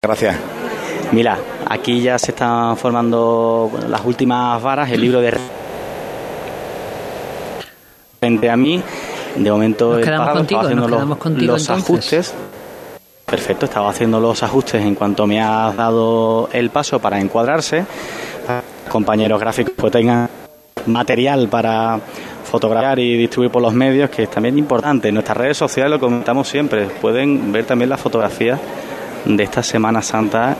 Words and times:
Gracias. 0.00 0.36
Mira, 1.10 1.38
aquí 1.68 2.00
ya 2.00 2.20
se 2.20 2.30
están 2.30 2.76
formando 2.76 3.68
las 3.88 4.04
últimas 4.04 4.62
varas, 4.62 4.88
el 4.92 5.00
libro 5.00 5.20
de 5.20 5.36
frente 8.20 8.48
a 8.48 8.56
mí. 8.56 8.80
De 9.34 9.50
momento 9.50 9.94
Nos 9.94 10.04
quedamos 10.04 10.20
parado, 10.20 10.38
contigo, 10.38 10.60
estaba 10.60 10.62
haciendo 10.62 10.82
nos 10.82 10.90
los, 10.90 10.98
quedamos 10.98 11.18
contigo, 11.18 11.52
los 11.52 11.70
ajustes. 11.70 12.34
Perfecto, 13.26 13.64
estaba 13.64 13.90
haciendo 13.90 14.20
los 14.20 14.40
ajustes 14.44 14.84
en 14.84 14.94
cuanto 14.94 15.26
me 15.26 15.42
has 15.42 15.76
dado 15.76 16.48
el 16.52 16.70
paso 16.70 17.00
para 17.00 17.18
encuadrarse. 17.18 17.84
Compañeros 18.88 19.40
gráficos 19.40 19.74
pues 19.76 19.92
tengan 19.92 20.30
material 20.86 21.48
para 21.48 21.98
fotografiar 22.44 23.00
y 23.00 23.16
distribuir 23.16 23.50
por 23.50 23.62
los 23.62 23.74
medios, 23.74 24.10
que 24.10 24.22
es 24.22 24.30
también 24.30 24.58
importante. 24.58 25.08
En 25.08 25.14
nuestras 25.14 25.36
redes 25.36 25.56
sociales 25.56 25.90
lo 25.90 25.98
comentamos 25.98 26.48
siempre. 26.48 26.86
Pueden 26.86 27.50
ver 27.50 27.64
también 27.64 27.90
las 27.90 28.00
fotografías 28.00 28.60
de 29.24 29.42
esta 29.42 29.62
Semana 29.62 30.02
Santa 30.02 30.56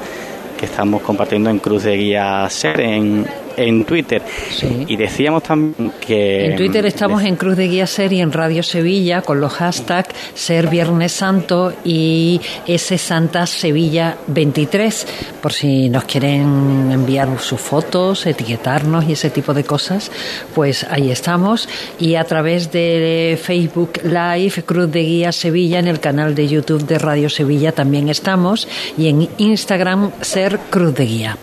que 0.59 0.67
estamos 0.67 1.03
compartiendo 1.03 1.51
en 1.51 1.59
Cruz 1.59 1.85
de 1.85 1.97
Guía 1.97 2.49
Ser 2.51 2.81
en, 2.81 3.27
en 3.59 3.85
Twitter. 3.85 4.23
Sí. 4.51 4.85
Y 4.87 4.97
decíamos 4.97 5.43
también 5.43 5.93
que... 6.01 6.47
En 6.47 6.57
Twitter 6.57 6.87
estamos 6.87 7.23
en 7.23 7.37
Cruz 7.37 7.57
de 7.57 7.69
Guía 7.69 7.87
Ser 7.87 8.13
y 8.13 8.21
en 8.21 8.33
Radio 8.33 8.63
Sevilla 8.63 9.23
con 9.23 9.41
los 9.41 9.53
hashtags 9.55 10.15
Ser 10.35 10.69
Viernes 10.69 11.13
Santo 11.13 11.73
y 11.85 12.41
S 12.67 12.97
Santa 12.99 13.47
Sevilla 13.47 14.17
23, 14.27 15.07
por 15.43 15.53
si 15.53 15.89
nos 15.89 16.05
quieren 16.05 16.91
enviar 16.93 17.29
sus 17.41 17.61
fotos, 17.61 18.27
etiquetarnos 18.27 19.09
y 19.09 19.13
ese 19.13 19.31
tipo 19.31 19.55
de 19.55 19.65
cosas, 19.65 20.11
pues 20.55 20.85
ahí 20.91 21.11
estamos. 21.11 21.69
Y 21.99 22.15
a 22.15 22.25
través 22.25 22.71
de 22.73 23.39
Facebook 23.43 24.01
Live, 24.05 24.63
Cruz 24.65 24.91
de 24.91 25.03
Guía 25.03 25.33
Sevilla, 25.33 25.79
en 25.79 25.89
el 25.89 26.01
canal 26.01 26.35
de 26.35 26.49
YouTube 26.49 26.87
de 26.87 26.99
Radio 26.99 27.29
Sevilla 27.29 27.73
también 27.73 28.09
estamos. 28.09 28.69
Y 28.97 29.09
en 29.09 29.29
Instagram, 29.39 30.13
Ser 30.21 30.59
Cruz 30.71 30.95
de 30.95 31.05
Guía. 31.05 31.39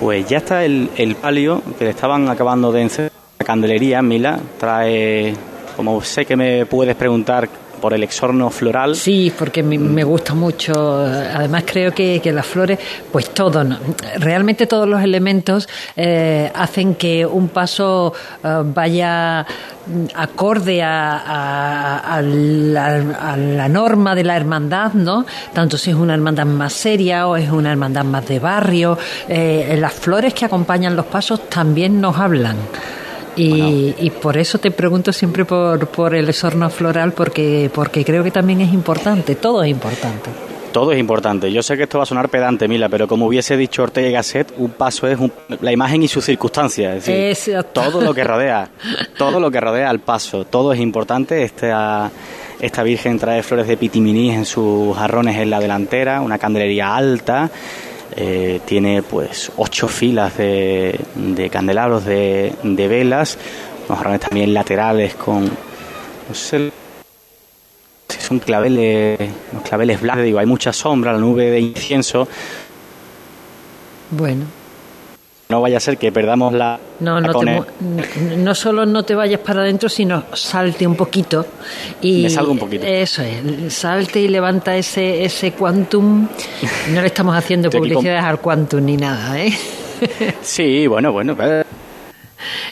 Pues 0.00 0.28
ya 0.28 0.38
está 0.38 0.64
el, 0.64 0.90
el 0.96 1.16
palio 1.16 1.60
que 1.76 1.84
le 1.84 1.90
estaban 1.90 2.28
acabando 2.28 2.70
de 2.70 2.82
encender 2.82 3.12
la 3.38 3.44
candelería. 3.44 4.00
Mila 4.00 4.38
trae, 4.58 5.34
como 5.76 6.00
sé 6.02 6.24
que 6.24 6.36
me 6.36 6.66
puedes 6.66 6.94
preguntar 6.94 7.48
por 7.78 7.94
el 7.94 8.02
exorno 8.02 8.50
floral. 8.50 8.94
Sí, 8.96 9.32
porque 9.36 9.62
me, 9.62 10.04
gusta 10.04 10.34
mucho. 10.34 10.98
Además, 11.04 11.64
creo 11.66 11.92
que, 11.92 12.20
que 12.22 12.32
las 12.32 12.46
flores, 12.46 12.78
pues 13.10 13.30
todo, 13.30 13.64
¿no? 13.64 13.78
realmente 14.18 14.66
todos 14.66 14.88
los 14.88 15.02
elementos 15.02 15.68
eh, 15.96 16.50
hacen 16.54 16.94
que 16.94 17.24
un 17.24 17.48
paso 17.48 18.12
eh, 18.42 18.62
vaya 18.64 19.46
mm, 19.86 20.04
acorde 20.14 20.82
a 20.82 22.20
la 22.22 23.68
norma 23.68 24.14
de 24.14 24.24
la 24.24 24.36
hermandad, 24.36 24.92
¿no? 24.92 25.24
Tanto 25.52 25.78
si 25.78 25.90
es 25.90 25.96
una 25.96 26.14
hermandad 26.14 26.46
más 26.46 26.72
seria 26.72 27.26
o 27.26 27.36
es 27.36 27.50
una 27.50 27.70
hermandad 27.70 28.04
más 28.04 28.26
de 28.26 28.38
barrio. 28.38 28.98
Eh, 29.28 29.76
las 29.80 29.92
flores 29.92 30.34
que 30.34 30.44
acompañan 30.44 30.96
los 30.96 31.06
pasos 31.06 31.48
también 31.48 32.00
nos 32.00 32.16
hablan. 32.18 32.56
Y, 33.42 33.94
y 33.98 34.10
por 34.10 34.36
eso 34.36 34.58
te 34.58 34.70
pregunto 34.70 35.12
siempre 35.12 35.44
por, 35.44 35.86
por 35.88 36.14
el 36.14 36.28
esorno 36.28 36.68
floral, 36.70 37.12
porque, 37.12 37.70
porque 37.74 38.04
creo 38.04 38.22
que 38.24 38.30
también 38.30 38.60
es 38.60 38.72
importante, 38.72 39.34
todo 39.36 39.62
es 39.62 39.70
importante. 39.70 40.30
Todo 40.72 40.92
es 40.92 40.98
importante. 41.00 41.50
Yo 41.50 41.62
sé 41.62 41.76
que 41.78 41.84
esto 41.84 41.96
va 41.98 42.02
a 42.02 42.06
sonar 42.06 42.28
pedante, 42.28 42.68
Mila, 42.68 42.88
pero 42.90 43.08
como 43.08 43.26
hubiese 43.26 43.56
dicho 43.56 43.82
Ortega 43.82 44.08
y 44.08 44.12
Gasset, 44.12 44.52
un 44.58 44.70
paso 44.72 45.08
es 45.08 45.18
un- 45.18 45.32
la 45.62 45.72
imagen 45.72 46.02
y 46.02 46.08
sus 46.08 46.24
circunstancias. 46.26 46.96
Es 46.98 47.06
decir, 47.06 47.24
Exacto. 47.54 47.80
todo 47.80 48.00
lo 48.02 48.12
que 48.12 48.22
rodea, 48.22 48.68
todo 49.16 49.40
lo 49.40 49.50
que 49.50 49.60
rodea 49.60 49.88
al 49.88 50.00
paso, 50.00 50.44
todo 50.44 50.72
es 50.74 50.80
importante. 50.80 51.42
Esta, 51.42 52.10
esta 52.60 52.82
Virgen 52.82 53.18
trae 53.18 53.42
flores 53.42 53.66
de 53.66 53.78
pitiminí 53.78 54.30
en 54.30 54.44
sus 54.44 54.94
jarrones 54.96 55.38
en 55.38 55.48
la 55.48 55.58
delantera, 55.58 56.20
una 56.20 56.36
candelería 56.38 56.94
alta, 56.94 57.50
eh, 58.16 58.60
tiene 58.64 59.02
pues 59.02 59.52
ocho 59.56 59.88
filas 59.88 60.36
de, 60.36 60.98
de 61.14 61.50
candelabros 61.50 62.04
de, 62.04 62.54
de 62.62 62.88
velas, 62.88 63.38
unos 63.86 63.98
jarrones 63.98 64.20
también 64.20 64.52
laterales 64.54 65.14
con, 65.14 65.44
no 65.44 66.34
sé 66.34 66.70
si 68.08 68.20
son 68.20 68.38
claveles, 68.38 69.18
unos 69.52 69.64
claveles 69.64 70.00
blancos, 70.00 70.24
digo, 70.24 70.38
hay 70.38 70.46
mucha 70.46 70.72
sombra, 70.72 71.12
la 71.12 71.18
nube 71.18 71.50
de 71.50 71.60
incienso, 71.60 72.26
Bueno, 74.10 74.46
no 75.48 75.62
vaya 75.62 75.78
a 75.78 75.80
ser 75.80 75.96
que 75.96 76.12
perdamos 76.12 76.52
la... 76.52 76.78
no, 77.00 77.20
no, 77.20 77.32
te 77.40 77.62
no 78.36 78.54
solo 78.54 78.84
no 78.84 79.02
te 79.02 79.14
vayas 79.14 79.40
para 79.40 79.62
adentro, 79.62 79.88
sino 79.88 80.24
salte 80.34 80.86
un 80.86 80.94
poquito. 80.94 81.46
Y 82.02 82.24
Me 82.24 82.30
salgo 82.30 82.52
un 82.52 82.58
poquito. 82.58 82.84
Eso 82.84 83.22
es, 83.22 83.72
salte 83.72 84.20
y 84.20 84.28
levanta 84.28 84.76
ese, 84.76 85.24
ese 85.24 85.52
quantum. 85.52 86.28
No 86.92 87.00
le 87.00 87.06
estamos 87.06 87.34
haciendo 87.34 87.68
aquí 87.68 87.78
con- 87.78 87.88
publicidad 87.88 88.26
al 88.26 88.40
quantum 88.40 88.84
ni 88.84 88.96
nada, 88.98 89.40
¿eh? 89.40 89.52
Sí, 90.42 90.86
bueno, 90.86 91.12
bueno, 91.12 91.34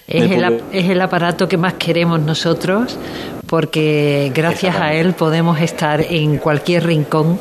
Es 0.07 0.31
el, 0.31 0.63
es 0.71 0.89
el 0.91 1.01
aparato 1.01 1.49
que 1.49 1.57
más 1.57 1.75
queremos 1.75 2.21
nosotros 2.21 2.99
porque 3.47 4.31
gracias 4.35 4.77
a 4.77 4.93
él 4.93 5.15
podemos 5.15 5.61
estar 5.61 6.01
en 6.01 6.39
cualquier 6.39 6.85
rincón 6.87 7.39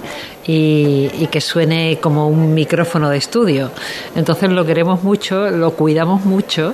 y, 0.47 1.09
y 1.19 1.27
que 1.27 1.41
suene 1.41 1.97
como 2.01 2.27
un 2.27 2.53
micrófono 2.53 3.09
de 3.09 3.17
estudio. 3.17 3.71
Entonces 4.15 4.49
lo 4.51 4.65
queremos 4.65 5.03
mucho, 5.03 5.49
lo 5.49 5.71
cuidamos 5.71 6.25
mucho 6.25 6.73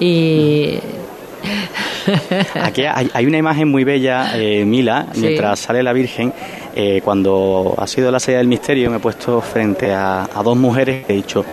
y... 0.00 0.78
Aquí 2.62 2.82
hay, 2.84 3.10
hay 3.12 3.26
una 3.26 3.38
imagen 3.38 3.68
muy 3.68 3.84
bella, 3.84 4.32
eh, 4.36 4.64
Mila, 4.64 5.06
Sí. 5.12 5.20
mientras 5.20 5.60
sale 5.60 5.82
la 5.82 5.92
Virgen. 5.92 6.32
eh, 6.74 7.00
cuando 7.04 7.74
ha 7.78 7.86
sido 7.86 8.10
la 8.10 8.20
salida 8.20 8.38
del 8.38 8.48
misterio, 8.48 8.90
me 8.90 8.96
he 8.96 9.00
puesto 9.00 9.40
frente 9.40 9.92
a, 9.94 10.24
a 10.24 10.42
dos 10.42 10.56
mujeres 10.56 11.04
y 11.08 11.12
he 11.12 11.16
dicho: 11.16 11.44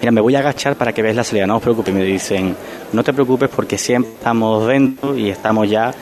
Mira, 0.00 0.12
me 0.12 0.20
voy 0.20 0.34
a 0.34 0.40
agachar 0.40 0.76
para 0.76 0.92
que 0.92 1.00
veas 1.02 1.16
la 1.16 1.24
salida, 1.24 1.46
no 1.46 1.56
os 1.56 1.62
preocupéis. 1.62 1.96
Me 1.96 2.04
dicen: 2.04 2.54
No 2.92 3.02
te 3.02 3.12
preocupes 3.12 3.48
porque 3.54 3.78
siempre 3.78 4.12
estamos 4.12 4.66
dentro 4.66 5.16
y 5.16 5.30
estamos 5.30 5.68
ya, 5.70 5.92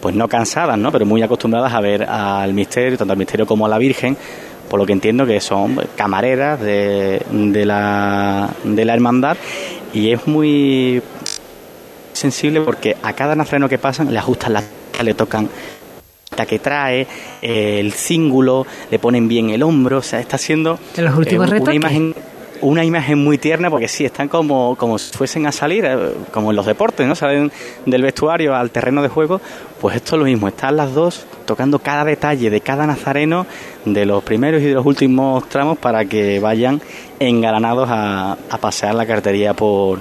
pues 0.00 0.14
no 0.14 0.28
cansadas, 0.28 0.76
¿no? 0.78 0.92
Pero 0.92 1.06
muy 1.06 1.22
acostumbradas 1.22 1.72
a 1.72 1.80
ver 1.80 2.02
al 2.04 2.52
misterio, 2.52 2.98
tanto 2.98 3.12
al 3.12 3.18
misterio 3.18 3.46
como 3.46 3.64
a 3.66 3.68
la 3.68 3.78
Virgen. 3.78 4.16
Por 4.70 4.80
lo 4.80 4.86
que 4.86 4.92
entiendo 4.92 5.26
que 5.26 5.40
son 5.40 5.78
camareras 5.96 6.60
de, 6.60 7.20
de, 7.30 7.66
la, 7.66 8.48
de 8.64 8.84
la 8.86 8.94
hermandad 8.94 9.36
y 9.92 10.12
es 10.12 10.26
muy 10.26 11.02
sensible 12.12 12.60
porque 12.60 12.96
a 13.02 13.12
cada 13.12 13.34
nazareno 13.34 13.68
que 13.68 13.78
pasan 13.78 14.12
le 14.12 14.18
ajustan 14.18 14.52
la 14.54 14.62
le 15.02 15.14
tocan 15.14 15.48
la 16.36 16.46
que 16.46 16.58
trae, 16.58 17.06
eh, 17.42 17.80
el 17.80 17.92
cíngulo, 17.92 18.66
le 18.90 18.98
ponen 18.98 19.28
bien 19.28 19.50
el 19.50 19.62
hombro, 19.62 19.98
o 19.98 20.02
sea, 20.02 20.20
está 20.20 20.38
siendo 20.38 20.78
En 20.96 21.04
los 21.04 21.16
últimos 21.16 21.50
una 21.50 21.74
imagen 21.74 22.14
una 22.62 22.84
imagen 22.84 23.22
muy 23.22 23.38
tierna 23.38 23.70
porque 23.70 23.88
sí, 23.88 24.04
están 24.04 24.28
como, 24.28 24.76
como 24.76 24.98
si 24.98 25.12
fuesen 25.16 25.46
a 25.46 25.52
salir, 25.52 25.84
eh, 25.84 25.96
como 26.32 26.50
en 26.50 26.56
los 26.56 26.66
deportes, 26.66 27.06
¿no? 27.06 27.14
Salen 27.14 27.50
del 27.86 28.02
vestuario 28.02 28.54
al 28.54 28.70
terreno 28.70 29.02
de 29.02 29.08
juego, 29.08 29.40
pues 29.80 29.96
esto 29.96 30.16
es 30.16 30.18
lo 30.20 30.24
mismo, 30.24 30.48
están 30.48 30.76
las 30.76 30.94
dos 30.94 31.26
tocando 31.46 31.78
cada 31.78 32.04
detalle 32.04 32.50
de 32.50 32.60
cada 32.60 32.86
nazareno, 32.86 33.46
de 33.84 34.06
los 34.06 34.22
primeros 34.22 34.62
y 34.62 34.66
de 34.66 34.74
los 34.74 34.86
últimos 34.86 35.48
tramos, 35.48 35.78
para 35.78 36.04
que 36.04 36.40
vayan 36.40 36.80
engalanados 37.18 37.88
a, 37.90 38.32
a 38.32 38.58
pasear 38.58 38.94
la 38.94 39.06
cartería 39.06 39.54
por, 39.54 40.00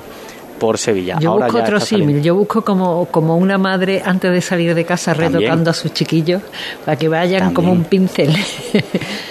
por 0.59 0.78
Sevilla. 0.78 1.18
Yo 1.20 1.31
Ahora 1.31 1.46
busco 1.47 1.59
otro 1.62 1.80
símil, 1.80 2.22
yo 2.22 2.36
busco 2.36 2.62
como, 2.64 3.06
como 3.06 3.38
una 3.38 3.58
madre 3.58 4.02
antes 4.06 4.31
de 4.31 4.42
salir 4.42 4.75
de 4.75 4.86
casa 4.86 5.14
También. 5.14 5.34
retocando 5.34 5.72
a 5.72 5.74
sus 5.74 5.94
chiquillos 5.94 6.42
para 6.86 6.97
que 6.97 7.08
vayan 7.08 7.40
También. 7.40 7.56
como 7.56 7.72
un 7.72 7.84
pincel. 7.86 8.36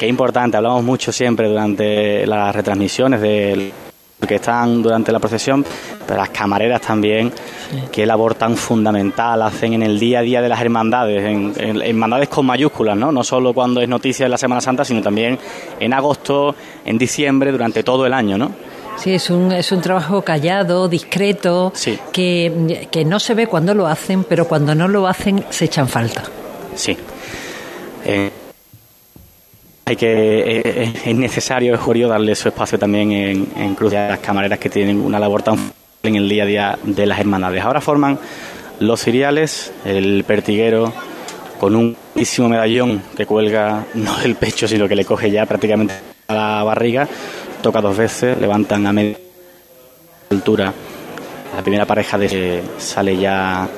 Qué 0.00 0.06
importante, 0.09 0.56
hablamos 0.56 0.83
mucho 0.83 1.12
siempre 1.12 1.49
durante 1.49 2.27
las 2.27 2.55
retransmisiones 2.56 3.21
de 3.21 3.72
que 4.27 4.34
están 4.34 4.83
durante 4.83 5.12
la 5.12 5.21
procesión, 5.21 5.65
pero 6.05 6.19
las 6.19 6.31
camareras 6.31 6.81
también, 6.81 7.33
qué 7.93 8.05
labor 8.05 8.34
tan 8.34 8.56
fundamental 8.56 9.41
hacen 9.43 9.75
en 9.75 9.83
el 9.84 9.99
día 10.00 10.19
a 10.19 10.22
día 10.22 10.43
de 10.43 10.49
las 10.49 10.61
hermandades, 10.61 11.22
en, 11.25 11.53
en- 11.56 11.81
hermandades 11.81 12.28
con 12.28 12.44
mayúsculas, 12.44 12.97
¿no? 12.97 13.12
No 13.12 13.22
solo 13.22 13.55
cuando 13.55 13.81
es 13.81 13.88
noticia 13.88 14.25
de 14.27 14.31
la 14.31 14.37
Semana 14.37 14.61
Santa, 14.61 14.84
sino 14.84 15.00
también 15.03 15.38
en 15.78 15.93
agosto, 15.94 16.55
en 16.84 16.99
diciembre, 16.99 17.52
durante 17.52 17.85
todo 17.85 18.06
el 18.06 18.12
año, 18.12 18.37
¿no? 18.37 18.50
Sí, 19.03 19.15
es 19.15 19.31
un, 19.31 19.53
es 19.53 19.71
un 19.73 19.81
trabajo 19.81 20.23
callado, 20.23 20.89
discreto, 20.89 21.73
Sí. 21.75 21.99
que, 22.12 22.89
que 22.91 23.05
no 23.05 23.21
se 23.21 23.35
ve 23.35 23.47
cuando 23.47 23.75
lo 23.75 23.87
hacen, 23.87 24.25
pero 24.25 24.47
cuando 24.49 24.75
no 24.75 24.89
lo 24.89 25.06
hacen 25.06 25.45
se 25.50 25.67
echan 25.67 25.89
falta. 25.89 26.25
Sí. 26.75 26.97
Eh, 28.05 28.31
hay 29.85 29.97
que 29.97 30.06
eh, 30.06 30.62
eh, 30.65 30.93
es 31.06 31.17
necesario, 31.17 31.75
es 31.75 31.81
jurio 31.81 32.09
darle 32.09 32.35
su 32.35 32.49
espacio 32.49 32.79
también 32.79 33.11
en, 33.12 33.49
en 33.56 33.75
Cruz 33.75 33.95
a 33.95 34.09
las 34.09 34.19
camareras 34.19 34.59
que 34.59 34.69
tienen 34.69 35.00
una 35.00 35.19
labor 35.19 35.43
tan 35.43 35.73
en 36.03 36.17
el 36.17 36.29
día 36.29 36.43
a 36.43 36.47
día 36.47 36.79
de 36.83 37.06
las 37.06 37.19
hermandades. 37.19 37.62
Ahora 37.65 37.81
forman 37.81 38.19
los 38.81 39.00
ciriales, 39.03 39.73
el 39.85 40.25
pertiguero 40.25 40.93
con 41.59 41.75
un 41.75 41.97
medallón 42.49 43.03
que 43.17 43.27
cuelga 43.27 43.87
no 43.95 44.17
del 44.19 44.37
pecho, 44.37 44.69
sino 44.69 44.87
que 44.87 44.95
le 44.95 45.05
coge 45.05 45.31
ya 45.31 45.45
prácticamente 45.47 45.95
a 46.29 46.35
la 46.35 46.62
barriga, 46.62 47.09
toca 47.62 47.81
dos 47.81 47.96
veces, 47.96 48.38
levantan 48.40 48.87
a 48.87 48.93
media 48.93 49.16
altura. 50.31 50.72
La 51.55 51.62
primera 51.62 51.87
pareja 51.87 52.19
de 52.19 52.62
sale 52.78 53.16
ya 53.16 53.69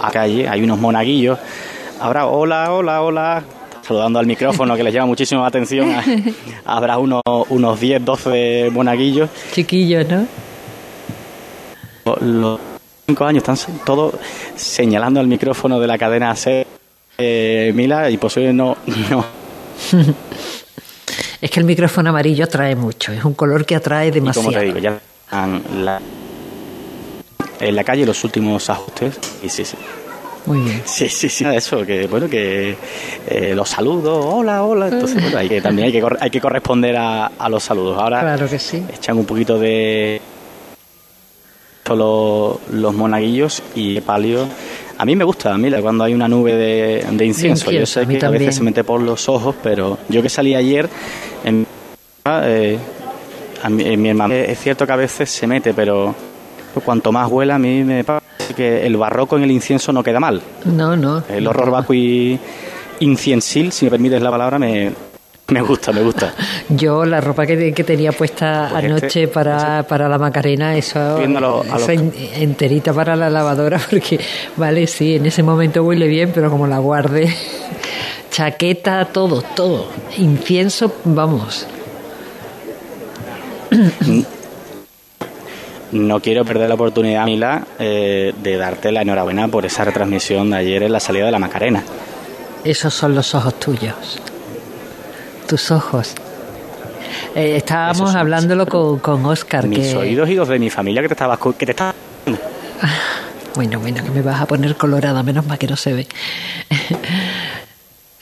a 0.00 0.10
calle, 0.10 0.48
hay 0.48 0.62
unos 0.62 0.78
monaguillos. 0.78 1.38
Ahora, 2.00 2.26
hola, 2.26 2.72
hola, 2.72 3.02
hola. 3.02 3.42
saludando 3.82 4.18
al 4.18 4.26
micrófono 4.26 4.76
que 4.76 4.82
les 4.82 4.94
llama 4.94 5.06
muchísimo 5.06 5.42
la 5.42 5.48
atención. 5.48 5.90
Habrá 6.64 6.98
unos, 6.98 7.22
unos 7.48 7.80
10, 7.80 8.04
12 8.04 8.70
monaguillos. 8.72 9.30
Chiquillos, 9.52 10.06
¿no? 10.08 10.26
Los 12.20 12.60
cinco 13.06 13.24
años 13.24 13.42
están 13.46 13.56
todos 13.84 14.14
señalando 14.56 15.20
al 15.20 15.26
micrófono 15.26 15.80
de 15.80 15.86
la 15.86 15.98
cadena 15.98 16.34
C. 16.36 16.66
Eh, 17.16 17.72
Mila, 17.74 18.10
y 18.10 18.16
posible 18.16 18.52
no. 18.52 18.76
no. 19.10 19.24
es 21.40 21.50
que 21.50 21.60
el 21.60 21.66
micrófono 21.66 22.10
amarillo 22.10 22.44
atrae 22.44 22.74
mucho, 22.76 23.12
es 23.12 23.24
un 23.24 23.34
color 23.34 23.64
que 23.64 23.76
atrae 23.76 24.10
demasiado. 24.10 24.50
Y 24.50 24.54
como 24.54 24.60
te 24.60 24.66
digo, 24.66 24.78
ya 24.78 25.00
la, 25.82 26.00
en 27.60 27.76
la 27.76 27.84
calle 27.84 28.06
los 28.06 28.22
últimos 28.24 28.68
ajustes. 28.70 29.18
Y 29.42 29.48
sí, 29.48 29.64
sí. 29.64 29.76
Muy 30.46 30.60
bien. 30.60 30.82
Sí, 30.84 31.08
sí, 31.08 31.28
sí. 31.28 31.44
Eso, 31.46 31.86
que 31.86 32.06
bueno, 32.06 32.28
que 32.28 32.76
eh, 33.28 33.52
los 33.54 33.68
saludos, 33.68 34.24
hola, 34.26 34.62
hola. 34.62 34.88
Entonces, 34.88 35.22
bueno, 35.22 35.38
hay 35.38 35.48
que, 35.48 35.62
también 35.62 35.86
hay 35.86 35.92
que, 35.92 36.06
hay 36.20 36.30
que 36.30 36.40
corresponder 36.40 36.96
a, 36.96 37.26
a 37.26 37.48
los 37.48 37.62
saludos. 37.62 37.98
Ahora 37.98 38.20
claro 38.20 38.48
que 38.48 38.58
sí. 38.58 38.82
echan 38.94 39.16
un 39.16 39.24
poquito 39.24 39.58
de 39.58 40.20
solo 41.86 42.60
los 42.72 42.94
monaguillos 42.94 43.62
y 43.74 44.00
palio. 44.02 44.46
A 45.04 45.06
mí 45.06 45.14
me 45.16 45.24
gusta, 45.24 45.54
mira, 45.58 45.82
cuando 45.82 46.02
hay 46.02 46.14
una 46.14 46.26
nube 46.26 46.54
de, 46.54 47.06
de 47.12 47.26
incienso. 47.26 47.70
Yo 47.70 47.84
sé 47.84 48.06
que 48.06 48.24
a 48.24 48.30
veces 48.30 48.56
se 48.56 48.62
mete 48.62 48.84
por 48.84 49.02
los 49.02 49.28
ojos, 49.28 49.54
pero 49.62 49.98
yo 50.08 50.22
que 50.22 50.30
salí 50.30 50.54
ayer, 50.54 50.88
en, 51.44 51.66
eh, 52.24 52.78
en 53.62 54.00
mi 54.00 54.08
hermano, 54.08 54.32
es 54.32 54.58
cierto 54.58 54.86
que 54.86 54.92
a 54.94 54.96
veces 54.96 55.28
se 55.28 55.46
mete, 55.46 55.74
pero 55.74 56.14
cuanto 56.82 57.12
más 57.12 57.30
huela, 57.30 57.56
a 57.56 57.58
mí 57.58 57.84
me 57.84 58.02
parece 58.02 58.54
que 58.56 58.86
el 58.86 58.96
barroco 58.96 59.36
en 59.36 59.42
el 59.42 59.50
incienso 59.50 59.92
no 59.92 60.02
queda 60.02 60.20
mal. 60.20 60.40
No, 60.64 60.96
no. 60.96 61.22
El 61.28 61.46
horror 61.48 61.70
vacui 61.70 62.38
inciensil, 63.00 63.72
si 63.72 63.84
me 63.84 63.90
permites 63.90 64.22
la 64.22 64.30
palabra, 64.30 64.58
me, 64.58 64.90
me 65.48 65.60
gusta, 65.60 65.92
me 65.92 66.02
gusta. 66.02 66.34
Yo 66.68 67.04
la 67.04 67.20
ropa 67.20 67.46
que, 67.46 67.72
que 67.72 67.84
tenía 67.84 68.12
puesta 68.12 68.68
pues 68.70 68.84
anoche 68.84 69.06
este, 69.06 69.28
para, 69.28 69.82
para 69.82 70.08
la 70.08 70.18
Macarena, 70.18 70.76
eso, 70.76 71.18
esa 71.18 71.92
enterita 71.92 72.92
para 72.92 73.14
la 73.16 73.28
lavadora, 73.28 73.78
porque 73.90 74.18
vale, 74.56 74.86
sí, 74.86 75.16
en 75.16 75.26
ese 75.26 75.42
momento 75.42 75.82
huele 75.84 76.06
bien, 76.06 76.30
pero 76.34 76.50
como 76.50 76.66
la 76.66 76.78
guarde, 76.78 77.34
chaqueta, 78.30 79.04
todo, 79.06 79.42
todo, 79.42 79.88
incienso, 80.16 80.94
vamos. 81.04 81.66
No 85.92 86.20
quiero 86.20 86.44
perder 86.44 86.68
la 86.68 86.74
oportunidad, 86.74 87.24
Mila, 87.26 87.66
eh, 87.78 88.32
de 88.40 88.56
darte 88.56 88.90
la 88.92 89.02
enhorabuena 89.02 89.48
por 89.48 89.66
esa 89.66 89.84
retransmisión 89.84 90.50
de 90.50 90.56
ayer 90.56 90.82
en 90.84 90.92
la 90.92 91.00
salida 91.00 91.26
de 91.26 91.32
la 91.32 91.38
Macarena. 91.38 91.84
Esos 92.64 92.94
son 92.94 93.14
los 93.14 93.34
ojos 93.34 93.60
tuyos 93.60 94.20
tus 95.54 95.70
ojos. 95.70 96.14
Eh, 97.36 97.54
estábamos 97.54 98.12
hablándolo 98.16 98.66
con, 98.66 98.98
con 98.98 99.24
Oscar. 99.24 99.68
Mis 99.68 99.94
oídos 99.94 100.28
y 100.28 100.34
los 100.34 100.48
de 100.48 100.58
mi 100.58 100.68
familia 100.68 101.00
que 101.00 101.06
te 101.06 101.14
estaba... 101.14 101.38
Que 101.56 101.64
te 101.64 101.70
estaba... 101.70 101.94
Bueno, 103.54 103.78
bueno, 103.78 104.02
que 104.02 104.10
me 104.10 104.20
vas 104.20 104.40
a 104.40 104.46
poner 104.46 104.74
colorada, 104.74 105.22
menos 105.22 105.46
mal 105.46 105.56
que 105.56 105.68
no 105.68 105.76
se 105.76 105.92
ve. 105.92 106.06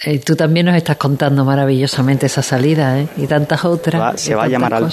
Eh, 0.04 0.18
tú 0.18 0.34
también 0.34 0.66
nos 0.66 0.74
estás 0.74 0.96
contando 0.96 1.44
maravillosamente 1.44 2.26
esa 2.26 2.42
salida, 2.42 2.98
¿eh? 2.98 3.06
Y 3.16 3.28
tantas 3.28 3.64
otras. 3.64 4.20
se 4.20 4.34
va 4.34 4.42
a 4.42 4.48
llamar 4.48 4.74
al... 4.74 4.90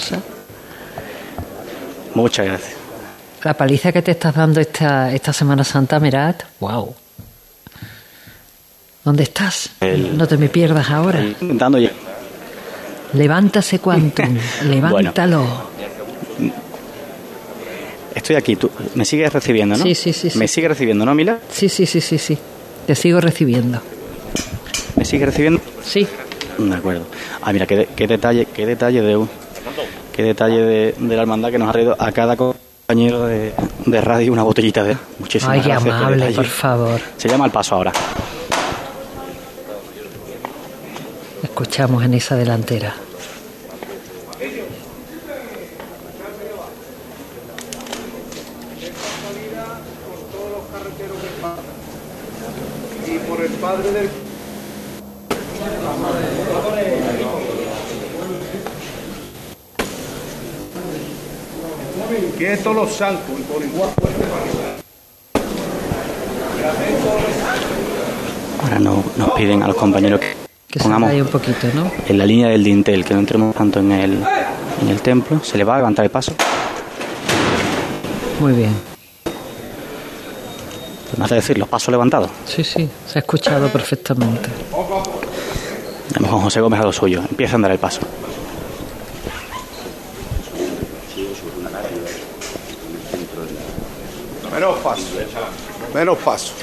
Muchas 2.14 2.46
gracias. 2.46 2.76
La 3.42 3.54
paliza 3.54 3.90
que 3.90 4.02
te 4.02 4.12
estás 4.12 4.32
dando 4.32 4.60
esta, 4.60 5.12
esta 5.12 5.32
Semana 5.32 5.64
Santa, 5.64 5.98
Merat, 5.98 6.44
wow. 6.60 6.94
¿Dónde 9.04 9.24
estás? 9.24 9.70
no 9.80 10.28
te 10.28 10.36
me 10.36 10.48
pierdas 10.48 10.90
ahora. 10.90 11.20
Ya. 11.80 11.90
Levántase 13.14 13.78
cuanto, 13.78 14.22
levántalo. 14.64 15.44
estoy 18.14 18.36
aquí, 18.36 18.56
tú 18.56 18.70
me 18.94 19.04
sigues 19.04 19.32
recibiendo, 19.32 19.76
¿no? 19.76 19.84
Sí, 19.84 19.94
sí, 19.94 20.12
sí. 20.12 20.30
¿Me 20.38 20.46
sigue 20.46 20.68
recibiendo, 20.68 21.04
no, 21.04 21.14
Mila? 21.14 21.38
Sí, 21.50 21.68
sí, 21.68 21.86
sí, 21.86 22.00
sí, 22.00 22.18
sí. 22.18 22.38
Te 22.86 22.94
sigo 22.94 23.20
recibiendo. 23.20 23.80
¿Me 24.96 25.04
sigue 25.04 25.26
recibiendo? 25.26 25.60
Sí. 25.82 26.06
De 26.58 26.74
acuerdo. 26.74 27.04
Ah, 27.42 27.52
mira, 27.52 27.66
qué, 27.66 27.88
qué 27.96 28.06
detalle, 28.06 28.46
qué 28.46 28.66
detalle 28.66 29.00
de 29.02 29.26
qué 30.14 30.22
detalle 30.22 30.58
de, 30.58 30.94
de, 30.98 31.16
la 31.16 31.22
hermandad 31.22 31.50
que 31.50 31.58
nos 31.58 31.68
ha 31.68 31.72
traído 31.72 31.96
a 31.98 32.12
cada 32.12 32.36
compañero 32.36 33.26
de, 33.26 33.54
de 33.86 34.00
radio 34.00 34.32
una 34.32 34.42
botellita 34.42 34.82
de 34.84 34.96
muchísimas 35.18 35.56
Ay, 35.56 35.62
gracias. 35.62 35.94
Ay, 35.94 36.02
amable, 36.02 36.32
por 36.32 36.44
favor. 36.44 37.00
Se 37.16 37.28
llama 37.28 37.46
el 37.46 37.50
paso 37.52 37.76
ahora. 37.76 37.92
Escuchamos 41.62 42.02
en 42.02 42.14
esa 42.14 42.36
delantera. 42.36 42.94
Y 53.06 53.18
por 53.28 53.40
el 53.42 53.50
padre 53.52 53.92
del 53.92 54.10
que 62.38 62.52
estos 62.54 62.74
los 62.74 62.90
zancos 62.96 63.38
y 63.38 63.42
por 63.42 63.62
igual 63.62 63.90
Ahora 68.62 68.78
no, 68.78 69.04
nos 69.18 69.30
piden 69.32 69.62
a 69.62 69.66
los 69.66 69.76
compañeros 69.76 70.20
que 70.20 70.39
que 70.70 70.78
pongamos 70.78 71.12
un 71.12 71.26
poquito, 71.26 71.66
¿no? 71.74 71.90
en 72.06 72.18
la 72.18 72.24
línea 72.24 72.48
del 72.48 72.62
dintel, 72.62 73.04
que 73.04 73.14
no 73.14 73.20
entremos 73.20 73.54
tanto 73.54 73.80
en 73.80 73.90
el, 73.92 74.22
en 74.82 74.88
el 74.88 75.00
templo. 75.00 75.42
Se 75.42 75.58
le 75.58 75.64
va 75.64 75.74
a 75.74 75.78
levantar 75.78 76.04
el 76.04 76.10
paso. 76.10 76.32
Muy 78.38 78.52
bien. 78.52 78.74
¿Me 81.16 81.24
hace 81.24 81.34
decir 81.34 81.58
los 81.58 81.68
pasos 81.68 81.90
levantados? 81.90 82.30
Sí, 82.46 82.62
sí, 82.62 82.88
se 83.06 83.18
ha 83.18 83.20
escuchado 83.20 83.68
perfectamente. 83.68 84.48
A 86.14 86.20
mejor 86.20 86.40
José 86.42 86.60
Gómez 86.60 86.80
a 86.80 86.84
lo 86.84 86.92
suyo. 86.92 87.20
Empieza 87.28 87.54
a 87.54 87.56
andar 87.56 87.72
el 87.72 87.78
paso. 87.78 88.00
Menos 94.52 94.78
paso. 94.78 95.02
Menos 95.94 96.18
paso. 96.18 96.54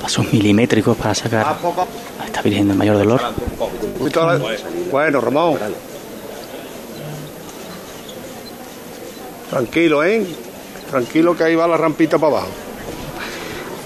Pasos 0.00 0.32
milimétricos 0.32 0.96
para 0.96 1.14
sacar 1.14 1.46
a 2.20 2.26
esta 2.26 2.42
Virgen 2.42 2.68
del 2.68 2.76
Mayor 2.76 2.96
Dolor. 2.98 3.20
Bueno, 4.90 5.20
Ramón. 5.20 5.58
Tranquilo, 9.50 10.04
¿eh? 10.04 10.26
Tranquilo 10.90 11.36
que 11.36 11.44
ahí 11.44 11.54
va 11.54 11.66
la 11.66 11.76
rampita 11.76 12.18
para 12.18 12.38
abajo. 12.38 12.67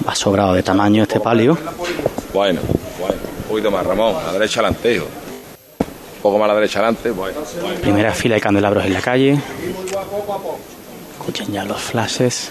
Va 0.06 0.14
sobrado 0.14 0.54
de 0.54 0.62
tamaño 0.62 1.02
este 1.02 1.20
palio. 1.20 1.56
Bueno, 2.32 2.60
bueno, 2.98 3.14
un 3.38 3.44
poquito 3.48 3.70
más, 3.70 3.86
Ramón, 3.86 4.16
a 4.16 4.26
la 4.26 4.32
derecha 4.32 4.60
adelante, 4.60 4.94
hijo. 4.94 5.04
Un 5.04 6.22
poco 6.22 6.38
más 6.38 6.46
a 6.46 6.48
la 6.48 6.54
derecha 6.54 6.78
adelante, 6.80 7.10
bueno, 7.10 7.40
Primera 7.80 8.12
fila 8.12 8.36
de 8.36 8.40
candelabros 8.40 8.84
en 8.84 8.92
la 8.92 9.00
calle. 9.00 9.38
Escuchen 11.18 11.52
ya 11.52 11.64
los 11.64 11.80
flashes. 11.80 12.50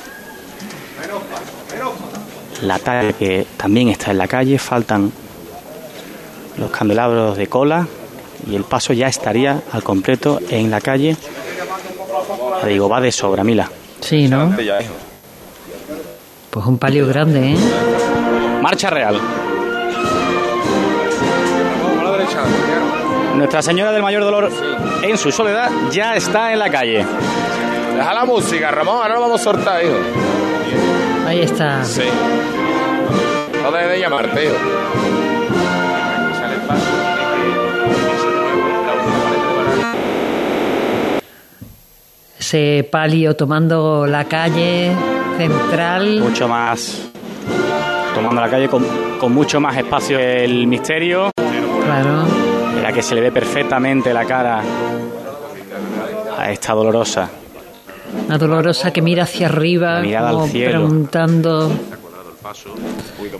La 2.62 2.78
talla 2.80 3.14
que 3.14 3.46
también 3.58 3.90
está 3.90 4.12
en 4.12 4.18
la 4.18 4.28
calle, 4.28 4.58
faltan 4.60 5.12
los 6.58 6.70
candelabros 6.70 7.38
de 7.38 7.48
cola 7.48 7.88
y 8.50 8.56
el 8.56 8.64
paso 8.64 8.94
ya 8.94 9.08
estaría 9.08 9.62
al 9.72 9.84
completo 9.84 10.40
en 10.50 10.70
la 10.70 10.80
calle. 10.80 11.18
Ya 12.62 12.68
digo, 12.68 12.88
va 12.88 13.02
de 13.02 13.12
sobra, 13.12 13.44
Mila. 13.44 13.70
Sí, 14.02 14.28
¿no? 14.28 14.54
Pues 16.52 16.66
un 16.66 16.78
palio 16.78 17.08
grande, 17.08 17.54
¿eh? 17.54 17.58
Marcha 18.62 18.90
real. 18.90 19.16
Nuestra 23.38 23.62
Señora 23.62 23.94
del 23.94 24.02
Mayor 24.02 24.22
Dolor 24.22 24.52
en 25.02 25.18
su 25.18 25.32
soledad 25.32 25.72
ya 25.92 26.14
está 26.18 26.52
en 26.52 26.60
la 26.60 26.70
calle. 26.70 27.06
Deja 27.96 28.14
la 28.14 28.26
música, 28.26 28.70
Ramón, 28.70 28.98
ahora 28.98 29.16
lo 29.16 29.22
vamos 29.22 29.40
a 29.40 29.44
soltar, 29.46 29.82
hijo. 29.82 29.96
Ahí 31.26 31.40
está. 31.40 31.86
Sí. 31.86 32.04
No 33.64 33.72
debe 33.72 33.94
de 33.94 34.00
llamarte, 34.02 34.46
hijo. 34.46 34.56
Ese 42.38 42.86
palio 42.92 43.38
tomando 43.38 44.06
la 44.06 44.26
calle 44.26 44.92
central. 45.38 46.20
Mucho 46.20 46.48
más 46.48 47.08
a 48.30 48.34
la 48.34 48.50
calle 48.50 48.70
con, 48.70 48.86
con 49.20 49.34
mucho 49.34 49.60
más 49.60 49.76
espacio 49.78 50.20
el 50.20 50.68
misterio. 50.68 51.32
Claro. 51.36 52.24
En 52.76 52.84
la 52.84 52.92
que 52.94 53.02
se 53.02 53.16
le 53.16 53.22
ve 53.22 53.32
perfectamente 53.32 54.14
la 54.14 54.26
cara 54.26 54.62
a 56.38 56.52
esta 56.52 56.74
dolorosa. 56.74 57.30
Una 58.28 58.38
dolorosa 58.38 58.92
que 58.94 59.02
mira 59.02 59.24
hacia 59.24 59.48
arriba, 59.48 59.96
La 59.96 60.02
mirada 60.02 60.30
al 60.30 60.36
como 60.36 60.48
cielo. 60.48 60.72
preguntando 60.72 61.72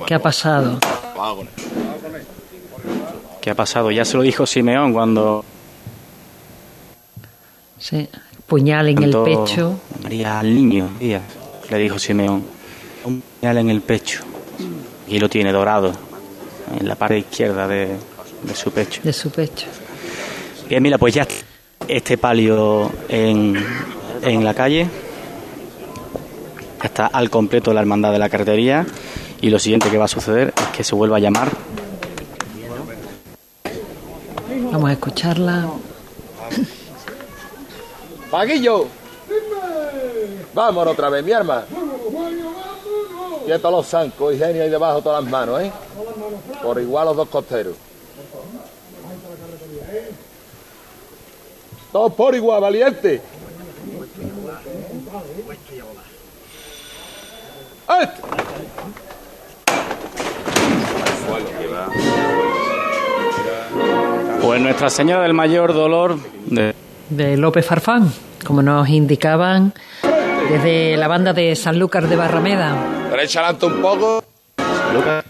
qué 0.08 0.14
ha 0.16 0.20
pasado. 0.20 0.80
¿Qué 3.42 3.50
ha 3.52 3.56
pasado? 3.56 3.92
Ya 3.92 4.06
se 4.06 4.18
lo 4.18 4.24
dijo 4.24 4.46
Simeón 4.46 4.94
cuando 4.94 5.44
Sí. 7.78 8.08
Puñal 8.48 8.90
en 8.90 9.04
el 9.04 9.16
pecho. 9.24 9.80
María 10.04 10.40
al 10.40 10.54
niño, 10.54 10.90
Díaz, 11.00 11.22
le 11.72 11.78
dijo 11.78 11.98
Simeón. 11.98 12.44
Un 13.06 13.22
puñal 13.22 13.58
en 13.58 13.70
el 13.70 13.82
pecho. 13.82 14.22
Y 15.08 15.20
lo 15.20 15.30
tiene 15.30 15.52
dorado 15.52 15.94
en 16.80 16.88
la 16.88 16.96
parte 16.96 17.18
izquierda 17.18 17.68
de, 17.68 17.88
de 18.44 18.56
su 18.56 18.72
pecho. 18.72 19.02
de 19.04 19.14
su 19.14 19.32
pecho. 19.32 19.68
Bien, 20.70 20.84
mira, 20.84 20.98
pues 20.98 21.14
ya 21.14 21.28
este 21.88 22.18
palio 22.18 22.92
en, 23.10 23.58
en 24.22 24.44
la 24.44 24.54
calle. 24.54 24.88
Ya 26.80 26.86
está 26.86 27.08
al 27.08 27.30
completo 27.30 27.74
la 27.74 27.82
hermandad 27.82 28.12
de 28.12 28.20
la 28.20 28.30
cartería. 28.30 28.86
Y 29.42 29.50
lo 29.50 29.58
siguiente 29.58 29.90
que 29.90 29.98
va 29.98 30.06
a 30.06 30.10
suceder 30.10 30.54
es 30.56 30.68
que 30.68 30.84
se 30.84 30.94
vuelva 30.94 31.18
a 31.18 31.20
llamar 31.20 31.50
Vamos 34.72 34.90
a 34.90 34.94
escucharla. 34.94 35.68
¡Paguillo! 38.30 38.88
Vámonos 40.54 40.94
otra 40.94 41.10
vez, 41.10 41.24
mi 41.24 41.32
arma. 41.32 41.64
Quietos 43.46 43.72
los 43.72 43.88
zancos 43.88 44.34
y 44.34 44.38
genio 44.38 44.64
ahí 44.64 44.70
debajo 44.70 45.02
todas 45.02 45.24
las 45.24 45.32
manos, 45.32 45.62
¿eh? 45.62 45.72
Por 46.62 46.80
igual 46.80 47.06
los 47.06 47.18
dos 47.18 47.30
costeros. 47.30 47.76
Todos 51.92 52.14
por 52.14 52.36
igual, 52.36 52.62
valiente. 52.62 53.22
¡Este! 58.02 58.22
Pues 64.42 64.62
Nuestra 64.62 64.90
Señora 64.90 65.24
del 65.24 65.34
Mayor 65.34 65.74
Dolor 65.74 66.18
de 66.46 66.74
de 67.12 67.36
López 67.36 67.66
Farfán, 67.66 68.12
como 68.46 68.62
nos 68.62 68.88
indicaban 68.90 69.74
desde 70.52 70.98
la 70.98 71.08
banda 71.08 71.32
de 71.32 71.56
Sanlúcar 71.56 72.08
de 72.08 72.16
Barrameda. 72.18 72.76
Adelante 73.12 73.66
un 73.66 73.82
poco. 73.82 74.22
Lucas 74.94 75.24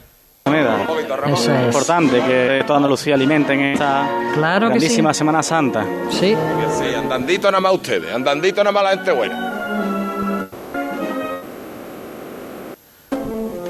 Alameda. 0.46 0.88
Eso 1.32 1.54
es. 1.54 1.66
Importante 1.66 2.22
que 2.22 2.64
toda 2.66 2.78
Andalucía 2.78 3.14
alimenten 3.14 3.60
esta 3.62 4.10
Claro 4.34 4.70
que 4.70 4.74
sí. 4.74 4.80
grandísima 4.80 5.14
Semana 5.14 5.44
Santa. 5.44 5.86
Sí, 6.10 6.36
Sí, 6.72 6.96
andandito 6.96 7.52
nada 7.52 7.62
más 7.62 7.74
ustedes, 7.74 8.12
andandito 8.14 8.64
nada 8.64 8.72
más 8.72 8.84
la 8.84 8.90
gente 8.92 9.12
buena. 9.12 9.48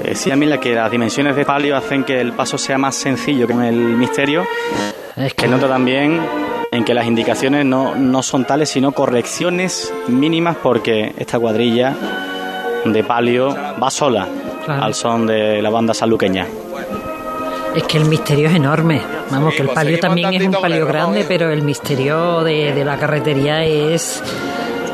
Te 0.00 0.08
Decía 0.08 0.36
Mila 0.36 0.58
que 0.58 0.74
las 0.74 0.90
dimensiones 0.90 1.36
de 1.36 1.44
palio 1.44 1.76
hacen 1.76 2.04
que 2.04 2.18
el 2.20 2.32
paso 2.32 2.56
sea 2.56 2.78
más 2.78 2.94
sencillo 2.94 3.46
con 3.46 3.62
el 3.62 3.74
misterio, 3.76 4.46
es 5.16 5.34
que 5.34 5.42
que 5.44 5.48
nota 5.48 5.68
también 5.68 6.20
en 6.72 6.84
que 6.84 6.94
las 6.94 7.06
indicaciones 7.06 7.64
no, 7.64 7.94
no 7.94 8.22
son 8.22 8.44
tales, 8.44 8.70
sino 8.70 8.92
correcciones 8.92 9.92
mínimas 10.08 10.56
porque 10.60 11.14
esta 11.18 11.38
cuadrilla 11.38 11.94
de 12.84 13.04
palio 13.04 13.54
va 13.80 13.90
sola 13.90 14.26
Claro. 14.64 14.82
al 14.84 14.94
son 14.94 15.26
de 15.26 15.60
la 15.60 15.70
banda 15.70 15.92
sanluqueña. 15.92 16.46
Es 17.74 17.82
que 17.84 17.98
el 17.98 18.04
misterio 18.04 18.48
es 18.48 18.54
enorme. 18.54 19.00
Vamos, 19.30 19.50
Sí, 19.52 19.56
que 19.56 19.62
el 19.64 19.68
palio 19.70 19.98
también 19.98 20.32
es 20.34 20.42
un 20.46 20.52
palio 20.52 20.86
grande, 20.86 21.24
pero 21.26 21.50
el 21.50 21.62
misterio 21.62 22.42
de, 22.44 22.72
de 22.72 22.84
la 22.84 22.96
carretería 22.96 23.64
es, 23.64 24.22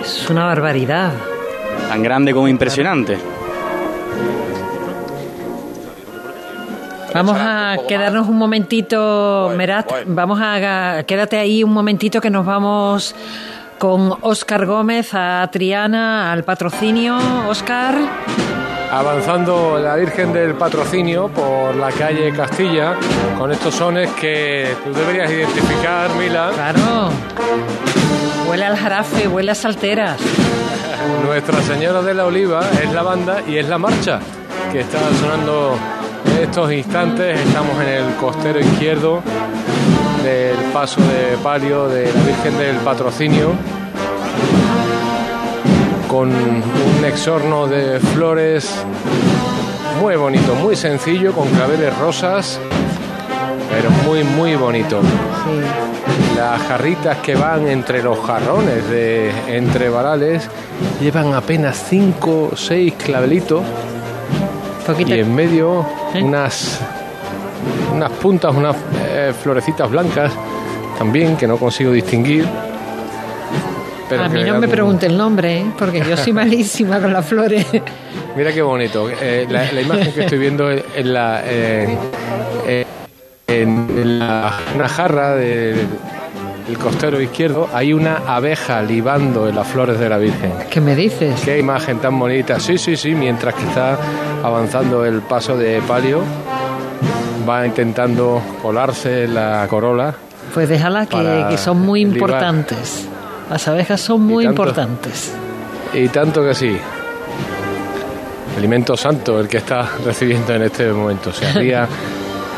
es 0.02 0.30
una 0.30 0.46
barbaridad. 0.46 1.12
Tan 1.88 2.02
grande 2.02 2.32
como 2.32 2.48
impresionante. 2.48 3.18
Vamos 7.14 7.36
a 7.38 7.76
quedarnos 7.88 8.28
un 8.28 8.36
momentito, 8.36 9.44
Bueno, 9.44 9.56
Merat. 9.58 9.88
bueno. 9.88 10.06
Vamos 10.14 10.40
a 10.42 11.02
quédate 11.06 11.38
ahí 11.38 11.64
un 11.64 11.72
momentito 11.72 12.20
que 12.20 12.30
nos 12.30 12.44
vamos 12.44 13.14
con 13.78 14.14
Óscar 14.22 14.66
Gómez 14.66 15.10
a 15.14 15.48
Triana 15.50 16.32
al 16.32 16.44
patrocinio. 16.44 17.16
Óscar, 17.48 17.94
Avanzando 18.90 19.78
la 19.78 19.96
Virgen 19.96 20.32
del 20.32 20.54
Patrocinio 20.54 21.28
por 21.28 21.76
la 21.76 21.90
calle 21.92 22.32
Castilla 22.32 22.94
con 23.38 23.52
estos 23.52 23.74
sones 23.74 24.08
que 24.12 24.74
tú 24.82 24.94
deberías 24.94 25.30
identificar, 25.30 26.08
Mila. 26.18 26.50
claro. 26.54 27.10
Huele 28.48 28.64
al 28.64 28.76
jarafe, 28.78 29.28
huele 29.28 29.50
a 29.50 29.54
salteras. 29.54 30.18
Nuestra 31.26 31.60
Señora 31.62 32.00
de 32.00 32.14
la 32.14 32.24
Oliva 32.24 32.60
es 32.82 32.90
la 32.92 33.02
banda 33.02 33.42
y 33.46 33.58
es 33.58 33.68
la 33.68 33.76
marcha 33.76 34.20
que 34.72 34.80
está 34.80 34.98
sonando 35.20 35.76
en 36.24 36.42
estos 36.42 36.72
instantes. 36.72 37.38
Estamos 37.40 37.80
en 37.82 37.88
el 37.88 38.14
costero 38.16 38.60
izquierdo 38.60 39.22
del 40.22 40.56
paso 40.72 41.00
de 41.00 41.36
palio 41.42 41.88
de 41.88 42.12
la 42.12 42.22
Virgen 42.22 42.58
del 42.58 42.76
Patrocinio 42.76 43.52
con 46.08 46.28
un 46.30 47.04
exorno 47.04 47.66
de 47.66 48.00
flores 48.00 48.82
muy 50.00 50.16
bonito, 50.16 50.54
muy 50.54 50.74
sencillo, 50.74 51.32
con 51.32 51.48
claveles 51.48 51.96
rosas, 51.98 52.58
pero 53.70 53.90
muy, 54.06 54.24
muy 54.24 54.54
bonito. 54.56 55.00
Sí. 55.02 56.36
Las 56.36 56.62
jarritas 56.62 57.18
que 57.18 57.34
van 57.34 57.68
entre 57.68 58.02
los 58.02 58.18
jarrones 58.20 58.88
de 58.88 59.30
entre 59.48 59.88
varales 59.90 60.48
llevan 61.00 61.34
apenas 61.34 61.84
5 61.88 62.50
o 62.52 62.56
6 62.56 62.94
clavelitos 62.94 63.62
Poquita- 64.92 65.16
y 65.16 65.20
en 65.20 65.34
medio 65.34 65.84
¿Eh? 66.14 66.22
unas 66.22 66.80
unas 67.94 68.10
puntas, 68.12 68.54
unas 68.54 68.76
eh, 69.10 69.32
florecitas 69.42 69.90
blancas 69.90 70.32
también 70.98 71.36
que 71.36 71.46
no 71.46 71.56
consigo 71.56 71.90
distinguir. 71.92 72.46
Pero 74.08 74.24
a 74.24 74.28
mí 74.28 74.42
no 74.42 74.58
me 74.58 74.66
un- 74.66 74.72
pregunte 74.72 75.06
el 75.06 75.16
nombre, 75.18 75.58
¿eh? 75.58 75.66
porque 75.78 76.00
yo 76.00 76.16
soy 76.16 76.32
malísima 76.42 77.00
con 77.00 77.12
las 77.12 77.26
flores. 77.26 77.66
Mira 78.36 78.52
qué 78.52 78.62
bonito. 78.62 79.08
Eh, 79.10 79.46
la, 79.50 79.70
la 79.72 79.80
imagen 79.80 80.12
que 80.12 80.20
estoy 80.20 80.38
viendo 80.38 80.70
en 80.70 81.12
la, 81.12 81.42
eh, 81.44 81.96
en 83.46 84.18
la- 84.18 84.52
una 84.74 84.88
jarra 84.88 85.34
del 85.34 85.86
el 86.68 86.78
costero 86.78 87.20
izquierdo 87.20 87.68
hay 87.72 87.94
una 87.94 88.22
abeja 88.26 88.82
libando 88.82 89.48
en 89.48 89.56
las 89.56 89.66
flores 89.66 89.98
de 89.98 90.08
la 90.08 90.18
Virgen. 90.18 90.52
¿Qué 90.70 90.80
me 90.80 90.94
dices? 90.94 91.40
Qué 91.42 91.58
imagen 91.58 91.98
tan 91.98 92.18
bonita. 92.18 92.60
Sí, 92.60 92.76
sí, 92.76 92.96
sí. 92.96 93.14
Mientras 93.14 93.54
que 93.54 93.62
está 93.62 93.96
avanzando 94.42 95.04
el 95.04 95.22
paso 95.22 95.56
de 95.56 95.80
palio, 95.80 96.22
va 97.48 97.66
intentando 97.66 98.42
colarse 98.60 99.26
la 99.26 99.66
corola. 99.68 100.14
Pues 100.52 100.68
déjala 100.68 101.06
que, 101.06 101.56
son 101.56 101.80
muy 101.80 102.04
libar. 102.04 102.16
importantes. 102.16 103.08
Las 103.48 103.66
abejas 103.66 104.00
son 104.00 104.22
muy 104.22 104.44
tanto. 104.44 104.62
importantes. 104.62 105.32
Y 105.94 106.08
tanto 106.08 106.42
que 106.42 106.54
sí. 106.54 106.76
Alimento 108.58 108.94
santo 108.94 109.40
el 109.40 109.48
que 109.48 109.58
está 109.58 109.88
recibiendo 110.04 110.54
en 110.54 110.62
este 110.64 110.92
momento. 110.92 111.32
Se 111.32 111.46
abría 111.50 111.88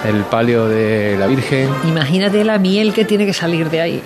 el 0.06 0.22
palio 0.24 0.66
de 0.68 1.16
la 1.18 1.26
Virgen 1.26 1.68
Imagínate 1.84 2.42
la 2.44 2.58
miel 2.58 2.92
que 2.94 3.04
tiene 3.04 3.26
que 3.26 3.32
salir 3.34 3.68
de 3.70 3.80
ahí. 3.80 4.02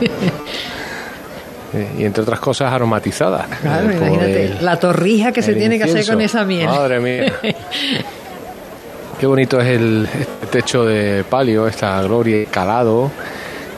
eh, 1.74 1.88
y 1.98 2.04
entre 2.04 2.22
otras 2.22 2.40
cosas 2.40 2.72
aromatizada. 2.72 3.46
Claro, 3.62 3.90
Eh, 3.90 3.96
imagínate 3.96 4.44
el- 4.46 4.64
la 4.64 4.78
torrija 4.78 5.32
que 5.32 5.42
se 5.42 5.54
tiene 5.54 5.78
que 5.78 5.84
hacer 5.84 6.06
con 6.06 6.20
esa 6.20 6.44
miel. 6.44 6.66
Madre 6.68 7.00
mía. 7.00 7.32
Qué 9.18 9.26
bonito 9.26 9.60
es 9.60 9.68
el 9.68 10.08
este 10.12 10.46
techo 10.50 10.84
de 10.84 11.24
palio, 11.28 11.66
esta 11.66 12.02
gloria 12.02 12.44
calado, 12.50 13.10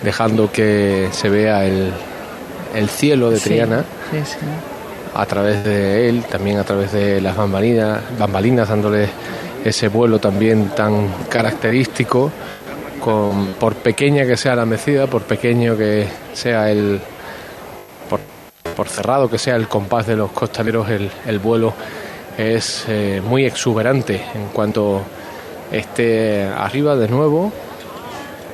dejando 0.03 0.51
que 0.51 1.09
se 1.13 1.29
vea 1.29 1.65
el, 1.65 1.91
el 2.75 2.89
cielo 2.89 3.31
de 3.31 3.39
Sí, 3.39 3.51
Triana 3.51 3.85
sí, 4.11 4.19
sí. 4.25 4.37
a 5.15 5.27
través 5.27 5.63
de 5.63 6.09
él, 6.09 6.25
también 6.25 6.59
a 6.59 6.65
través 6.65 6.91
de 6.93 7.21
las 7.21 7.37
bambalinas, 7.37 8.01
bambalinas 8.19 8.69
dándole 8.69 9.09
ese 9.69 9.89
vuelo 9.89 10.19
también 10.19 10.71
tan 10.71 11.09
característico, 11.29 12.31
con, 13.01 13.55
por 13.55 13.75
pequeña 13.75 14.27
que 14.27 14.37
sea 14.37 14.55
la 14.55 14.65
mecida, 14.65 15.07
por 15.07 15.23
pequeño 15.23 15.77
que 15.77 16.07
sea 16.33 16.71
el, 16.71 17.01
por, 18.09 18.21
por 18.77 18.89
cerrado 18.89 19.29
que 19.29 19.39
sea 19.39 19.57
el 19.57 19.69
compás 19.69 20.07
de 20.07 20.17
los 20.17 20.31
costaleros, 20.33 20.89
el, 20.89 21.11
el 21.27 21.39
vuelo 21.39 21.75
es 22.39 22.85
eh, 22.89 23.23
muy 23.25 23.45
exuberante 23.45 24.23
en 24.35 24.49
cuanto 24.53 25.03
esté 25.73 26.45
arriba 26.45 26.95
de 26.97 27.09
nuevo, 27.09 27.53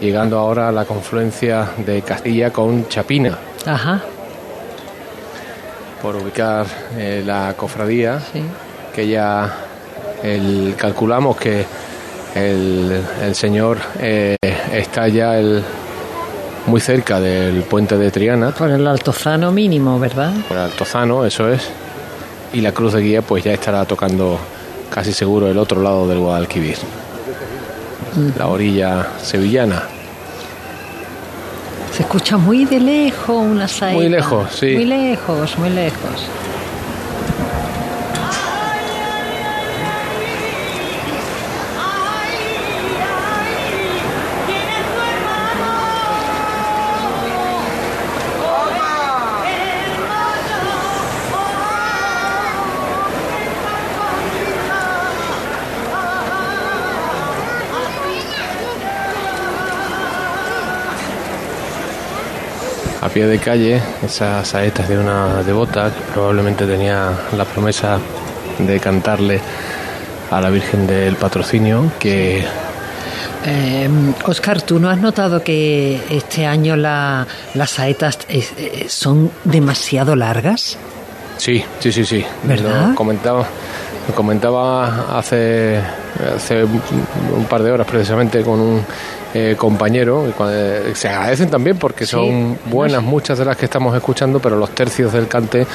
llegando 0.00 0.38
ahora 0.38 0.68
a 0.68 0.72
la 0.72 0.84
confluencia 0.84 1.68
de 1.84 2.02
Castilla 2.02 2.50
con 2.50 2.88
Chapina 2.88 3.38
Ajá, 3.66 4.00
por 6.00 6.16
ubicar 6.16 6.66
eh, 6.96 7.22
la 7.24 7.54
cofradía 7.56 8.18
sí. 8.20 8.42
que 8.94 9.06
ya 9.06 9.68
el, 10.22 10.74
calculamos 10.76 11.36
que 11.36 11.64
el, 12.34 13.00
el 13.22 13.34
señor 13.34 13.78
eh, 14.00 14.36
está 14.72 15.08
ya 15.08 15.38
el, 15.38 15.62
muy 16.66 16.80
cerca 16.80 17.20
del 17.20 17.62
puente 17.62 17.96
de 17.98 18.10
Triana. 18.10 18.50
Por 18.52 18.70
el 18.70 18.86
altozano 18.86 19.52
mínimo, 19.52 19.98
¿verdad? 19.98 20.32
Por 20.48 20.56
el 20.56 20.64
altozano, 20.64 21.24
eso 21.24 21.48
es. 21.48 21.68
Y 22.52 22.60
la 22.60 22.72
cruz 22.72 22.92
de 22.92 23.00
guía 23.00 23.22
pues 23.22 23.44
ya 23.44 23.52
estará 23.52 23.84
tocando 23.84 24.38
casi 24.90 25.12
seguro 25.12 25.48
el 25.48 25.58
otro 25.58 25.82
lado 25.82 26.06
del 26.06 26.18
Guadalquivir. 26.18 26.76
La 28.38 28.46
orilla 28.46 29.06
sevillana. 29.22 29.84
Se 31.92 32.02
escucha 32.02 32.36
muy 32.36 32.64
de 32.64 32.80
lejos 32.80 33.36
una 33.36 33.68
saeta. 33.68 33.96
Muy 33.96 34.08
lejos, 34.08 34.50
sí. 34.52 34.74
Muy 34.74 34.84
lejos, 34.84 35.58
muy 35.58 35.70
lejos. 35.70 36.26
Pie 63.12 63.26
de 63.26 63.38
calle, 63.38 63.80
esas 64.04 64.48
saetas 64.48 64.88
de 64.88 64.98
una 64.98 65.42
devota 65.42 65.90
que 65.90 66.12
probablemente 66.12 66.66
tenía 66.66 67.10
la 67.36 67.44
promesa 67.44 67.98
de 68.58 68.80
cantarle 68.80 69.40
a 70.30 70.40
la 70.40 70.50
Virgen 70.50 70.86
del 70.86 71.16
Patrocinio, 71.16 71.92
que 71.98 72.44
Eh, 73.44 73.88
Oscar, 74.26 74.62
¿tú 74.62 74.78
no 74.78 74.88
has 74.88 74.98
notado 74.98 75.42
que 75.42 76.00
este 76.10 76.46
año 76.46 76.76
la- 76.76 77.26
las 77.54 77.70
saetas 77.70 78.18
eh, 78.28 78.86
son 78.88 79.30
demasiado 79.44 80.14
largas? 80.14 80.78
sí, 81.38 81.62
sí, 81.80 81.90
sí, 81.90 82.04
sí. 82.04 82.24
¿Verdad? 82.44 82.90
Lo 82.90 82.94
comentaba, 82.94 83.44
lo 84.08 84.14
comentaba 84.14 85.18
hace, 85.18 85.80
hace 86.36 86.62
un 86.64 87.44
par 87.50 87.64
de 87.64 87.72
horas 87.72 87.86
precisamente 87.86 88.42
con 88.42 88.60
un 88.60 88.84
eh, 89.34 89.54
compañero. 89.58 90.26
eh, 90.50 90.92
Se 90.94 91.08
agradecen 91.08 91.50
también 91.50 91.78
porque 91.78 92.04
Sí. 92.06 92.12
son 92.12 92.58
buenas 92.66 93.02
muchas 93.02 93.38
de 93.38 93.44
las 93.44 93.56
que 93.56 93.64
estamos 93.66 93.94
escuchando, 93.96 94.40
pero 94.40 94.56
los 94.56 94.70
tercios 94.70 95.12
del 95.12 95.28
cante 95.28 95.66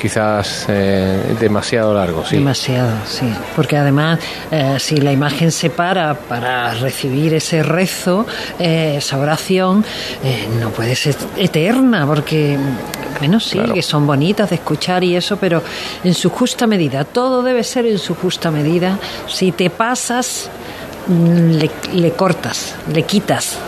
quizás 0.00 0.66
eh, 0.68 1.22
demasiado 1.40 1.94
largos. 1.94 2.28
Sí. 2.28 2.36
Demasiado, 2.36 2.90
sí. 3.06 3.32
Porque 3.54 3.78
además, 3.78 4.18
eh, 4.50 4.76
si 4.78 4.96
la 4.98 5.10
imagen 5.10 5.50
se 5.50 5.70
para 5.70 6.14
para 6.14 6.74
recibir 6.74 7.32
ese 7.32 7.62
rezo, 7.62 8.26
eh, 8.58 8.96
esa 8.98 9.18
oración, 9.18 9.82
eh, 10.22 10.46
no 10.60 10.68
puede 10.70 10.94
ser 10.94 11.16
eterna, 11.38 12.06
porque, 12.06 12.58
bueno, 13.18 13.40
sí, 13.40 13.56
Claro. 13.58 13.72
que 13.72 13.80
son 13.82 14.06
bonitas 14.06 14.50
de 14.50 14.56
escuchar 14.56 15.02
y 15.02 15.16
eso, 15.16 15.38
pero 15.38 15.62
en 16.04 16.12
su 16.12 16.28
justa 16.28 16.66
medida. 16.66 17.04
Todo 17.04 17.42
debe 17.42 17.64
ser 17.64 17.86
en 17.86 17.98
su 17.98 18.14
justa 18.14 18.50
medida. 18.50 18.98
Si 19.26 19.50
te 19.52 19.70
pasas, 19.70 20.50
le, 21.08 21.70
le 21.92 22.10
cortas, 22.12 22.74
le 22.92 23.02
quitas. 23.04 23.58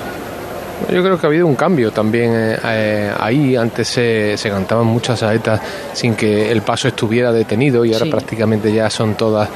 Yo 0.92 1.02
creo 1.02 1.18
que 1.18 1.26
ha 1.26 1.28
habido 1.28 1.46
un 1.46 1.56
cambio 1.56 1.90
también 1.90 2.32
eh, 2.34 2.58
eh, 2.64 3.12
ahí. 3.18 3.56
Antes 3.56 3.88
se, 3.88 4.36
se 4.36 4.48
cantaban 4.48 4.86
muchas 4.86 5.18
saetas 5.18 5.60
sin 5.92 6.14
que 6.14 6.50
el 6.52 6.62
paso 6.62 6.86
estuviera 6.88 7.32
detenido 7.32 7.84
y 7.84 7.92
ahora 7.92 8.04
Sí. 8.04 8.10
prácticamente 8.10 8.72
ya 8.72 8.88
son 8.88 9.14
todas 9.16 9.48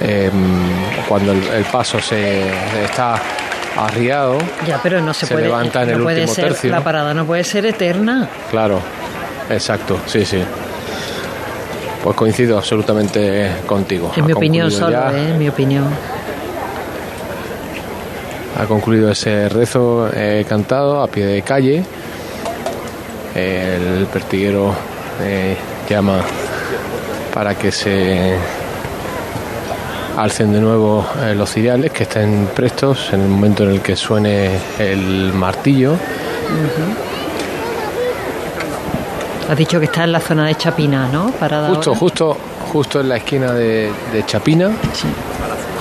eh, 0.00 0.30
cuando 1.08 1.30
el, 1.32 1.42
el 1.44 1.64
paso 1.64 2.00
se 2.00 2.42
está 2.84 3.20
arriado. 3.76 4.36
Ya, 4.66 4.80
pero 4.82 5.00
no 5.00 5.14
se, 5.14 5.26
Se 5.26 5.34
puede. 5.34 5.46
levanta 5.46 5.82
en 5.82 5.90
no 5.90 5.96
el 5.98 6.02
puede 6.02 6.20
último 6.22 6.34
ser, 6.34 6.44
tercio. 6.48 6.70
La 6.72 6.80
parada 6.82 7.14
no 7.14 7.24
puede 7.24 7.44
ser 7.44 7.66
eterna. 7.66 8.28
Claro, 8.50 8.80
exacto, 9.50 9.98
sí, 10.06 10.24
sí. 10.24 10.42
Pues 12.02 12.16
coincido 12.16 12.58
absolutamente 12.58 13.48
contigo. 13.66 14.12
En 14.16 14.24
Ha 14.24 14.26
mi 14.26 14.32
opinión 14.32 14.70
solo. 14.72 14.98
¿eh? 15.10 15.30
En 15.30 15.38
mi 15.38 15.48
opinión. 15.48 15.84
Ha 18.56 18.66
concluido 18.66 19.10
ese 19.10 19.48
rezo 19.48 20.08
eh, 20.14 20.44
cantado 20.48 21.02
a 21.02 21.08
pie 21.08 21.26
de 21.26 21.42
calle. 21.42 21.82
El 23.34 24.06
pertiguero 24.12 24.72
eh, 25.20 25.56
llama 25.88 26.20
para 27.32 27.56
que 27.56 27.72
se 27.72 28.36
alcen 30.16 30.52
de 30.52 30.60
nuevo 30.60 31.04
eh, 31.20 31.34
los 31.34 31.50
ciriales, 31.50 31.90
que 31.90 32.04
estén 32.04 32.48
prestos 32.54 33.12
en 33.12 33.22
el 33.22 33.28
momento 33.28 33.64
en 33.64 33.70
el 33.70 33.80
que 33.80 33.96
suene 33.96 34.50
el 34.78 35.32
martillo. 35.32 35.94
Has 39.50 39.58
dicho 39.58 39.80
que 39.80 39.86
está 39.86 40.04
en 40.04 40.12
la 40.12 40.20
zona 40.20 40.46
de 40.46 40.54
Chapina, 40.54 41.08
¿no? 41.12 41.32
Parada 41.32 41.68
Justo, 41.70 41.90
ahora. 41.90 42.00
justo, 42.00 42.36
justo 42.72 43.00
en 43.00 43.08
la 43.08 43.16
esquina 43.16 43.52
de, 43.52 43.90
de 44.12 44.24
Chapina. 44.24 44.70
Sí. 44.92 45.08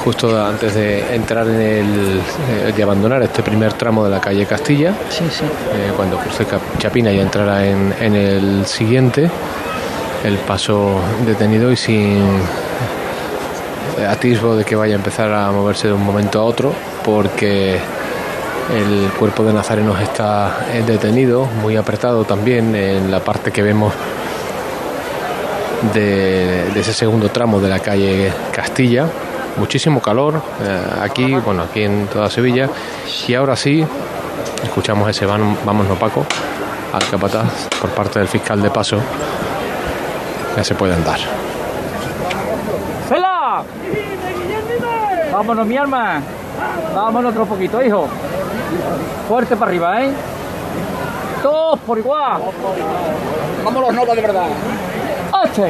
Justo 0.03 0.45
antes 0.45 0.73
de 0.75 1.15
entrar 1.15 1.47
en 1.47 1.61
el 1.61 2.19
eh, 2.67 2.73
de 2.75 2.83
abandonar 2.83 3.21
este 3.23 3.41
primer 3.43 3.73
tramo 3.73 4.03
de 4.03 4.09
la 4.11 4.19
calle 4.19 4.45
Castilla 4.45 4.93
Sí, 5.09 5.23
sí. 5.31 5.45
eh, 5.45 5.91
cuando 5.95 6.17
cruce 6.17 6.45
Chapina 6.77 7.11
y 7.11 7.19
entrará 7.19 7.65
en, 7.65 7.93
en 7.99 8.15
el 8.15 8.65
siguiente 8.65 9.29
el 10.23 10.37
paso 10.39 10.99
detenido 11.25 11.71
y 11.71 11.77
sin 11.77 12.17
eh, 13.97 14.05
atisbo 14.09 14.55
de 14.55 14.65
que 14.65 14.75
vaya 14.75 14.93
a 14.95 14.97
empezar 14.97 15.31
a 15.31 15.51
moverse 15.51 15.87
de 15.87 15.93
un 15.93 16.03
momento 16.03 16.39
a 16.39 16.43
otro 16.43 16.73
porque 17.05 17.77
el 18.73 19.09
cuerpo 19.19 19.43
de 19.43 19.53
Nazarenos 19.53 19.99
está 20.01 20.65
detenido 20.87 21.45
muy 21.61 21.75
apretado 21.75 22.23
también 22.23 22.73
en 22.75 23.11
la 23.11 23.19
parte 23.19 23.51
que 23.51 23.61
vemos 23.61 23.93
de, 25.93 26.71
de 26.73 26.79
ese 26.79 26.93
segundo 26.93 27.29
tramo 27.29 27.59
de 27.59 27.67
la 27.69 27.79
calle 27.79 28.31
Castilla. 28.53 29.07
Muchísimo 29.57 30.01
calor 30.01 30.41
eh, 30.61 30.81
aquí, 31.01 31.35
bueno, 31.35 31.63
aquí 31.63 31.83
en 31.83 32.07
toda 32.07 32.29
Sevilla. 32.29 32.69
Y 33.27 33.35
ahora 33.35 33.55
sí, 33.55 33.85
escuchamos 34.63 35.07
ese 35.09 35.25
van- 35.25 35.57
vámonos 35.65 35.97
Paco 35.97 36.25
al 36.91 37.07
capataz 37.09 37.67
por 37.79 37.89
parte 37.91 38.19
del 38.19 38.27
fiscal 38.27 38.61
de 38.61 38.69
paso. 38.71 38.97
Ya 40.57 40.63
se 40.63 40.75
puede 40.75 40.93
andar. 40.93 41.19
¡Cela! 43.09 43.63
Vámonos, 45.31 45.65
mi 45.67 45.77
alma. 45.77 46.21
Vámonos 46.95 47.31
otro 47.31 47.45
poquito, 47.45 47.83
hijo. 47.83 48.07
Fuerte 49.27 49.55
para 49.55 49.69
arriba, 49.69 50.03
¿eh? 50.03 50.11
Todos 51.41 51.79
por 51.81 51.97
igual. 51.97 52.41
Vámonos, 53.63 53.93
nova 53.93 54.15
de 54.15 54.21
verdad. 54.21 54.45
¡Oche! 55.31 55.67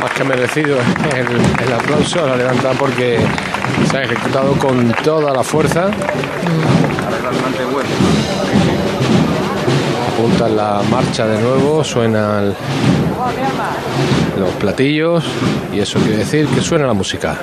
Más 0.00 0.12
que 0.12 0.24
merecido 0.24 0.76
el, 1.16 1.72
aplauso 1.72 2.26
la 2.26 2.36
levantada 2.36 2.74
porque 2.74 3.18
se 3.90 3.96
ha 3.96 4.02
ejecutado 4.02 4.52
con 4.52 4.92
toda 5.02 5.32
la 5.32 5.42
fuerza. 5.42 5.90
Apunta 10.14 10.48
la 10.48 10.82
marcha 10.90 11.26
de 11.26 11.40
nuevo, 11.40 11.84
suenan 11.84 12.54
los 14.38 14.50
platillos 14.60 15.24
y 15.72 15.80
eso 15.80 15.98
quiere 16.00 16.18
decir 16.18 16.46
que 16.48 16.60
suena 16.60 16.86
la 16.86 16.94
música. 16.94 17.36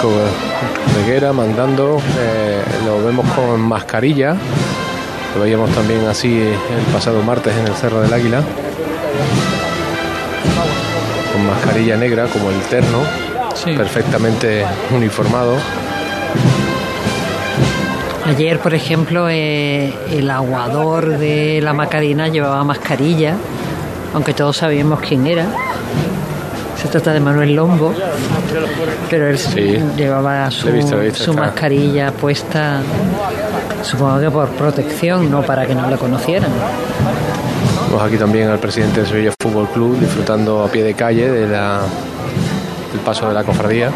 Francisco 0.00 0.12
Reguera 0.96 1.32
mandando, 1.32 2.00
eh, 2.18 2.62
lo 2.86 3.04
vemos 3.04 3.26
con 3.32 3.60
mascarilla, 3.60 4.34
lo 5.34 5.42
veíamos 5.42 5.70
también 5.70 6.06
así 6.06 6.40
el 6.40 6.92
pasado 6.92 7.22
martes 7.22 7.54
en 7.56 7.66
el 7.66 7.74
Cerro 7.74 8.00
del 8.00 8.12
Águila, 8.12 8.42
con 11.32 11.46
mascarilla 11.46 11.96
negra 11.96 12.26
como 12.28 12.50
el 12.50 12.60
terno, 12.62 13.02
perfectamente 13.76 14.64
uniformado. 14.94 15.56
Ayer, 18.26 18.58
por 18.58 18.74
ejemplo, 18.74 19.28
eh, 19.28 19.92
el 20.10 20.30
aguador 20.30 21.18
de 21.18 21.60
la 21.62 21.74
Macarena 21.74 22.28
llevaba 22.28 22.64
mascarilla, 22.64 23.34
aunque 24.14 24.32
todos 24.32 24.56
sabíamos 24.56 25.00
quién 25.00 25.26
era. 25.26 25.46
Se 26.80 26.88
trata 26.88 27.12
de 27.12 27.20
Manuel 27.20 27.54
Lombo, 27.54 27.92
pero 29.10 29.28
él 29.28 29.38
Sí. 29.38 29.78
llevaba 29.96 30.50
su, 30.50 30.66
Lo 30.68 30.72
he 30.72 30.76
visto, 30.76 30.96
lo 30.96 31.02
he 31.02 31.04
visto, 31.06 31.24
su 31.24 31.30
está. 31.32 31.42
mascarilla 31.42 32.10
puesta. 32.12 32.80
Supongo 33.82 34.18
que 34.20 34.30
por 34.30 34.48
protección, 34.50 35.30
no 35.30 35.42
para 35.42 35.66
que 35.66 35.74
no 35.74 35.88
lo 35.90 35.98
conocieran. 35.98 36.50
Vemos 37.88 38.02
aquí 38.02 38.16
también 38.16 38.48
al 38.48 38.58
presidente 38.58 39.00
del 39.00 39.08
Sevilla 39.08 39.32
Fútbol 39.42 39.68
Club 39.68 39.98
disfrutando 39.98 40.64
a 40.64 40.68
pie 40.68 40.82
de 40.84 40.94
calle 40.94 41.30
de 41.30 41.46
la, 41.48 41.80
del 42.92 43.00
paso 43.04 43.28
de 43.28 43.34
la 43.34 43.44
cofradía. 43.44 43.90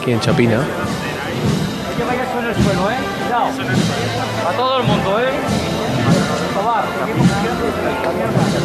Aquí 0.00 0.12
en 0.12 0.20
Chapina. 0.20 0.58
A 4.46 4.52
todo 4.56 4.80
el 4.80 4.84
mundo, 4.86 5.20
¿eh? 5.20 5.30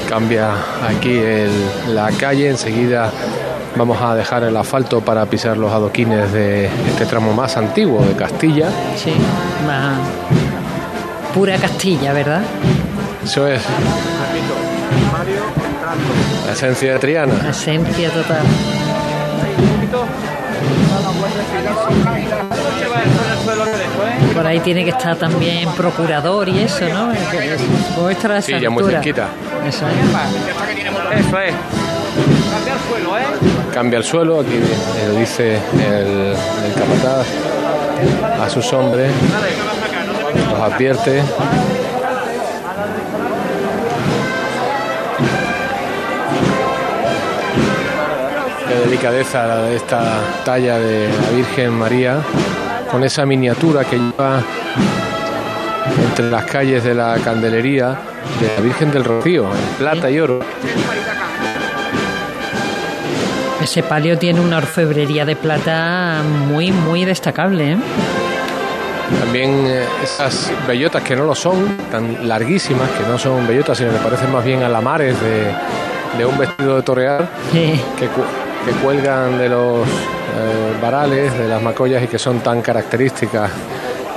Cambia 0.09 0.49
aquí 0.89 1.15
el- 1.17 1.93
la 1.95 2.09
calle, 2.11 2.49
enseguida 2.49 3.11
vamos 3.75 4.01
a 4.01 4.15
dejar 4.15 4.43
el 4.43 4.57
asfalto 4.57 5.01
para 5.01 5.23
pisar 5.27 5.55
los 5.55 5.71
adoquines 5.71 6.33
de 6.33 6.65
este 6.65 7.05
tramo 7.05 7.31
más 7.31 7.55
antiguo 7.57 8.03
de 8.03 8.13
Castilla. 8.15 8.69
Sí, 8.97 9.13
más 9.67 9.99
pura 11.33 11.57
Castilla, 11.57 12.11
¿verdad? 12.13 12.41
Eso 13.23 13.47
es. 13.47 13.61
La 16.47 16.53
esencia 16.53 16.93
de 16.93 16.99
Triana. 16.99 17.49
Esencia 17.49 18.09
total. 18.09 18.41
Por 24.33 24.45
ahí 24.47 24.59
tiene 24.59 24.83
que 24.83 24.91
estar 24.91 25.15
también 25.17 25.69
procurador 25.71 26.47
y 26.49 26.59
eso, 26.59 26.87
¿no? 26.89 27.11
Que 27.31 27.53
es- 27.55 27.61
Supongo 27.89 28.07
que 28.07 28.13
estará 28.13 28.35
a 28.35 28.37
esa 28.39 28.47
Sí, 28.47 28.59
ya 28.61 28.69
muy 28.69 28.83
cerquita. 28.83 29.27
Eso 29.67 29.85
es. 29.87 31.25
Eso 31.25 31.39
es. 31.39 31.53
Cambia 32.51 32.73
el 32.73 32.79
suelo, 32.89 33.17
¿eh? 33.17 33.23
Cambia 33.73 33.97
el 33.97 34.03
suelo, 34.03 34.39
aquí 34.39 34.59
lo 35.07 35.19
dice 35.19 35.55
el, 35.73 36.35
el 36.65 36.73
capataz 36.73 37.27
a 38.41 38.49
sus 38.49 38.71
hombres, 38.73 39.11
los 40.49 40.59
advierte. 40.59 41.21
Qué 48.67 48.75
delicadeza 48.85 49.47
la 49.47 49.57
de 49.63 49.75
esta 49.75 50.19
talla 50.45 50.77
de 50.79 51.09
la 51.09 51.29
Virgen 51.35 51.71
María, 51.71 52.17
con 52.91 53.03
esa 53.03 53.25
miniatura 53.25 53.83
que 53.83 53.97
lleva 53.97 54.41
entre 56.09 56.29
las 56.29 56.45
calles 56.45 56.83
de 56.83 56.93
la 56.93 57.17
Candelería 57.23 57.97
de 58.41 58.55
la 58.55 58.61
Virgen 58.61 58.91
del 58.91 59.03
Rocío, 59.03 59.45
en 59.45 59.75
plata 59.77 60.09
y 60.09 60.19
oro. 60.19 60.39
Ese 63.61 63.83
palio 63.83 64.17
tiene 64.17 64.39
una 64.39 64.57
orfebrería 64.57 65.25
de 65.25 65.35
plata 65.35 66.21
muy, 66.47 66.71
muy 66.71 67.03
destacable, 67.05 67.73
¿eh? 67.73 67.77
También 69.19 69.65
eh, 69.67 69.83
esas 70.03 70.51
bellotas 70.67 71.03
que 71.03 71.15
no 71.15 71.25
lo 71.25 71.35
son, 71.35 71.77
tan 71.91 72.27
larguísimas, 72.27 72.89
que 72.91 73.03
no 73.05 73.17
son 73.17 73.45
bellotas, 73.47 73.77
sino 73.77 73.91
que 73.91 73.97
parecen 73.97 74.31
más 74.31 74.45
bien 74.45 74.63
alamares 74.63 75.15
de, 75.19 75.51
de 76.17 76.25
un 76.25 76.37
vestido 76.37 76.77
de 76.77 76.81
torear, 76.83 77.27
Sí. 77.51 77.79
que, 77.97 78.07
cu- 78.07 78.21
que 78.65 78.71
cuelgan 78.83 79.37
de 79.37 79.49
los 79.49 79.85
eh, 79.87 80.77
varales, 80.81 81.37
de 81.37 81.47
las 81.47 81.61
macollas 81.61 82.01
y 82.03 82.07
que 82.07 82.19
son 82.19 82.39
tan 82.39 82.61
características 82.61 83.49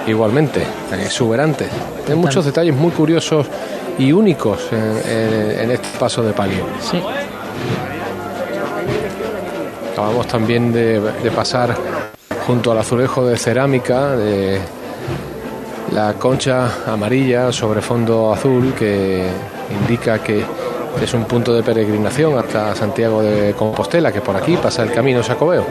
igualmente, 0.07 0.63
tan 0.91 1.01
exuberantes. 1.01 1.69
Hay 2.09 2.15
muchos 2.15 2.45
detalles 2.45 2.75
muy 2.75 2.91
curiosos 2.93 3.47
y 3.99 4.13
únicos 4.13 4.61
en, 4.73 4.79
en- 5.11 5.61
en 5.61 5.71
este 5.71 5.99
paso 5.99 6.23
de 6.23 6.33
palio. 6.33 6.65
Sí. 6.81 7.01
Acabamos 9.93 10.27
también 10.27 10.73
de, 10.73 11.01
de 11.01 11.31
pasar 11.31 11.77
junto 12.47 12.73
al 12.73 12.79
azulejo 12.79 13.27
de 13.27 13.37
cerámica 13.37 14.17
de 14.17 14.59
la 15.93 16.15
concha 16.15 16.69
amarilla 16.87 17.53
sobre 17.53 17.83
fondo 17.83 18.33
azul 18.33 18.73
que 18.77 19.27
indica 19.83 20.19
que 20.21 20.43
es 21.03 21.15
un 21.15 21.25
punto 21.25 21.53
de 21.55 21.63
peregrinación 21.63 22.39
hasta 22.39 22.75
Santiago 22.75 23.23
de 23.23 23.53
Compostela, 23.55 24.11
que 24.11 24.21
por 24.21 24.37
aquí 24.37 24.57
pasa 24.57 24.83
el 24.83 24.91
camino 24.93 25.23
Sacobeo. 25.23 25.65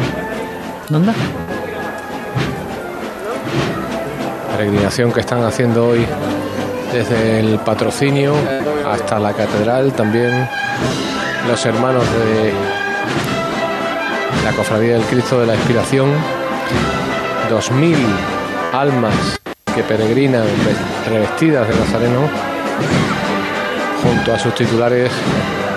¿Dónde? 0.90 1.12
Peregrinación 4.66 5.12
que 5.12 5.22
están 5.22 5.44
haciendo 5.44 5.88
hoy 5.88 6.06
desde 6.94 7.40
el 7.40 7.58
patrocinio 7.62 8.36
hasta 8.88 9.18
la 9.18 9.34
catedral, 9.34 9.92
también 9.94 10.48
los 11.48 11.66
hermanos 11.66 12.04
de 12.04 12.54
la 14.46 14.52
Cofradía 14.56 14.94
del 14.94 15.02
Cristo 15.06 15.40
de 15.40 15.48
la 15.48 15.56
Inspiración, 15.56 16.10
2.000 17.50 17.96
almas 18.72 19.16
que 19.74 19.82
peregrinan 19.82 20.44
ve- 20.44 21.10
revestidas 21.12 21.68
de 21.68 21.74
Nazareno, 21.80 22.20
junto 24.04 24.32
a 24.32 24.38
sus 24.38 24.54
titulares, 24.54 25.12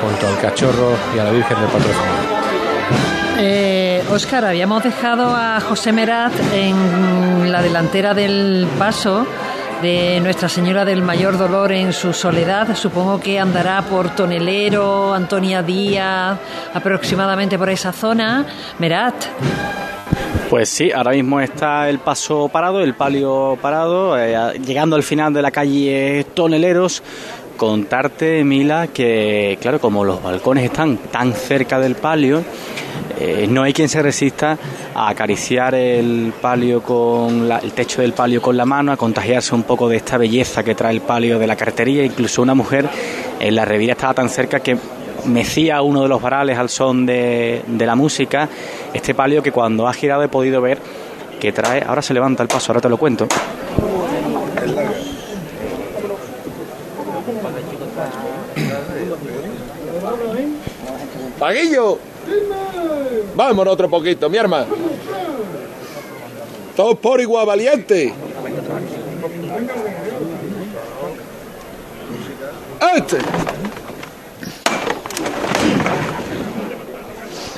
junto 0.02 0.26
al 0.28 0.38
cachorro 0.42 0.90
y 1.16 1.20
a 1.20 1.24
la 1.24 1.30
Virgen 1.30 1.56
del 1.58 1.68
Patrocinio. 1.68 2.34
Eh, 3.38 3.83
Óscar, 4.10 4.44
habíamos 4.44 4.82
dejado 4.82 5.34
a 5.34 5.60
José 5.60 5.92
Meraz 5.92 6.32
en 6.52 7.50
la 7.50 7.62
delantera 7.62 8.14
del 8.14 8.66
paso 8.78 9.26
de 9.82 10.20
Nuestra 10.20 10.48
Señora 10.48 10.84
del 10.84 11.02
Mayor 11.02 11.38
Dolor 11.38 11.72
en 11.72 11.92
su 11.92 12.12
soledad. 12.12 12.76
Supongo 12.76 13.18
que 13.18 13.40
andará 13.40 13.82
por 13.82 14.10
Tonelero, 14.14 15.12
Antonia 15.14 15.62
Díaz, 15.62 16.38
aproximadamente 16.74 17.58
por 17.58 17.70
esa 17.70 17.92
zona. 17.92 18.46
Merat, 18.78 19.14
Pues 20.50 20.68
sí, 20.68 20.92
ahora 20.92 21.12
mismo 21.12 21.40
está 21.40 21.88
el 21.88 21.98
paso 21.98 22.48
parado, 22.48 22.80
el 22.80 22.94
palio 22.94 23.58
parado, 23.60 24.16
eh, 24.18 24.58
llegando 24.64 24.94
al 24.96 25.02
final 25.02 25.32
de 25.32 25.42
la 25.42 25.50
calle 25.50 26.26
Toneleros. 26.34 27.02
Contarte, 27.56 28.44
Mila, 28.44 28.88
que 28.88 29.58
claro, 29.60 29.80
como 29.80 30.04
los 30.04 30.22
balcones 30.22 30.64
están 30.64 30.98
tan 30.98 31.32
cerca 31.32 31.78
del 31.78 31.94
palio, 31.94 32.42
eh, 33.20 33.46
no 33.48 33.62
hay 33.62 33.72
quien 33.72 33.88
se 33.88 34.02
resista 34.02 34.58
a 34.94 35.08
acariciar 35.08 35.74
el 35.74 36.32
palio 36.40 36.82
con 36.82 37.50
el 37.50 37.72
techo 37.72 38.02
del 38.02 38.12
palio 38.12 38.42
con 38.42 38.56
la 38.56 38.64
mano, 38.64 38.92
a 38.92 38.96
contagiarse 38.96 39.54
un 39.54 39.62
poco 39.62 39.88
de 39.88 39.96
esta 39.96 40.18
belleza 40.18 40.62
que 40.62 40.74
trae 40.74 40.92
el 40.92 41.00
palio 41.00 41.38
de 41.38 41.46
la 41.46 41.56
cartería. 41.56 42.04
Incluso 42.04 42.42
una 42.42 42.54
mujer 42.54 42.88
en 43.40 43.54
la 43.54 43.64
revira 43.64 43.92
estaba 43.92 44.14
tan 44.14 44.28
cerca 44.28 44.60
que 44.60 44.76
mecía 45.26 45.80
uno 45.82 46.02
de 46.02 46.08
los 46.08 46.20
varales 46.20 46.58
al 46.58 46.68
son 46.68 47.06
de, 47.06 47.62
de 47.66 47.86
la 47.86 47.94
música. 47.94 48.48
Este 48.92 49.14
palio 49.14 49.42
que 49.42 49.52
cuando 49.52 49.86
ha 49.86 49.92
girado 49.92 50.22
he 50.22 50.28
podido 50.28 50.60
ver 50.60 50.78
que 51.40 51.52
trae. 51.52 51.82
Ahora 51.86 52.02
se 52.02 52.14
levanta 52.14 52.42
el 52.42 52.48
paso, 52.48 52.72
ahora 52.72 52.80
te 52.80 52.88
lo 52.88 52.96
cuento. 52.96 53.28
Paguillo. 61.38 61.98
Vámonos 63.34 63.74
otro 63.74 63.88
poquito, 63.88 64.28
mi 64.30 64.36
hermano. 64.38 64.66
Todos 66.76 66.98
por 66.98 67.20
igual, 67.20 67.46
valiente. 67.46 68.12
Este. 72.96 73.18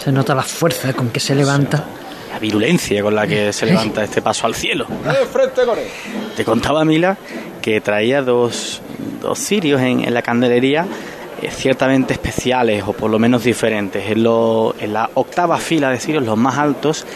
se 0.07 0.13
nota 0.13 0.37
la 0.37 0.45
fuerza 0.45 0.93
con 0.93 1.11
que 1.11 1.19
se 1.19 1.35
levanta. 1.35 1.85
La 2.31 2.39
virulencia 2.39 3.03
con 3.03 3.17
la 3.17 3.27
que 3.27 3.53
se 3.53 3.67
levanta 3.67 4.05
este 4.05 4.23
paso 4.23 4.47
al 4.47 4.55
cielo. 4.55 4.87
De 4.87 5.27
frente 5.27 5.67
con 5.67 5.77
él. 5.77 5.89
Te 6.37 6.45
contaba 6.45 6.85
Mila 6.85 7.19
que 7.61 7.81
traía 7.81 8.23
dos, 8.23 8.81
dos 9.21 9.37
cirios 9.37 9.81
en, 9.81 10.05
en 10.05 10.15
la 10.15 10.23
candelería 10.23 10.87
ciertamente 11.51 12.13
especiales 12.15 12.83
o 12.87 12.93
por 12.93 13.11
lo 13.11 13.19
menos 13.19 13.45
diferentes. 13.45 14.11
En, 14.11 14.23
lo- 14.23 14.75
en 14.79 14.93
la 14.93 15.09
octava 15.15 15.59
fila 15.59 15.91
de 15.91 15.99
cirios, 15.99 16.25
los 16.25 16.37
más 16.37 16.57
altos, 16.59 17.07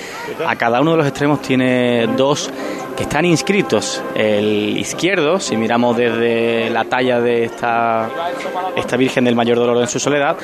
a 0.47 0.57
cada 0.57 0.81
uno 0.81 0.93
de 0.93 0.97
los 0.99 1.07
extremos 1.07 1.41
tiene 1.43 2.07
dos 2.17 2.51
que 2.97 3.05
están 3.05 3.25
inscritos. 3.25 4.03
El 4.15 4.77
izquierdo, 4.77 5.41
si 5.41 5.57
miramos 5.57 5.97
desde 5.97 6.69
la 6.71 6.85
talla 6.85 7.21
de 7.21 7.45
esta, 7.45 8.09
esta 8.77 8.97
Virgen 8.97 9.25
del 9.25 9.35
Mayor 9.37 9.57
Dolor 9.59 9.79
en 9.81 9.89
su 9.89 9.99
soledad, 9.99 10.37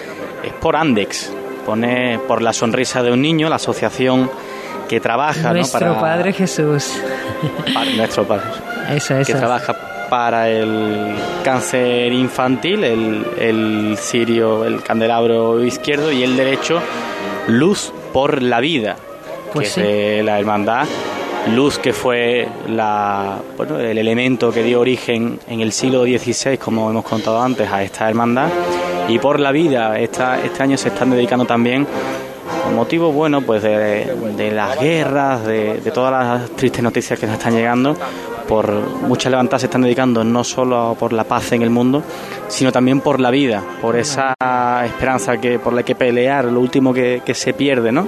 es 0.42 0.52
por 0.54 0.76
Andex. 0.76 1.32
Pone 1.66 2.18
por 2.28 2.42
la 2.42 2.52
sonrisa 2.52 3.02
de 3.02 3.10
un 3.12 3.20
niño, 3.20 3.48
la 3.48 3.56
asociación 3.56 4.30
que 4.88 5.00
trabaja 5.00 5.48
¿no? 5.48 5.54
Nuestro 5.54 5.80
para, 5.80 6.00
Padre 6.00 6.32
Jesús. 6.32 6.92
para- 7.74 7.90
nuestro 7.90 8.24
Padre 8.24 8.44
Eso, 8.94 9.14
que 9.16 9.22
eso. 9.22 9.36
trabaja 9.38 9.74
para 10.08 10.48
el 10.48 11.14
cáncer 11.44 12.12
infantil, 12.12 12.84
el, 12.84 13.26
el 13.38 13.96
cirio, 13.98 14.64
el 14.64 14.82
candelabro 14.82 15.62
izquierdo 15.64 16.10
y 16.12 16.22
el 16.22 16.36
derecho, 16.36 16.80
Luz 17.48 17.92
por 18.12 18.42
la 18.42 18.60
Vida, 18.60 18.96
Pues 19.52 19.68
que 19.68 19.74
sí. 19.74 19.80
es 19.80 19.86
de 19.86 20.22
la 20.22 20.38
hermandad. 20.38 20.86
Luz 21.54 21.78
que 21.78 21.92
fue 21.92 22.48
la, 22.68 23.38
bueno, 23.56 23.78
el 23.78 23.96
elemento 23.98 24.50
que 24.52 24.64
dio 24.64 24.80
origen 24.80 25.38
en 25.48 25.60
el 25.60 25.70
siglo 25.72 26.02
XVI, 26.02 26.58
como 26.58 26.90
hemos 26.90 27.04
contado 27.04 27.40
antes, 27.40 27.70
a 27.70 27.84
esta 27.84 28.08
hermandad. 28.08 28.48
Y 29.08 29.20
por 29.20 29.38
la 29.38 29.52
vida, 29.52 29.96
esta, 30.00 30.40
este 30.42 30.62
año 30.64 30.76
se 30.76 30.88
están 30.88 31.10
dedicando 31.10 31.44
también 31.44 31.86
con 32.64 32.74
motivo 32.74 33.12
bueno 33.12 33.42
pues 33.42 33.62
de, 33.62 34.12
de 34.36 34.50
las 34.50 34.80
guerras, 34.80 35.46
de, 35.46 35.80
de 35.80 35.90
todas 35.92 36.12
las 36.12 36.50
tristes 36.50 36.82
noticias 36.82 37.16
que 37.18 37.26
nos 37.26 37.36
están 37.38 37.54
llegando, 37.54 37.96
por 38.48 38.70
muchas 39.02 39.30
levantadas 39.30 39.62
se 39.62 39.66
están 39.66 39.82
dedicando 39.82 40.24
no 40.24 40.44
solo 40.44 40.96
por 40.98 41.12
la 41.12 41.24
paz 41.24 41.52
en 41.52 41.62
el 41.62 41.70
mundo, 41.70 42.02
sino 42.48 42.72
también 42.72 43.00
por 43.00 43.20
la 43.20 43.30
vida, 43.30 43.62
por 43.80 43.96
esa 43.96 44.34
esperanza 44.84 45.38
que 45.38 45.58
por 45.58 45.72
la 45.72 45.82
que 45.82 45.94
pelear, 45.94 46.44
lo 46.46 46.60
último 46.60 46.92
que, 46.92 47.22
se 47.34 47.52
pierde, 47.52 47.92
¿no? 47.92 48.06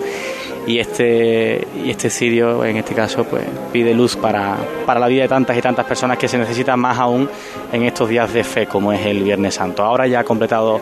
y 0.67 0.79
este 0.81 1.67
y 1.83 1.89
este 1.89 2.11
cirio 2.11 2.63
en 2.63 2.77
este 2.77 2.95
caso 2.95 3.25
pues 3.25 3.43
pide 3.73 3.95
luz 3.95 4.17
para, 4.17 4.57
para 4.85 5.01
la 5.01 5.07
vida 5.07 5.23
de 5.23 5.29
tantas 5.29 5.57
y 5.57 5.63
tantas 5.63 5.87
personas 5.87 6.19
que 6.19 6.29
se 6.29 6.37
necesitan 6.37 6.79
más 6.79 6.99
aún 6.99 7.29
en 7.73 7.85
estos 7.85 8.09
días 8.09 8.33
de 8.35 8.45
fe 8.45 8.67
como 8.67 8.93
es 8.93 9.05
el 9.07 9.23
Viernes 9.23 9.55
Santo. 9.55 9.83
Ahora 9.83 10.07
ya 10.07 10.21
ha 10.21 10.25
completado 10.25 10.81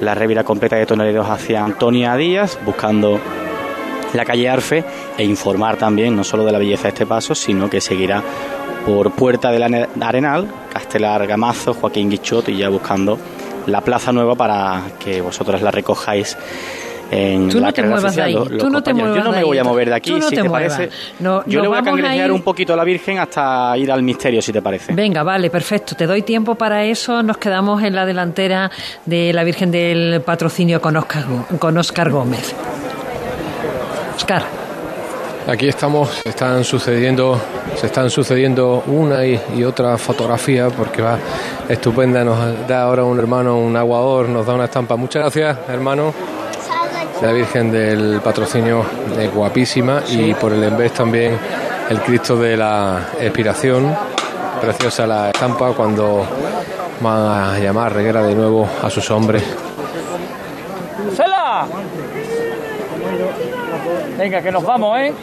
la 0.00 0.14
revira 0.14 0.44
completa 0.44 0.76
de 0.76 0.86
toneleros 0.86 1.28
hacia 1.28 1.64
Antonia 1.64 2.14
Díaz 2.16 2.58
buscando 2.64 3.18
la 4.14 4.24
calle 4.24 4.48
Arfe 4.48 4.84
e 5.16 5.24
informar 5.24 5.76
también 5.76 6.16
no 6.16 6.24
solo 6.24 6.44
de 6.44 6.52
la 6.52 6.58
belleza 6.58 6.84
de 6.84 6.88
este 6.90 7.06
paso, 7.06 7.34
sino 7.34 7.68
que 7.70 7.80
seguirá 7.80 8.22
por 8.92 9.12
Puerta 9.12 9.52
del 9.52 9.86
Arenal, 10.00 10.48
Castelar 10.72 11.24
Gamazo, 11.24 11.74
Joaquín 11.74 12.10
Guichot 12.10 12.48
y 12.48 12.56
ya 12.56 12.68
buscando 12.68 13.16
la 13.66 13.80
plaza 13.82 14.10
nueva 14.10 14.34
para 14.34 14.82
que 14.98 15.20
vosotros 15.20 15.62
la 15.62 15.70
recojáis 15.70 16.36
en 17.12 17.48
Tú 17.50 17.60
la 17.60 17.68
no 17.68 17.72
te 17.72 17.76
carrera 17.82 17.94
muevas 17.94 18.04
oficial. 18.16 18.26
ahí, 18.26 18.34
Los- 18.34 18.48
tú 18.48 18.54
los 18.64 18.72
no 18.72 18.82
te 18.82 18.92
muevas 18.94 19.16
Yo 19.16 19.22
no 19.24 19.30
me 19.32 19.44
voy 19.44 19.58
a 19.58 19.64
mover 19.64 19.88
de 19.90 19.94
aquí, 19.94 20.10
no 20.10 20.28
si 20.28 20.34
te 20.34 20.42
te 20.42 20.50
parece. 20.50 20.90
No, 21.20 21.44
Yo 21.46 21.60
le 21.62 21.68
voy 21.68 21.78
a 21.78 21.82
cangrejear 21.82 22.32
un 22.32 22.42
poquito 22.42 22.72
a 22.72 22.76
la 22.76 22.82
Virgen 22.84 23.18
hasta 23.20 23.76
ir 23.78 23.92
al 23.92 24.02
misterio, 24.02 24.42
si 24.42 24.52
te 24.52 24.60
parece. 24.60 24.92
Venga, 24.92 25.22
vale, 25.22 25.50
perfecto. 25.50 25.94
Te 25.94 26.06
doy 26.08 26.22
tiempo 26.22 26.56
para 26.56 26.82
eso. 26.84 27.22
Nos 27.22 27.38
quedamos 27.38 27.82
en 27.84 27.94
la 27.94 28.04
delantera 28.06 28.70
de 29.06 29.32
la 29.32 29.44
Virgen 29.44 29.70
del 29.70 30.20
Patrocinio 30.22 30.80
con 30.80 30.96
Oscar, 30.96 31.24
con 31.60 31.78
Oscar 31.78 32.10
Gómez. 32.10 32.54
Oscar. 34.16 34.59
Aquí 35.46 35.68
estamos, 35.68 36.20
están 36.24 36.64
sucediendo, 36.64 37.40
se 37.76 37.86
están 37.86 38.10
sucediendo 38.10 38.84
una 38.86 39.24
y, 39.24 39.40
y 39.56 39.64
otra 39.64 39.96
fotografía 39.96 40.68
porque 40.68 41.02
va 41.02 41.18
estupenda. 41.68 42.22
Nos 42.22 42.68
da 42.68 42.82
ahora 42.82 43.04
un 43.04 43.18
hermano 43.18 43.58
un 43.58 43.76
aguador, 43.76 44.28
nos 44.28 44.46
da 44.46 44.54
una 44.54 44.64
estampa. 44.64 44.96
Muchas 44.96 45.22
gracias, 45.22 45.58
hermano. 45.68 46.12
La 47.22 47.32
Virgen 47.32 47.70
del 47.70 48.20
Patrocinio 48.20 48.84
es 49.18 49.34
guapísima 49.34 50.02
y 50.08 50.32
por 50.34 50.52
el 50.52 50.62
Embés 50.62 50.92
también 50.92 51.36
el 51.88 52.00
Cristo 52.00 52.36
de 52.36 52.56
la 52.56 53.08
Expiración. 53.20 53.94
Preciosa 54.60 55.06
la 55.06 55.30
estampa 55.30 55.72
cuando 55.72 56.24
van 57.00 57.54
a 57.54 57.58
llamar 57.58 57.94
Reguera 57.94 58.22
de 58.22 58.34
nuevo 58.34 58.68
a 58.82 58.88
sus 58.88 59.10
hombres. 59.10 59.42
¡Cela! 61.16 61.66
Venga, 64.18 64.42
que 64.42 64.52
nos 64.52 64.64
vamos, 64.64 64.98
¿eh? 64.98 65.14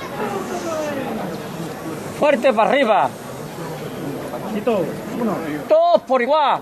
Fuerte 2.20 2.54
para 2.54 2.70
arriba. 2.70 3.10
Todos 5.68 6.02
por 6.02 6.22
igual. 6.22 6.62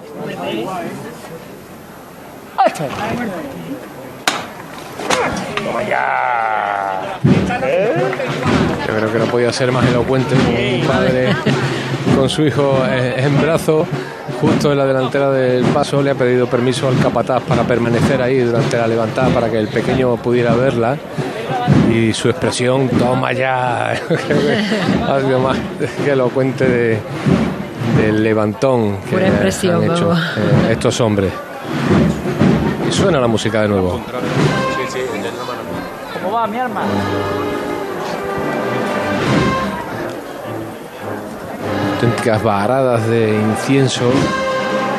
¡Este! 2.66 2.84
Toma 5.66 5.84
ya. 5.84 7.20
Yo 8.88 8.96
creo 8.96 9.12
que 9.12 9.20
no 9.20 9.26
podía 9.26 9.52
ser 9.52 9.72
más 9.72 9.86
elocuente 9.88 10.36
un 10.36 10.88
padre 10.88 11.36
con 12.16 12.30
su 12.30 12.44
hijo 12.44 12.80
eh, 12.88 13.16
en 13.18 13.42
brazo, 13.42 13.86
justo 14.40 14.72
en 14.72 14.78
la 14.78 14.86
delantera 14.86 15.32
del 15.32 15.64
paso, 15.66 16.02
le 16.02 16.12
ha 16.12 16.16
pedido 16.16 16.48
permiso 16.48 16.88
al 16.88 16.98
capataz 17.00 17.44
para 17.44 17.64
permanecer 17.64 18.22
ahí 18.22 18.40
durante 18.40 18.78
la 18.78 18.88
levantada 18.88 19.30
para 19.30 19.50
que 19.50 19.58
el 19.58 19.68
pequeño 19.68 20.16
pudiera 20.18 20.54
verla. 20.56 20.98
Y 21.94 22.14
su 22.14 22.30
expresión, 22.30 22.90
toma 22.90 23.32
ya, 23.34 23.94
sido 25.22 25.40
más 25.40 25.58
que 26.04 26.12
elocuente 26.12 26.68
de, 26.68 27.00
del 27.98 28.24
levantón 28.24 28.98
que 28.98 29.12
Pura 29.12 29.28
expresión, 29.28 29.84
han 29.84 29.92
hecho 29.92 30.14
eh, 30.14 30.72
estos 30.72 31.00
hombres. 31.02 31.32
Y 32.88 32.92
suena 32.92 33.20
la 33.20 33.28
música 33.28 33.62
de 33.62 33.68
nuevo. 33.70 34.02
¿Cómo 36.14 36.32
va, 36.32 36.48
mi 36.48 36.58
arma? 36.58 36.82
Auténticas 41.94 42.44
varadas 42.44 43.08
de 43.08 43.36
incienso. 43.36 44.12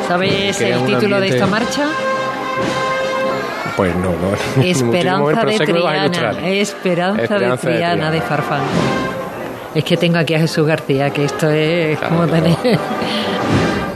¿Sabes 0.07 0.61
el 0.61 0.85
título 0.85 1.19
de 1.19 1.27
esta 1.27 1.45
marcha? 1.45 1.87
Pues 3.77 3.95
no, 3.95 4.09
no. 4.09 4.63
Esperanza 4.63 5.45
de 5.45 5.59
Triana. 5.59 6.49
Esperanza, 6.49 7.21
Esperanza 7.21 7.69
de 7.69 7.75
Triana 7.75 8.11
de. 8.11 8.21
Farfán. 8.21 8.61
Es 9.75 9.83
que 9.83 9.95
tengo 9.95 10.17
aquí 10.17 10.33
a 10.33 10.39
Jesús 10.39 10.65
García, 10.65 11.11
que 11.11 11.25
esto 11.25 11.47
es 11.51 11.99
Claro, 11.99 12.15
como 12.15 12.27
tener. 12.27 12.57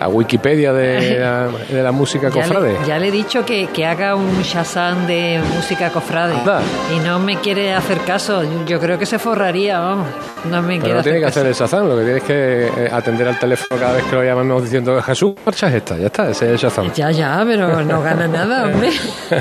La 0.02 0.08
Wikipedia 0.08 0.74
de 0.74 1.20
la, 1.20 1.48
de 1.70 1.84
la 1.84 1.92
música 1.92 2.30
Ya 2.30 2.42
cofrade. 2.42 2.74
le, 2.80 2.88
ya 2.88 2.98
le 2.98 3.10
he 3.10 3.12
dicho 3.12 3.46
que, 3.46 3.68
que 3.68 3.86
haga 3.86 4.16
un 4.16 4.42
Shazam 4.42 5.06
de 5.06 5.40
música 5.56 5.92
cofrade. 5.92 6.34
Anda. 6.40 6.60
Y 6.96 7.00
no 7.06 7.20
me 7.20 7.38
quiere 7.38 7.76
hacer 7.76 8.00
caso. 8.00 8.42
Yo 8.66 8.80
creo 8.80 8.98
que 8.98 9.06
se 9.06 9.20
forraría, 9.20 9.80
vamos. 9.80 10.08
No 10.50 10.60
me 10.64 10.70
Pero 10.80 10.82
quiere 10.86 10.96
no 10.98 11.04
tiene 11.04 11.20
que 11.20 11.26
hacer 11.26 11.44
hacer 11.46 11.48
el 11.52 11.54
Shazam, 11.54 11.88
lo 11.88 11.98
que 11.98 12.04
tienes 12.04 12.24
que 12.24 12.68
eh, 12.86 12.90
atender 12.92 13.28
al 13.28 13.38
teléfono 13.38 13.80
cada 13.80 13.94
vez 13.94 14.04
que 14.06 14.16
lo 14.16 14.24
llamamos 14.24 14.64
diciendo 14.64 15.00
Jesús, 15.04 15.34
marcha 15.46 15.68
es 15.68 15.76
esta, 15.76 15.96
ya 15.98 16.08
está, 16.08 16.30
ese 16.32 16.46
es 16.46 16.52
el 16.54 16.58
Shazam. 16.58 16.92
Ya, 16.94 17.12
ya, 17.12 17.44
pero 17.46 17.84
no 17.84 18.02
gana 18.02 18.28
nada, 18.28 18.64
hombre. 18.74 18.90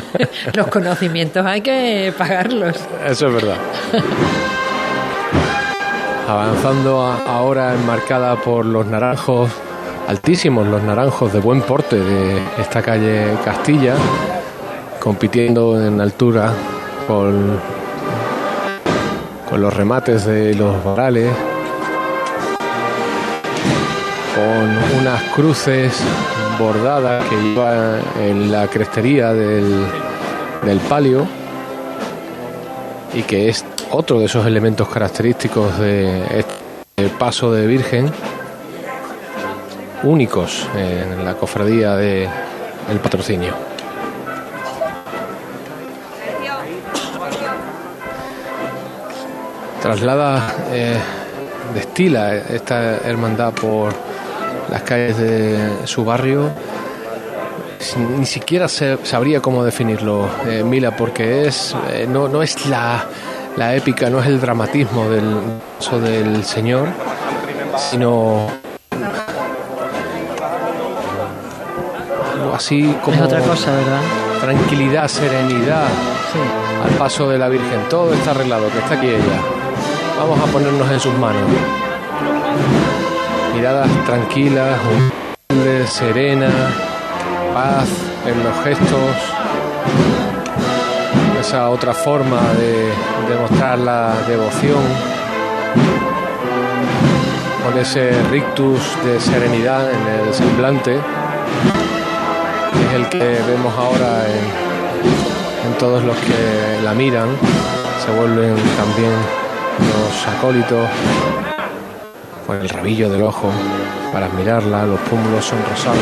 Los 0.52 0.66
conocimientos 0.66 1.46
hay 1.46 1.62
que 1.62 2.12
pagarlos. 2.18 2.76
Eso 3.06 3.28
es 3.28 3.32
verdad. 3.32 3.56
Avanzando 6.28 7.02
a- 7.02 7.16
ahora 7.26 7.72
enmarcada 7.74 8.36
por 8.36 8.64
los 8.66 8.84
naranjos, 8.86 9.50
altísimos 10.10 10.66
los 10.66 10.82
naranjos 10.82 11.32
de 11.32 11.38
buen 11.38 11.62
porte 11.62 11.94
de 11.94 12.42
esta 12.58 12.82
calle 12.82 13.32
Castilla, 13.44 13.94
compitiendo 14.98 15.80
en 15.80 16.00
altura 16.00 16.52
con, 17.06 17.60
con 19.48 19.60
los 19.60 19.72
remates 19.72 20.26
de 20.26 20.54
los 20.54 20.82
varales, 20.82 21.30
con 24.34 25.00
unas 25.00 25.22
cruces 25.32 26.02
bordadas 26.58 27.24
que 27.28 27.36
lleva 27.36 28.00
en 28.20 28.50
la 28.50 28.66
crestería 28.66 29.32
del, 29.32 29.86
del 30.64 30.78
palio 30.80 31.24
y 33.14 33.22
que 33.22 33.48
es 33.48 33.64
otro 33.92 34.18
de 34.18 34.24
esos 34.24 34.44
elementos 34.44 34.88
característicos 34.88 35.78
de 35.78 36.40
este 36.40 37.08
paso 37.16 37.52
de 37.52 37.68
Virgen, 37.68 38.10
únicos 40.02 40.66
en 40.76 41.24
la 41.24 41.34
cofradía 41.34 41.96
de 41.96 42.28
el 42.90 42.98
patrocinio. 43.00 43.54
Traslada, 49.82 50.54
eh, 50.72 50.98
destila 51.74 52.34
esta 52.36 52.98
hermandad 52.98 53.52
por 53.54 53.94
las 54.70 54.82
calles 54.82 55.16
de 55.16 55.86
su 55.86 56.04
barrio. 56.04 56.50
Ni 58.18 58.26
siquiera 58.26 58.68
se- 58.68 58.98
sabría 59.04 59.40
cómo 59.40 59.64
definirlo, 59.64 60.28
eh, 60.46 60.62
Mila, 60.62 60.94
porque 60.96 61.46
es 61.46 61.74
eh, 61.92 62.06
no, 62.08 62.28
no 62.28 62.42
es 62.42 62.66
la, 62.66 63.06
la 63.56 63.74
épica, 63.74 64.10
no 64.10 64.20
es 64.20 64.26
el 64.26 64.38
dramatismo 64.40 65.08
del 65.08 65.24
del 66.02 66.44
Señor, 66.44 66.88
sino 67.78 68.46
así 72.60 72.94
como 73.02 73.16
Es 73.16 73.22
otra 73.22 73.40
cosa, 73.40 73.70
¿verdad? 73.70 74.00
tranquilidad, 74.42 75.08
serenidad 75.08 75.88
Sí. 76.30 76.38
al 76.84 76.90
paso 76.98 77.26
de 77.30 77.38
la 77.38 77.48
Virgen. 77.48 77.80
Todo 77.88 78.12
está 78.12 78.32
arreglado, 78.32 78.68
que 78.70 78.78
está 78.80 78.94
aquí 78.96 79.06
ella. 79.08 79.40
Vamos 80.18 80.38
a 80.38 80.44
ponernos 80.52 80.90
en 80.90 81.00
sus 81.00 81.14
manos. 81.14 81.40
Miradas 83.54 83.88
tranquilas, 84.04 84.78
humildes, 85.48 85.88
serenas, 85.90 86.52
paz 87.54 87.88
en 88.26 88.44
los 88.44 88.54
gestos. 88.62 89.16
Esa 91.40 91.70
otra 91.70 91.94
forma 91.94 92.40
de 92.58 92.90
demostrar 93.34 93.78
la 93.78 94.12
devoción. 94.28 94.82
Con 97.64 97.78
ese 97.78 98.10
rictus 98.30 98.80
de 99.06 99.18
serenidad 99.18 99.90
en 99.90 100.28
el 100.28 100.34
semblante. 100.34 101.00
El 102.94 103.08
que 103.08 103.18
vemos 103.18 103.72
ahora 103.76 104.26
en, 104.26 105.70
en 105.70 105.78
todos 105.78 106.02
los 106.04 106.16
que 106.16 106.80
la 106.82 106.92
miran. 106.94 107.28
Se 108.04 108.10
vuelven 108.12 108.56
también 108.76 109.12
los 109.78 110.26
acólitos 110.36 110.88
con 112.46 112.56
el 112.56 112.68
rabillo 112.68 113.08
del 113.08 113.22
ojo 113.22 113.50
para 114.12 114.28
mirarla, 114.28 114.84
los 114.84 114.98
pómulos 115.00 115.44
son 115.44 115.58
rosados, 115.70 115.98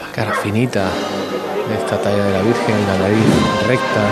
la 0.00 0.12
cara 0.14 0.32
finita 0.32 0.84
de 1.68 1.74
esta 1.74 1.98
talla 2.00 2.24
de 2.24 2.32
la 2.32 2.42
Virgen, 2.42 2.76
la 2.86 2.98
nariz 2.98 3.66
recta, 3.66 4.04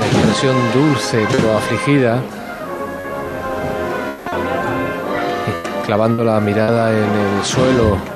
la 0.00 0.06
expresión 0.06 0.56
dulce 0.72 1.26
pero 1.30 1.56
afligida. 1.56 2.20
clavando 5.84 6.24
la 6.24 6.40
mirada 6.40 6.90
en 6.90 6.96
el 7.04 7.44
suelo. 7.44 8.13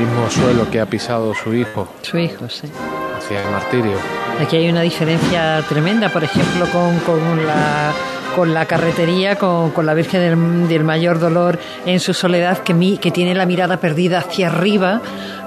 Mismo 0.00 0.30
suelo 0.30 0.70
que 0.70 0.80
ha 0.80 0.86
pisado 0.86 1.34
su 1.34 1.54
hijo. 1.54 1.88
Su 2.02 2.18
hijo, 2.18 2.48
sí. 2.48 2.68
Hacia 3.18 3.42
el 3.42 3.50
martirio. 3.50 3.96
Aquí 4.40 4.56
hay 4.56 4.68
una 4.68 4.80
diferencia 4.80 5.62
tremenda, 5.68 6.08
por 6.08 6.24
ejemplo, 6.24 6.66
con, 6.72 6.98
con 7.00 7.46
la 7.46 7.92
con 8.34 8.54
la 8.54 8.66
carretería, 8.66 9.36
con, 9.36 9.70
con 9.70 9.86
la 9.86 9.92
Virgen 9.92 10.68
del, 10.68 10.84
Mayor 10.84 11.18
Dolor 11.18 11.58
en 11.84 12.00
su 12.00 12.14
soledad, 12.14 12.58
que, 12.58 12.74
mi, 12.74 12.96
que 12.96 13.10
tiene 13.10 13.34
la 13.34 13.44
mirada 13.44 13.78
perdida 13.78 14.18
hacia 14.18 14.46
arriba, 14.46 15.00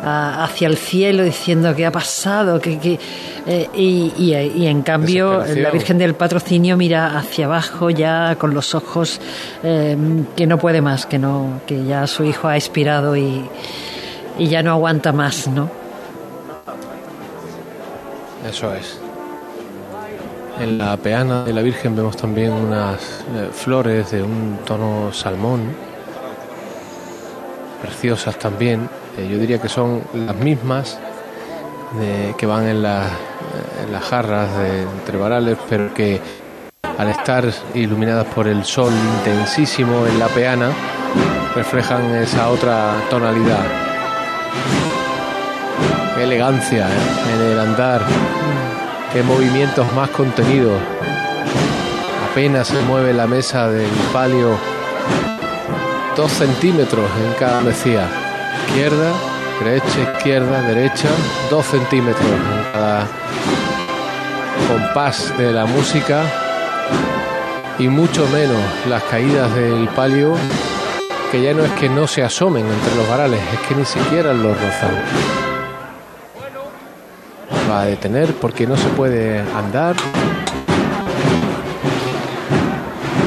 hacia 0.04 0.68
el 0.68 0.78
cielo, 0.78 1.24
diciendo 1.24 1.74
qué 1.76 1.86
ha 1.86 1.92
pasado, 1.92 2.60
que, 2.60 2.80
que 2.80 3.00
eh, 3.48 3.70
y, 3.74 4.12
y, 4.18 4.68
en 4.68 4.82
cambio 4.82 5.44
la 5.56 5.72
Virgen 5.72 5.98
del 5.98 6.14
Patrocinio 6.14 6.78
mira 6.78 7.18
hacia 7.18 7.46
abajo 7.46 7.90
ya 7.90 8.36
con 8.36 8.54
los 8.54 8.76
ojos 8.76 9.20
eh, 9.64 9.98
que 10.36 10.46
no 10.46 10.58
puede 10.58 10.82
más, 10.82 11.06
que 11.06 11.20
no, 11.20 11.62
que 11.66 11.86
ya 11.86 12.06
su 12.06 12.26
hijo 12.26 12.48
ha 12.48 12.58
expirado 12.58 13.16
y, 13.16 13.44
y 14.38 14.48
ya 14.48 14.64
no 14.64 14.72
aguanta 14.72 15.12
más, 15.12 15.48
¿no? 15.48 15.70
Eso 18.48 18.74
es. 18.74 19.00
En 20.60 20.78
la 20.78 20.96
peana 20.98 21.44
de 21.44 21.54
la 21.54 21.62
Virgen 21.62 21.96
vemos 21.96 22.16
también 22.16 22.52
unas 22.52 23.24
eh, 23.36 23.50
flores 23.52 24.12
de 24.12 24.22
un 24.22 24.60
tono 24.66 25.12
salmón, 25.12 25.62
preciosas 27.82 28.38
también. 28.38 28.90
Eh, 29.18 29.28
yo 29.30 29.38
diría 29.38 29.60
que 29.60 29.70
son 29.70 30.04
las 30.14 30.36
mismas 30.36 31.00
que 32.38 32.46
van 32.48 32.68
en, 32.68 32.82
las 32.82 33.12
jarras 34.10 34.58
de 34.58 34.82
entre 34.82 35.16
varales, 35.16 35.58
pero 35.70 35.94
que 35.94 36.20
al 36.98 37.10
estar 37.10 37.46
iluminadas 37.76 38.26
por 38.28 38.48
el 38.48 38.64
sol 38.64 38.92
intensísimo 39.20 40.08
en 40.08 40.18
la 40.18 40.28
peana, 40.28 40.72
reflejan 41.56 42.16
esa 42.16 42.50
otra 42.50 42.96
tonalidad. 43.10 43.93
Qué 46.16 46.24
elegancia 46.24 46.88
¿eh? 46.88 47.34
en 47.34 47.52
el 47.52 47.60
andar 47.60 48.02
qué 49.14 49.22
movimientos 49.22 49.92
más 49.94 50.10
contenidos. 50.10 50.80
Apenas 52.32 52.68
se 52.68 52.82
mueve 52.82 53.14
la 53.14 53.28
mesa 53.28 53.70
del 53.70 53.90
palio 54.12 54.58
dos 56.16 56.32
centímetros 56.32 57.06
en 57.24 57.34
cada 57.40 57.62
mesía. 57.62 58.08
Izquierda, 58.68 59.12
derecha, 59.64 60.00
izquierda, 60.16 60.62
derecha, 60.62 61.10
dos 61.52 61.66
centímetros 61.66 62.26
en 62.26 62.74
cada 62.74 63.08
compás 64.68 65.38
de 65.38 65.52
la 65.52 65.66
música 65.66 66.24
y 67.78 67.88
mucho 67.88 68.28
menos 68.30 68.58
las 68.88 69.04
caídas 69.04 69.54
del 69.54 69.88
palio 69.90 70.36
que 71.34 71.42
ya 71.42 71.52
no 71.52 71.64
es 71.64 71.72
que 71.72 71.90
no 71.90 72.06
se 72.06 72.22
asomen 72.22 72.64
entre 72.64 72.96
los 72.96 73.10
varales, 73.10 73.40
es 73.52 73.60
que 73.68 73.74
ni 73.74 73.86
siquiera 73.86 74.34
los 74.34 74.56
rozan 74.56 74.92
a 77.72 77.86
detener 77.86 78.36
porque 78.36 78.68
no 78.68 78.78
se 78.78 78.88
puede 78.90 79.40
andar. 79.40 79.96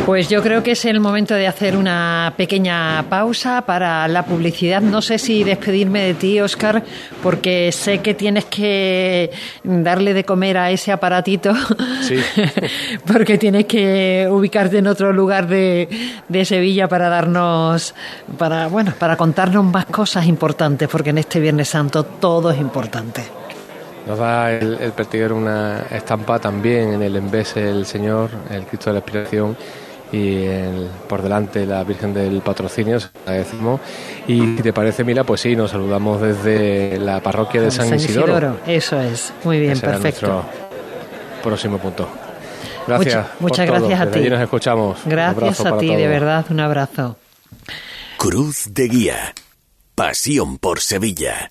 Pues 0.06 0.28
yo 0.28 0.40
creo 0.40 0.62
que 0.62 0.70
es 0.70 0.84
el 0.84 1.00
momento 1.00 1.34
de 1.34 1.48
hacer 1.48 1.76
una 1.76 2.32
pequeña 2.36 3.04
pausa 3.10 3.62
para 3.62 4.06
la 4.06 4.24
publicidad. 4.24 4.80
No 4.80 5.02
sé 5.02 5.18
si 5.18 5.42
despedirme 5.42 6.00
de 6.00 6.14
ti, 6.14 6.40
Oscar, 6.40 6.84
porque 7.24 7.72
sé 7.72 7.98
que 7.98 8.14
tienes 8.14 8.44
que 8.44 9.32
darle 9.64 10.14
de 10.14 10.22
comer 10.22 10.58
a 10.58 10.70
ese 10.70 10.92
aparatito. 10.92 11.52
Sí. 12.02 12.20
porque 13.12 13.36
tienes 13.36 13.64
que 13.64 14.28
ubicarte 14.30 14.78
en 14.78 14.86
otro 14.86 15.12
lugar 15.12 15.48
de, 15.48 15.88
de, 16.28 16.44
Sevilla 16.44 16.86
para 16.86 17.08
darnos, 17.08 17.92
para, 18.38 18.68
bueno, 18.68 18.94
para 18.96 19.16
contarnos 19.16 19.64
más 19.64 19.86
cosas 19.86 20.26
importantes, 20.26 20.88
porque 20.88 21.10
en 21.10 21.18
este 21.18 21.40
Viernes 21.40 21.68
Santo 21.68 22.04
todo 22.04 22.52
es 22.52 22.60
importante. 22.60 23.24
Nos 24.06 24.20
da 24.20 24.52
el, 24.52 24.78
el 24.80 25.32
una 25.32 25.80
estampa 25.90 26.38
también 26.38 26.92
en 26.92 27.02
el 27.02 27.16
embese 27.16 27.68
el 27.68 27.84
Señor, 27.84 28.30
el 28.50 28.62
Cristo 28.66 28.90
de 28.90 28.94
la 28.94 28.98
Expiración 29.00 29.56
y 30.12 30.46
por 31.08 31.22
delante 31.22 31.66
la 31.66 31.82
Virgen 31.84 32.14
del 32.14 32.40
Patrocinio, 32.40 32.98
agradecemos. 33.26 33.80
Y 34.26 34.56
si 34.56 34.62
te 34.62 34.72
parece, 34.72 35.04
Mila, 35.04 35.24
pues 35.24 35.40
sí, 35.40 35.56
nos 35.56 35.70
saludamos 35.70 36.20
desde 36.20 36.98
la 36.98 37.20
parroquia 37.20 37.62
de 37.62 37.70
San, 37.70 37.92
Isidoro. 37.94 38.58
Eso 38.66 39.00
es, 39.00 39.32
muy 39.44 39.60
bien, 39.60 39.78
perfecto. 39.80 40.44
próximo 41.42 41.78
punto. 41.78 42.08
Gracias. 42.86 43.26
muchas 43.40 43.66
gracias 43.66 44.00
a 44.00 44.10
ti. 44.10 44.20
Allí 44.20 44.30
nos 44.30 44.40
escuchamos. 44.40 44.98
Gracias 45.04 45.60
a 45.60 45.78
ti, 45.78 45.94
de 45.94 46.06
verdad, 46.06 46.46
un 46.50 46.60
abrazo. 46.60 47.16
Cruz 48.16 48.68
de 48.70 48.88
Guía. 48.88 49.34
Pasión 49.94 50.58
por 50.58 50.80
Sevilla. 50.80 51.50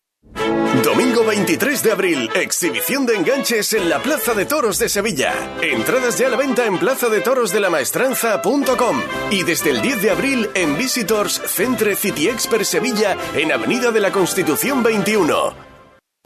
Domingo 0.83 1.23
23 1.23 1.83
de 1.83 1.91
abril, 1.91 2.27
exhibición 2.33 3.05
de 3.05 3.15
enganches 3.15 3.71
en 3.73 3.87
la 3.87 4.01
Plaza 4.01 4.33
de 4.33 4.45
Toros 4.45 4.79
de 4.79 4.89
Sevilla. 4.89 5.31
Entradas 5.61 6.17
ya 6.17 6.25
a 6.25 6.31
la 6.31 6.37
venta 6.37 6.65
en 6.65 6.79
plazadetorosdelamaestranza.com 6.79 8.99
y 9.29 9.43
desde 9.43 9.69
el 9.69 9.83
10 9.83 10.01
de 10.01 10.09
abril 10.09 10.49
en 10.55 10.75
Visitors 10.77 11.39
Centre 11.45 11.95
City 11.95 12.29
Expert 12.29 12.63
Sevilla 12.63 13.15
en 13.35 13.51
Avenida 13.51 13.91
de 13.91 13.99
la 13.99 14.11
Constitución 14.11 14.81
21. 14.81 15.70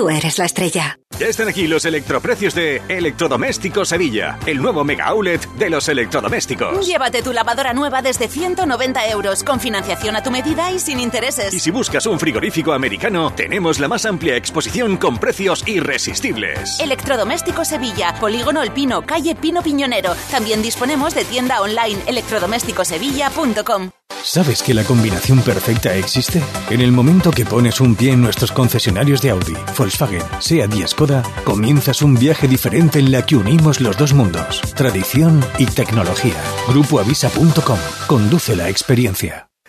tú 0.00 0.08
eres 0.08 0.38
la 0.38 0.46
estrella. 0.46 0.98
Ya 1.18 1.26
están 1.26 1.48
aquí 1.48 1.66
los 1.66 1.84
electroprecios 1.84 2.54
de 2.54 2.80
Electrodomésticos 2.88 3.90
Sevilla, 3.90 4.38
el 4.46 4.56
nuevo 4.56 4.82
mega 4.82 5.04
outlet 5.08 5.46
de 5.58 5.68
los 5.68 5.86
electrodomésticos. 5.90 6.86
Llévate 6.86 7.22
tu 7.22 7.34
lavadora 7.34 7.74
nueva 7.74 8.00
desde 8.00 8.26
190 8.26 9.10
euros, 9.10 9.44
con 9.44 9.60
financiación 9.60 10.16
a 10.16 10.22
tu 10.22 10.30
medida 10.30 10.72
y 10.72 10.78
sin 10.78 11.00
intereses. 11.00 11.52
Y 11.52 11.60
si 11.60 11.70
buscas 11.70 12.06
un 12.06 12.18
frigorífico 12.18 12.72
americano, 12.72 13.30
tenemos 13.36 13.78
la 13.78 13.88
más 13.88 14.06
amplia 14.06 14.36
exposición 14.36 14.96
con 14.96 15.18
precios 15.18 15.68
irresistibles. 15.68 16.80
Electrodomésticos 16.80 17.68
Sevilla, 17.68 18.14
Polígono 18.18 18.62
El 18.62 18.72
Pino, 18.72 19.02
calle 19.02 19.34
Pino 19.34 19.62
Piñonero. 19.62 20.14
También 20.30 20.62
disponemos 20.62 21.14
de 21.14 21.26
tienda 21.26 21.60
online 21.60 21.98
electrodomésticosevilla.com. 22.06 23.90
¿Sabes 24.22 24.62
que 24.62 24.74
la 24.74 24.84
combinación 24.84 25.40
perfecta 25.40 25.94
existe? 25.94 26.42
En 26.68 26.82
el 26.82 26.92
momento 26.92 27.30
que 27.30 27.46
pones 27.46 27.80
un 27.80 27.94
pie 27.94 28.12
en 28.12 28.20
nuestros 28.20 28.52
concesionarios 28.52 29.22
de 29.22 29.30
Audi, 29.30 29.56
Volkswagen, 29.76 29.89
SEAT 29.90 30.74
y 30.74 30.86
Skoda, 30.86 31.22
comienzas 31.44 32.02
un 32.02 32.14
viaje 32.14 32.48
diferente 32.48 32.98
en 32.98 33.12
la 33.12 33.26
que 33.26 33.36
unimos 33.36 33.80
los 33.80 33.96
dos 33.96 34.14
mundos, 34.14 34.60
tradición 34.74 35.44
y 35.58 35.66
tecnología. 35.66 36.36
Grupoavisa.com. 36.68 37.78
Conduce 38.06 38.56
la 38.56 38.68
experiencia. 38.68 39.49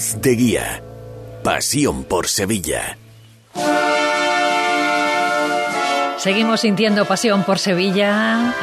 Cruz 0.00 0.16
de 0.22 0.34
Guía. 0.34 0.82
Pasión 1.44 2.04
por 2.04 2.26
Sevilla. 2.26 2.96
Seguimos 6.16 6.62
sintiendo 6.62 7.04
pasión 7.04 7.44
por 7.44 7.58
Sevilla. 7.58 8.54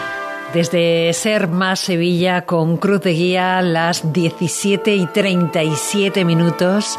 Desde 0.51 1.13
Ser 1.13 1.47
Más 1.47 1.79
Sevilla 1.79 2.45
con 2.45 2.77
Cruz 2.77 3.01
de 3.01 3.11
Guía, 3.11 3.61
las 3.61 4.11
17 4.13 4.95
y 4.95 5.05
37 5.05 6.25
minutos. 6.25 6.97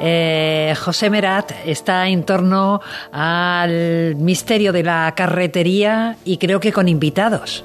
Eh, 0.00 0.74
José 0.80 1.08
Merat 1.08 1.52
está 1.64 2.08
en 2.08 2.24
torno 2.24 2.80
al 3.12 4.16
misterio 4.16 4.72
de 4.72 4.82
la 4.82 5.12
carretería 5.14 6.16
y 6.24 6.38
creo 6.38 6.58
que 6.58 6.72
con 6.72 6.88
invitados. 6.88 7.64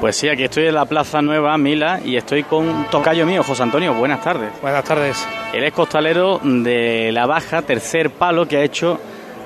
Pues 0.00 0.16
sí, 0.16 0.30
aquí 0.30 0.44
estoy 0.44 0.66
en 0.66 0.74
la 0.74 0.86
Plaza 0.86 1.20
Nueva, 1.20 1.58
Mila, 1.58 2.00
y 2.02 2.16
estoy 2.16 2.42
con 2.44 2.66
un 2.66 2.84
tocayo 2.86 3.26
mío, 3.26 3.42
José 3.42 3.64
Antonio. 3.64 3.92
Buenas 3.92 4.22
tardes. 4.22 4.50
Buenas 4.62 4.82
tardes. 4.82 5.28
Él 5.52 5.62
es 5.62 5.74
costalero 5.74 6.40
de 6.42 7.10
La 7.12 7.26
Baja, 7.26 7.60
tercer 7.60 8.08
palo 8.08 8.48
que 8.48 8.56
ha 8.56 8.62
hecho 8.62 8.98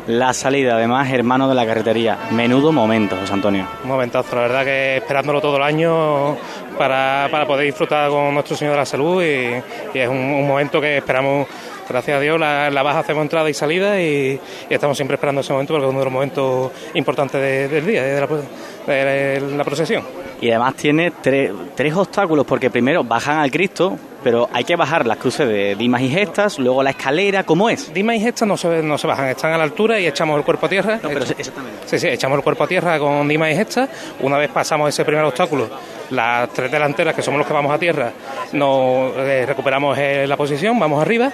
la 0.07 0.33
salida, 0.33 0.77
además 0.77 1.11
hermano 1.11 1.49
de 1.49 1.57
la 1.57 1.67
carretería. 1.67 2.19
Menudo 2.31 2.71
momento, 2.71 3.17
José 3.17 3.33
Antonio. 3.33 3.67
Un 3.83 3.89
momentazo, 3.89 4.37
la 4.37 4.43
verdad 4.43 4.65
que 4.65 4.99
esperándolo 4.99 5.41
todo 5.41 5.57
el 5.57 5.63
año 5.65 6.37
para, 6.79 7.27
para 7.33 7.47
poder 7.47 7.67
disfrutar 7.67 8.09
con 8.11 8.35
nuestro 8.35 8.57
Señor 8.57 8.75
de 8.75 8.79
la 8.79 8.87
Salud 8.87 9.25
y, 9.25 9.61
y 9.93 9.99
es 9.99 10.09
un, 10.09 10.17
un 10.17 10.47
momento 10.47 10.81
que 10.81 10.99
esperamos 10.99 11.49
gracias 11.89 12.17
a 12.17 12.21
Dios, 12.21 12.39
la, 12.39 12.71
la, 12.71 12.83
baja 12.83 13.01
hacemos 13.01 13.23
entrada 13.23 13.49
y 13.51 13.55
salida 13.55 14.01
y, 14.01 14.41
y, 14.71 14.75
estamos 14.75 14.97
siempre 14.97 15.17
esperando 15.17 15.41
ese 15.41 15.53
momento 15.53 15.75
porque 15.75 15.87
es 15.87 15.91
uno 15.91 15.99
de 15.99 16.05
los 16.05 16.13
momentos 16.13 16.73
importantes 16.95 17.41
de, 17.41 17.69
del 17.69 17.87
día, 17.87 18.03
de 18.05 18.21
la, 18.21 18.27
de 18.87 19.57
la, 19.57 19.65
procesión. 19.65 20.05
Y 20.45 20.51
además 20.51 20.75
tiene 20.75 21.11
tres, 21.11 21.53
tres 21.75 21.95
obstáculos, 21.95 22.45
porque 22.45 22.69
primero 22.69 23.03
bajan 23.03 23.39
al 23.39 23.51
Cristo, 23.51 23.97
pero 24.23 24.47
hay 24.53 24.63
que 24.65 24.77
bajar 24.77 25.07
las 25.07 25.17
cruces 25.17 25.49
de 25.49 25.75
Dimas 25.75 26.03
y 26.03 26.11
Gestas, 26.11 26.59
luego 26.59 26.83
la 26.83 26.91
escalera, 26.91 27.45
¿cómo 27.45 27.71
es? 27.71 27.95
Dimas 27.95 28.17
y 28.17 28.21
Gestas 28.21 28.47
no 28.47 28.59
se, 28.59 28.83
no 28.83 28.99
se 28.99 29.07
bajan, 29.07 29.29
están 29.29 29.55
a 29.55 29.57
la 29.57 29.65
altura 29.65 29.99
y 29.99 30.07
echamos 30.07 30.37
el 30.37 30.45
cuerpo 30.45 30.67
a 30.67 30.69
tierra. 30.69 31.01
No, 31.03 31.09
pero 31.09 31.25
exactamente. 31.25 31.79
Sí, 31.87 31.99
sí, 31.99 32.09
echamos 32.09 32.37
el 32.37 32.45
cuerpo 32.45 32.65
a 32.65 32.67
tierra 32.67 32.99
con 32.99 33.27
Dimas 33.27 33.53
y 33.53 33.55
Gestas. 33.55 33.89
Una 34.21 34.37
vez 34.37 34.51
pasamos 34.51 34.91
ese 34.91 35.03
primer 35.07 35.25
obstáculo, 35.25 35.67
las 36.11 36.51
tres 36.51 36.71
delanteras, 36.71 37.15
que 37.15 37.23
somos 37.23 37.39
los 37.39 37.47
que 37.47 37.55
vamos 37.55 37.73
a 37.73 37.79
tierra, 37.79 38.13
nos 38.53 39.17
eh, 39.17 39.47
recuperamos 39.47 39.97
eh, 39.97 40.27
la 40.27 40.37
posición, 40.37 40.79
vamos 40.79 41.01
arriba 41.01 41.33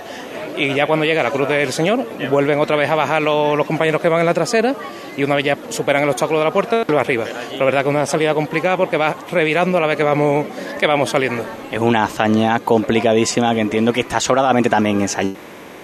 y 0.60 0.74
ya 0.74 0.86
cuando 0.86 1.04
llega 1.04 1.22
la 1.22 1.30
cruz 1.30 1.48
del 1.48 1.72
Señor 1.72 2.06
vuelven 2.30 2.58
otra 2.58 2.76
vez 2.76 2.90
a 2.90 2.94
bajar 2.94 3.22
los, 3.22 3.56
los, 3.56 3.66
compañeros 3.66 4.00
que 4.00 4.08
van 4.08 4.20
en 4.20 4.26
la 4.26 4.34
trasera 4.34 4.74
y 5.16 5.22
una 5.22 5.34
vez 5.34 5.44
ya 5.44 5.58
superan 5.68 6.02
el 6.02 6.10
obstáculo 6.10 6.38
de 6.38 6.44
la 6.44 6.52
puerta, 6.52 6.84
lo 6.86 6.98
arriba. 6.98 7.24
La 7.58 7.64
verdad 7.64 7.82
que 7.82 7.88
es 7.88 7.94
una 7.94 8.06
salida 8.06 8.34
complicada 8.34 8.76
porque 8.76 8.96
va 8.96 9.14
revirando 9.30 9.78
a 9.78 9.80
la 9.80 9.86
vez 9.86 9.96
que 9.96 10.02
vamos, 10.02 10.46
que 10.78 10.86
vamos 10.86 11.10
saliendo. 11.10 11.44
Es 11.70 11.80
una 11.80 12.04
hazaña 12.04 12.60
complicadísima 12.60 13.54
que 13.54 13.60
entiendo 13.60 13.92
que 13.92 14.00
está 14.00 14.20
sobradamente 14.20 14.68
también 14.68 15.00
ensayada. 15.00 15.36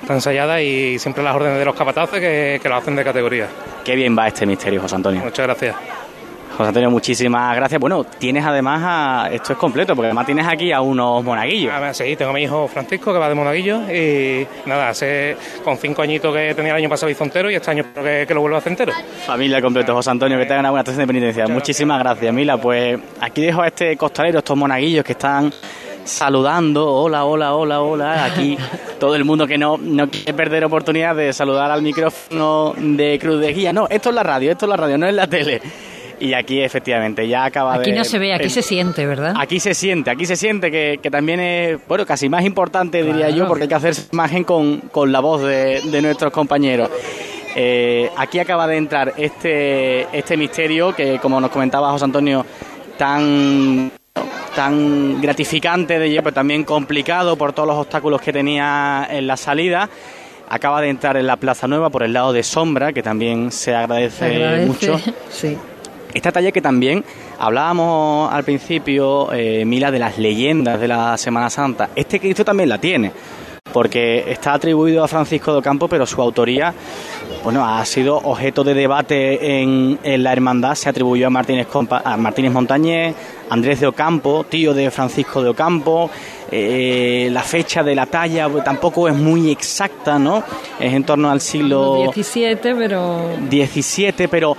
Está 0.03 0.14
ensayada 0.14 0.61
y 0.61 0.99
siempre 0.99 1.24
las 1.24 1.35
órdenes 1.35 1.59
de 1.59 1.64
los 1.64 1.74
capataces 1.74 2.20
que, 2.20 2.61
que 2.62 2.68
lo 2.68 2.77
hacen 2.77 2.95
de 2.95 3.05
categoría. 3.05 3.49
Qué 3.83 3.97
bien 3.97 4.16
va 4.16 4.29
este 4.29 4.45
misterio, 4.45 4.83
José 4.83 4.97
Antonio. 4.97 5.22
Muchas 5.22 5.47
gracias. 5.47 6.06
José 6.57 6.69
Antonio, 6.69 6.91
muchísimas 6.91 7.55
gracias. 7.55 7.79
Bueno, 7.79 8.05
tienes 8.05 8.43
además, 8.43 8.81
a, 8.83 9.29
esto 9.31 9.53
es 9.53 9.59
completo, 9.59 9.95
porque 9.95 10.07
además 10.07 10.25
tienes 10.25 10.47
aquí 10.47 10.73
a 10.73 10.81
unos 10.81 11.23
monaguillos. 11.23 11.71
Ah, 11.75 11.93
sí, 11.93 12.17
tengo 12.17 12.31
a 12.31 12.35
mi 12.35 12.45
hijo 12.45 12.67
Francisco 12.67 13.13
que 13.13 13.19
va 13.19 13.29
de 13.29 13.35
monaguillo 13.35 13.83
y 13.93 14.47
nada, 14.65 14.89
hace 14.89 15.37
con 15.63 15.77
cinco 15.77 16.01
añitos 16.01 16.35
que 16.35 16.55
tenía 16.55 16.73
el 16.73 16.79
año 16.79 16.89
pasado 16.89 17.11
hizo 17.11 17.25
entero 17.25 17.51
y 17.51 17.57
este 17.57 17.71
año 17.71 17.83
espero 17.83 18.07
que, 18.07 18.25
que 18.27 18.33
lo 18.33 18.41
vuelva 18.41 18.57
a 18.57 18.61
hacer 18.61 18.73
entero. 18.73 18.93
Familia 19.27 19.61
completa, 19.61 19.93
José 19.93 20.11
Antonio, 20.11 20.39
que 20.39 20.45
tengan 20.47 20.61
una 20.61 20.71
buena 20.71 20.81
estación 20.81 21.03
de 21.03 21.07
penitencia. 21.07 21.43
Muchas 21.43 21.57
Muchísimas 21.57 21.99
gracias. 21.99 22.21
gracias, 22.21 22.35
Mila. 22.35 22.57
Pues 22.57 22.99
aquí 23.21 23.43
dejo 23.43 23.61
a 23.61 23.67
este 23.67 23.95
costalero, 23.99 24.39
estos 24.39 24.57
monaguillos 24.57 25.05
que 25.05 25.13
están 25.13 25.53
saludando, 26.05 26.87
hola, 26.91 27.25
hola, 27.25 27.55
hola, 27.55 27.83
hola, 27.83 28.25
aquí 28.25 28.57
todo 28.99 29.15
el 29.15 29.25
mundo 29.25 29.47
que 29.47 29.59
no, 29.59 29.77
no 29.77 30.09
quiere 30.09 30.33
perder 30.33 30.65
oportunidad 30.65 31.15
de 31.15 31.35
saludar 31.35 31.71
al 31.71 31.83
micrófono 31.83 32.75
de 32.79 33.19
Cruz 33.19 33.41
de 33.41 33.53
Guía. 33.53 33.75
No, 33.75 33.89
esto 33.91 34.09
es 34.09 34.15
la 34.15 34.23
radio, 34.23 34.53
esto 34.53 34.65
es 34.65 34.71
la 34.71 34.77
radio, 34.77 34.97
no 34.97 35.07
es 35.07 35.15
la 35.15 35.27
tele. 35.27 35.61
Y 36.19 36.33
aquí 36.33 36.61
efectivamente 36.61 37.29
ya 37.29 37.45
acaba 37.45 37.75
aquí 37.75 37.85
de... 37.85 37.91
Aquí 37.91 37.99
no 37.99 38.05
se 38.05 38.19
ve, 38.19 38.33
aquí 38.33 38.49
se 38.49 38.62
siente, 38.62 39.07
¿verdad? 39.07 39.35
Aquí 39.39 39.61
se 39.61 39.75
siente, 39.75 40.11
aquí 40.11 40.25
se 40.27 40.37
siente 40.37 40.71
que, 40.71 40.99
que 41.03 41.11
también 41.11 41.41
es, 41.41 41.79
bueno, 41.87 42.07
casi 42.07 42.29
más 42.29 42.45
importante 42.45 43.01
claro. 43.01 43.12
diría 43.17 43.31
yo, 43.31 43.47
porque 43.47 43.64
hay 43.64 43.69
que 43.69 43.75
hacer 43.75 43.95
imagen 44.12 44.45
con, 44.45 44.79
con 44.93 45.12
la 45.12 45.21
voz 45.21 45.43
de, 45.43 45.83
de 45.83 46.03
nuestros 46.03 46.33
compañeros. 46.33 46.91
Eh, 47.55 48.11
aquí 48.17 48.39
acaba 48.39 48.67
de 48.67 48.77
entrar 48.77 49.14
este, 49.17 50.07
este 50.17 50.37
misterio 50.37 50.95
que, 50.95 51.19
como 51.19 51.41
nos 51.41 51.51
comentaba 51.51 51.91
José 51.91 52.05
Antonio, 52.05 52.45
tan 52.99 53.91
tan 54.55 55.21
gratificante 55.21 55.99
de 55.99 56.17
pero 56.23 56.33
también 56.33 56.64
complicado 56.64 57.37
por 57.37 57.53
todos 57.53 57.69
los 57.69 57.77
obstáculos 57.77 58.23
que 58.23 58.33
tenía 58.33 59.07
en 59.11 59.27
la 59.27 59.37
salida 59.37 59.91
acaba 60.49 60.81
de 60.81 60.89
entrar 60.89 61.17
en 61.17 61.27
la 61.27 61.37
Plaza 61.37 61.67
Nueva 61.67 61.91
por 61.91 62.03
el 62.03 62.12
lado 62.12 62.33
de 62.33 62.43
Sombra, 62.43 62.93
que 62.93 63.03
también 63.03 63.51
se 63.53 63.75
agradece, 63.75 64.19
Se 64.19 64.25
agradece, 64.37 64.67
mucho. 64.67 65.01
Sí. 65.31 65.57
Esta 66.17 66.33
talla 66.33 66.51
que 66.51 66.62
también 66.62 67.05
hablábamos 67.39 68.33
al 68.33 68.43
principio, 68.43 69.31
eh, 69.33 69.64
Mila, 69.67 69.91
de 69.91 69.99
las 69.99 70.17
leyendas 70.19 70.81
de 70.81 70.89
la 70.89 71.17
Semana 71.19 71.51
Santa. 71.51 71.91
Este 71.95 72.19
Cristo 72.19 72.43
también 72.45 72.71
la 72.71 72.79
tiene, 72.79 73.12
porque 73.73 74.25
está 74.31 74.55
atribuido 74.55 75.05
a 75.05 75.09
Francisco 75.09 75.53
de 75.53 75.59
Ocampo, 75.59 75.89
pero 75.89 76.07
su 76.07 76.21
autoría 76.23 76.73
bueno, 77.45 77.64
ha 77.64 77.85
sido 77.85 78.17
objeto 78.17 78.64
de 78.64 78.75
debate 78.75 79.61
en, 79.61 79.99
en 80.03 80.23
la 80.23 80.33
hermandad. 80.33 80.75
Se 80.75 80.89
atribuyó 80.89 81.27
a 81.27 81.31
Martínez, 81.31 81.69
Compa- 81.71 82.03
a 82.05 82.17
Martínez 82.17 82.51
Montañés, 82.51 83.14
Andrés 83.51 83.79
de 83.81 83.87
Ocampo, 83.87 84.45
tío 84.49 84.75
de 84.75 84.91
Francisco 84.91 85.43
de 85.43 85.51
Ocampo. 85.51 86.11
Eh, 86.51 87.29
la 87.31 87.43
fecha 87.43 87.83
de 87.85 87.95
la 87.95 88.07
talla 88.07 88.49
pues, 88.49 88.64
tampoco 88.64 89.07
es 89.09 89.14
muy 89.14 89.51
exacta, 89.51 90.19
¿no? 90.19 90.43
Es 90.81 90.93
en 90.93 91.05
torno 91.05 91.31
al 91.31 91.41
siglo 91.41 92.03
17, 92.05 92.75
pero 92.75 93.21
17, 93.49 94.29
pero 94.29 94.57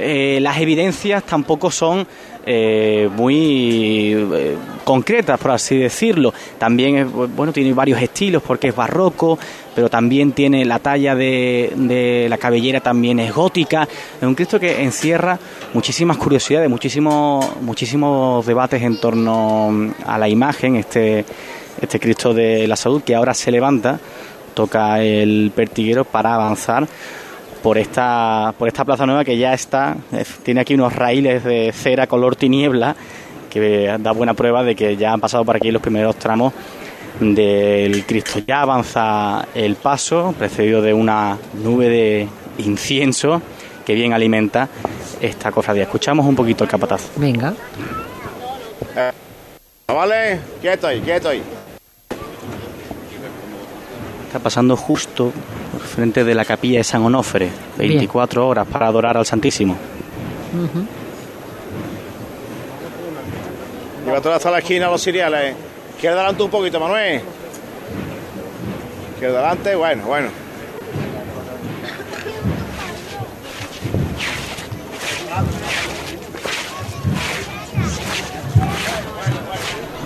eh, 0.00 0.38
las 0.40 0.58
evidencias 0.58 1.22
tampoco 1.24 1.70
son 1.70 2.06
eh, 2.46 3.08
muy 3.14 4.12
eh, 4.14 4.56
concretas, 4.84 5.38
por 5.38 5.52
así 5.52 5.76
decirlo. 5.76 6.32
También, 6.58 6.96
es, 6.96 7.12
bueno, 7.12 7.52
tiene 7.52 7.72
varios 7.72 8.00
estilos 8.00 8.42
porque 8.42 8.68
es 8.68 8.74
barroco, 8.74 9.38
pero 9.74 9.88
también 9.88 10.32
tiene 10.32 10.64
la 10.64 10.78
talla 10.78 11.14
de, 11.14 11.72
de 11.76 12.26
la 12.28 12.38
cabellera 12.38 12.80
también 12.80 13.20
es 13.20 13.32
gótica. 13.32 13.86
Es 14.20 14.26
un 14.26 14.34
Cristo 14.34 14.58
que 14.58 14.82
encierra 14.82 15.38
muchísimas 15.74 16.16
curiosidades, 16.16 16.70
muchísimos, 16.70 17.60
muchísimos 17.60 18.46
debates 18.46 18.82
en 18.82 18.98
torno 18.98 19.92
a 20.06 20.18
la 20.18 20.28
imagen, 20.28 20.76
este, 20.76 21.24
este 21.80 22.00
Cristo 22.00 22.32
de 22.32 22.66
la 22.66 22.76
Salud 22.76 23.02
que 23.02 23.14
ahora 23.14 23.34
se 23.34 23.50
levanta, 23.50 24.00
toca 24.54 25.02
el 25.02 25.52
pertiguero 25.54 26.04
para 26.04 26.34
avanzar 26.34 26.88
por 27.62 27.78
esta 27.78 28.54
por 28.58 28.68
esta 28.68 28.84
plaza 28.84 29.06
nueva 29.06 29.24
que 29.24 29.36
ya 29.36 29.52
está 29.52 29.96
eh, 30.12 30.24
tiene 30.42 30.60
aquí 30.60 30.74
unos 30.74 30.94
raíles 30.94 31.44
de 31.44 31.72
cera 31.72 32.06
color 32.06 32.36
tiniebla 32.36 32.96
que 33.50 33.96
da 33.98 34.12
buena 34.12 34.34
prueba 34.34 34.62
de 34.62 34.74
que 34.74 34.96
ya 34.96 35.12
han 35.12 35.20
pasado 35.20 35.44
por 35.44 35.56
aquí 35.56 35.70
los 35.70 35.82
primeros 35.82 36.16
tramos 36.16 36.52
del 37.20 38.04
Cristo 38.06 38.38
ya 38.46 38.62
avanza 38.62 39.46
el 39.54 39.76
paso 39.76 40.34
precedido 40.38 40.80
de 40.80 40.94
una 40.94 41.36
nube 41.62 41.88
de 41.88 42.28
incienso 42.58 43.42
que 43.84 43.94
bien 43.94 44.12
alimenta 44.12 44.68
esta 45.20 45.50
cofradía 45.52 45.82
escuchamos 45.82 46.26
un 46.26 46.36
poquito 46.36 46.64
el 46.64 46.70
capataz 46.70 47.10
venga 47.16 47.54
Eh, 48.96 49.12
¿Vale? 49.86 50.40
Quieto 50.60 50.86
ahí, 50.86 51.00
quieto 51.00 51.28
ahí. 51.28 51.42
Está 54.30 54.38
pasando 54.38 54.76
justo 54.76 55.32
frente 55.92 56.22
de 56.22 56.36
la 56.36 56.44
capilla 56.44 56.78
de 56.78 56.84
San 56.84 57.02
Onofre 57.02 57.50
24 57.76 58.46
horas 58.46 58.64
para 58.68 58.86
adorar 58.86 59.16
al 59.16 59.26
Santísimo 59.26 59.76
Ujú. 60.54 60.86
Llévatelo 64.04 64.34
hasta 64.34 64.50
la 64.50 64.58
esquina 64.58 64.88
los 64.88 65.02
cereales. 65.02 65.54
Quiero 66.00 66.16
adelante 66.16 66.42
un 66.42 66.50
poquito, 66.50 66.80
Manuel. 66.80 67.20
Quiero 69.18 69.34
adelante, 69.34 69.76
bueno, 69.76 70.02
bueno. 70.06 70.28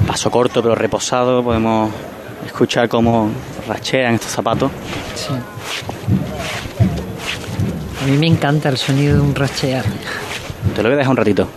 paso 0.06 0.30
corto 0.30 0.62
pero 0.62 0.74
reposado 0.74 1.42
podemos 1.42 1.90
escuchar 2.46 2.88
cómo 2.88 3.30
rachean 3.66 4.14
estos 4.14 4.32
zapatos 4.32 4.70
Sí. 5.14 5.32
A 8.02 8.06
mí 8.06 8.18
me 8.18 8.26
encanta 8.26 8.68
el 8.68 8.76
sonido 8.76 9.14
de 9.16 9.20
un 9.22 9.34
rachear. 9.34 9.84
te 10.74 10.82
lo 10.82 10.88
voy 10.88 10.94
a 10.94 10.98
dejar 10.98 11.10
un 11.10 11.16
ratito 11.16 11.48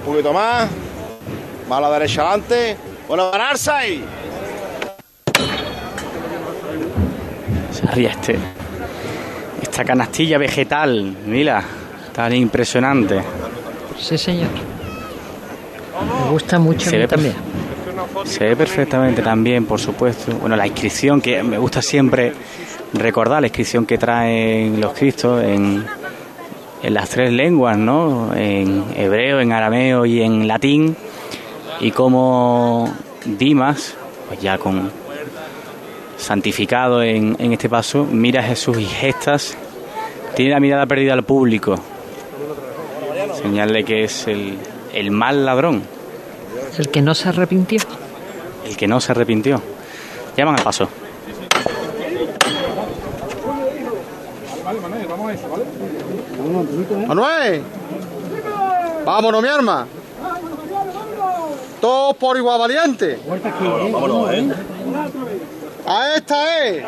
Un 0.00 0.12
poquito 0.12 0.32
más. 0.32 0.68
Más 1.68 1.78
a 1.78 1.80
la 1.80 1.90
derecha 1.90 2.22
adelante. 2.22 2.76
Bueno, 3.08 3.30
ganarse 3.30 3.70
ahí. 3.70 4.04
ríe 7.96 8.08
este 8.08 8.38
esta 9.62 9.84
canastilla 9.84 10.38
vegetal 10.38 11.16
mira 11.26 11.62
tan 12.12 12.34
impresionante 12.34 13.22
Sí, 13.98 14.18
señor. 14.18 14.48
Me 16.24 16.30
gusta 16.30 16.58
mucho 16.58 16.88
a 16.88 16.90
Se 16.90 16.96
mí 16.96 17.02
ve 17.02 17.08
también. 17.08 17.34
Se 18.24 18.44
ve 18.44 18.56
perfectamente 18.56 19.22
también, 19.22 19.66
por 19.66 19.80
supuesto. 19.80 20.32
Bueno, 20.40 20.56
la 20.56 20.66
inscripción 20.66 21.20
que 21.20 21.42
me 21.42 21.58
gusta 21.58 21.80
siempre 21.80 22.32
recordar, 22.92 23.40
la 23.40 23.46
inscripción 23.46 23.86
que 23.86 23.98
traen 23.98 24.80
los 24.80 24.92
cristos 24.92 25.42
en, 25.42 25.84
en 26.82 26.94
las 26.94 27.08
tres 27.08 27.32
lenguas, 27.32 27.78
¿no? 27.78 28.34
En 28.34 28.84
hebreo, 28.96 29.40
en 29.40 29.52
arameo 29.52 30.04
y 30.04 30.22
en 30.22 30.48
latín. 30.48 30.96
Y 31.80 31.90
como 31.92 32.92
Dimas, 33.24 33.94
pues 34.28 34.40
ya 34.40 34.58
con 34.58 34.90
santificado 36.16 37.02
en, 37.02 37.36
en 37.38 37.52
este 37.52 37.68
paso, 37.68 38.04
mira 38.04 38.40
a 38.40 38.44
Jesús 38.44 38.78
y 38.78 38.84
gestas, 38.84 39.56
tiene 40.34 40.52
la 40.52 40.60
mirada 40.60 40.86
perdida 40.86 41.12
al 41.12 41.22
público. 41.22 41.76
Señal 43.40 43.72
de 43.72 43.84
que 43.84 44.04
es 44.04 44.26
el, 44.26 44.58
el 44.92 45.10
mal 45.10 45.44
ladrón. 45.44 45.82
El 46.78 46.88
que 46.88 47.02
no 47.02 47.14
se 47.14 47.28
arrepintió. 47.28 47.80
El 48.66 48.76
que 48.76 48.88
no 48.88 49.00
se 49.00 49.12
arrepintió. 49.12 49.60
Llaman 50.36 50.56
al 50.56 50.62
paso. 50.62 50.88
Manuel. 57.06 57.62
Vámonos, 59.04 59.42
mi 59.42 59.48
arma. 59.48 59.86
Todos 61.80 62.16
por 62.16 62.36
igual 62.36 62.58
valiente. 62.58 63.18
Vámonos, 63.92 64.32
¿eh? 64.32 64.52
A 65.86 66.16
esta 66.16 66.66
es. 66.66 66.84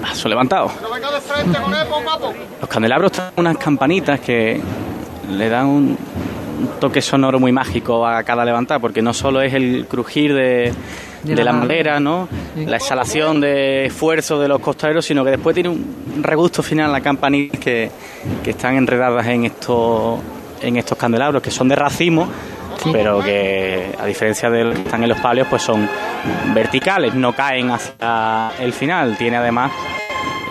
Paso 0.00 0.28
levantado. 0.28 0.70
Los 2.60 2.68
candelabros 2.68 3.12
tienen 3.12 3.32
unas 3.36 3.56
campanitas 3.58 4.20
que 4.20 4.60
le 5.30 5.48
dan 5.48 5.66
un, 5.66 5.98
toque 6.78 7.00
sonoro 7.00 7.38
muy 7.38 7.52
mágico 7.52 8.06
a 8.06 8.22
cada 8.22 8.44
levantar, 8.44 8.80
porque 8.80 9.02
no 9.02 9.12
solo 9.14 9.40
es 9.42 9.54
el 9.54 9.86
crujir 9.88 10.34
de, 10.34 10.72
De 11.22 11.34
de 11.34 11.44
la 11.44 11.52
la 11.52 11.58
madera. 11.58 12.00
¿no? 12.00 12.28
La 12.56 12.76
exhalación 12.76 13.40
de 13.40 13.86
esfuerzo 13.86 14.40
de 14.40 14.48
los 14.48 14.60
costaderos, 14.60 15.04
sino 15.04 15.24
que 15.24 15.30
después 15.30 15.54
tiene 15.54 15.68
un 15.68 16.22
regusto 16.22 16.62
final 16.62 16.90
la 16.90 17.00
campanita 17.00 17.58
que, 17.58 17.90
que 18.42 18.50
están 18.50 18.76
enredadas 18.76 19.26
en 19.26 19.44
estos 19.44 20.20
en 20.62 20.76
estos 20.76 20.98
candelabros, 20.98 21.42
que 21.42 21.50
son 21.50 21.68
de 21.68 21.76
racimo, 21.76 22.28
pero 22.92 23.20
que 23.20 23.94
a 23.98 24.06
diferencia 24.06 24.50
de 24.50 24.64
los 24.64 24.74
que 24.74 24.82
están 24.82 25.02
en 25.02 25.08
los 25.08 25.20
palios, 25.20 25.46
pues 25.48 25.62
son 25.62 25.88
verticales, 26.54 27.14
no 27.14 27.34
caen 27.34 27.70
hacia 27.70 28.52
el 28.58 28.72
final. 28.72 29.16
Tiene 29.16 29.36
además 29.36 29.72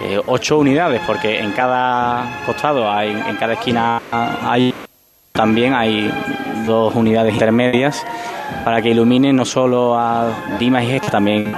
eh, 0.04 0.20
ocho 0.28 0.60
unidades, 0.60 1.02
porque 1.06 1.40
en 1.40 1.52
cada 1.52 2.42
costado, 2.46 2.92
hay, 2.92 3.12
en 3.12 3.36
cada 3.36 3.54
esquina 3.54 4.02
hay 4.12 4.74
también 5.32 5.74
hay 5.74 6.12
dos 6.66 6.94
unidades 6.96 7.34
intermedias 7.34 8.06
para 8.66 8.82
que 8.82 8.90
iluminen 8.90 9.36
no 9.36 9.46
solo 9.46 9.98
a 9.98 10.32
Dimas 10.60 10.84
y 10.84 10.88
Gesta, 10.88 11.12
también 11.12 11.54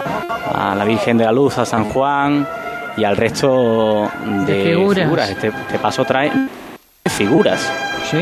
a 0.53 0.75
la 0.75 0.85
Virgen 0.85 1.17
de 1.17 1.25
la 1.25 1.31
Luz, 1.31 1.57
a 1.57 1.65
San 1.65 1.85
Juan 1.85 2.47
y 2.97 3.03
al 3.03 3.17
resto 3.17 4.09
de, 4.45 4.53
De 4.53 4.75
figuras. 4.75 5.29
Este, 5.29 5.47
este 5.47 5.79
paso 5.79 6.05
trae 6.05 6.31
figuras. 7.05 7.71
Sí. 8.09 8.19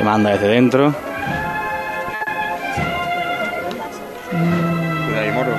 Se 0.00 0.04
manda 0.04 0.30
desde 0.30 0.48
dentro. 0.48 0.94
Cuidado 4.30 5.20
ahí, 5.20 5.30
moro. 5.30 5.52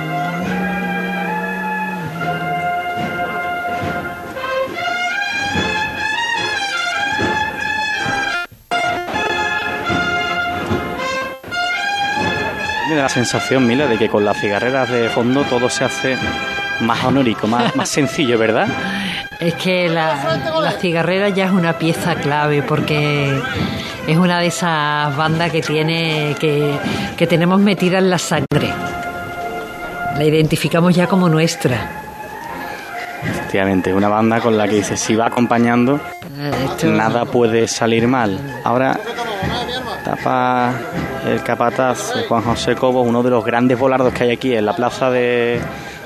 me 12.88 12.96
da 12.96 13.02
la 13.02 13.08
sensación, 13.08 13.64
Mila, 13.68 13.86
de 13.86 13.96
que 13.96 14.08
con 14.08 14.24
las 14.24 14.40
cigarreras 14.40 14.90
de 14.90 15.08
fondo 15.08 15.44
todo 15.44 15.70
se 15.70 15.84
hace 15.84 16.16
más 16.80 17.04
honorico, 17.04 17.46
más, 17.46 17.76
más 17.76 17.88
sencillo, 17.88 18.38
¿verdad? 18.38 18.66
Es 19.42 19.54
que 19.54 19.88
la, 19.88 20.38
la 20.62 20.72
cigarrera 20.72 21.28
ya 21.30 21.46
es 21.46 21.50
una 21.52 21.72
pieza 21.78 22.14
clave 22.14 22.62
porque 22.62 23.40
es 24.06 24.16
una 24.16 24.38
de 24.38 24.46
esas 24.46 25.16
bandas 25.16 25.50
que 25.50 25.60
tiene 25.62 26.36
que, 26.38 26.76
que 27.16 27.26
tenemos 27.26 27.58
metida 27.60 27.98
en 27.98 28.08
la 28.10 28.18
sangre. 28.18 28.72
La 30.16 30.24
identificamos 30.24 30.94
ya 30.94 31.06
como 31.08 31.28
nuestra. 31.28 31.90
Efectivamente, 33.24 33.92
una 33.92 34.08
banda 34.08 34.40
con 34.40 34.56
la 34.56 34.68
que 34.68 34.76
dice, 34.76 34.96
si 34.96 35.16
va 35.16 35.26
acompañando, 35.26 35.98
Esto- 36.70 36.86
nada 36.88 37.24
puede 37.24 37.66
salir 37.66 38.06
mal. 38.06 38.38
Ahora 38.64 38.98
tapa 40.04 40.72
el 41.26 41.42
capataz 41.42 42.16
eh, 42.16 42.24
Juan 42.28 42.42
José 42.42 42.74
Cobos, 42.76 43.06
uno 43.06 43.22
de 43.22 43.30
los 43.30 43.44
grandes 43.44 43.78
volardos 43.78 44.12
que 44.14 44.24
hay 44.24 44.30
aquí 44.32 44.54
en 44.54 44.66
la 44.66 44.74
plaza 44.74 45.10
de 45.10 45.60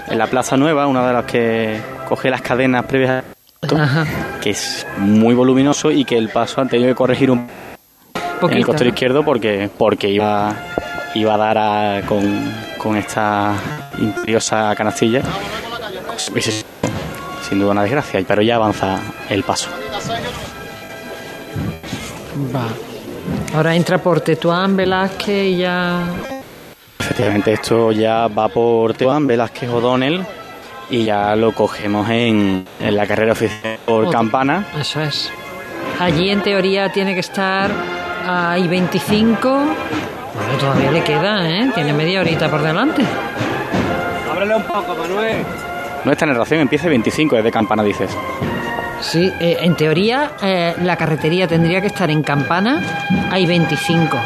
en 0.08 0.18
la 0.18 0.26
plaza 0.28 0.56
nueva, 0.56 0.86
una 0.86 1.06
de 1.06 1.12
las 1.12 1.24
que 1.24 1.80
coge 2.08 2.30
las 2.30 2.40
cadenas 2.42 2.84
previas 2.86 3.24
a 3.70 3.82
Ajá. 3.82 4.06
que 4.40 4.50
es 4.50 4.86
muy 4.98 5.34
voluminoso 5.34 5.90
y 5.90 6.04
que 6.04 6.16
el 6.16 6.28
paso 6.28 6.60
han 6.60 6.68
tenido 6.68 6.88
que 6.88 6.94
corregir 6.94 7.30
un 7.30 7.48
en 8.42 8.52
el 8.52 8.62
¿no? 8.64 8.84
izquierdo 8.84 9.24
porque 9.24 9.68
porque 9.76 10.08
iba 10.10 10.52
iba 11.14 11.34
a 11.34 11.36
dar 11.38 11.58
a- 11.58 12.02
con, 12.06 12.22
con 12.78 12.96
esta 12.96 13.54
imperiosa 13.98 14.74
canastilla 14.76 15.22
Pues, 16.32 16.64
sin 17.48 17.58
duda 17.58 17.72
una 17.72 17.82
desgracia 17.82 18.22
pero 18.28 18.42
ya 18.42 18.56
avanza 18.56 18.98
el 19.30 19.42
paso 19.42 19.70
Va. 22.54 22.68
Ahora 23.56 23.74
entra 23.74 23.98
por 23.98 24.20
Tetuán, 24.20 24.76
Velázquez 24.76 25.46
y 25.54 25.56
ya. 25.56 26.02
Efectivamente, 26.98 27.52
esto 27.52 27.92
ya 27.92 28.28
va 28.28 28.48
por 28.48 28.94
Teban 28.94 29.26
Velázquez 29.26 29.70
O'Donnell 29.70 30.24
y 30.90 31.04
ya 31.04 31.34
lo 31.36 31.52
cogemos 31.52 32.08
en, 32.10 32.66
en 32.80 32.96
la 32.96 33.06
carrera 33.06 33.32
oficial 33.32 33.78
por 33.84 34.10
Campana. 34.10 34.66
Eso 34.78 35.00
es. 35.00 35.30
Allí 35.98 36.30
en 36.30 36.42
teoría 36.42 36.90
tiene 36.90 37.14
que 37.14 37.20
estar 37.20 37.70
a 38.26 38.58
I-25. 38.58 39.40
Bueno, 39.42 40.58
todavía 40.60 40.90
le 40.90 41.02
queda, 41.02 41.48
¿eh? 41.48 41.70
Tiene 41.74 41.92
media 41.92 42.20
horita 42.20 42.50
por 42.50 42.62
delante. 42.62 43.02
Ábrele 44.30 44.56
un 44.56 44.62
poco, 44.64 44.94
Manuel. 44.94 45.38
No 45.42 46.04
Nuestra 46.04 46.26
narración 46.26 46.60
empieza 46.60 46.88
25 46.88 47.36
desde 47.36 47.50
Campana, 47.50 47.82
dices. 47.82 48.10
Sí, 49.00 49.32
eh, 49.40 49.58
en 49.60 49.74
teoría 49.76 50.32
eh, 50.42 50.74
la 50.82 50.96
carretería 50.96 51.46
tendría 51.46 51.80
que 51.80 51.88
estar 51.88 52.10
en 52.10 52.22
Campana, 52.22 52.82
hay 53.30 53.46
25. 53.46 54.18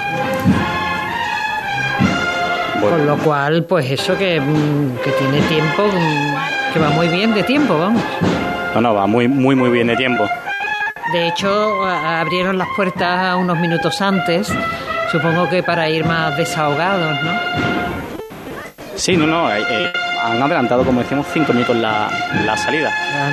Con 2.80 3.06
lo 3.06 3.18
cual, 3.18 3.64
pues 3.64 3.90
eso 3.90 4.16
que, 4.16 4.40
mm, 4.40 4.96
que 5.04 5.10
tiene 5.12 5.40
tiempo, 5.48 5.86
mm, 5.86 6.72
que 6.72 6.78
va 6.78 6.90
muy 6.90 7.08
bien 7.08 7.34
de 7.34 7.42
tiempo, 7.42 7.78
vamos. 7.78 8.02
No, 8.74 8.80
no, 8.80 8.94
va 8.94 9.06
muy, 9.06 9.28
muy, 9.28 9.54
muy 9.54 9.70
bien 9.70 9.88
de 9.88 9.96
tiempo. 9.96 10.28
De 11.12 11.28
hecho, 11.28 11.84
abrieron 11.84 12.56
las 12.56 12.68
puertas 12.76 13.36
unos 13.36 13.58
minutos 13.58 14.00
antes, 14.00 14.52
supongo 15.10 15.48
que 15.48 15.62
para 15.62 15.88
ir 15.90 16.04
más 16.04 16.36
desahogados, 16.36 17.16
¿no? 17.22 17.32
Sí, 18.94 19.16
no, 19.16 19.26
no, 19.26 19.50
eh, 19.50 19.62
eh, 19.68 19.92
han 20.22 20.42
adelantado, 20.42 20.84
como 20.84 21.00
decíamos, 21.00 21.26
cinco 21.32 21.52
minutos 21.52 21.76
la, 21.76 22.08
la 22.44 22.56
salida. 22.56 22.92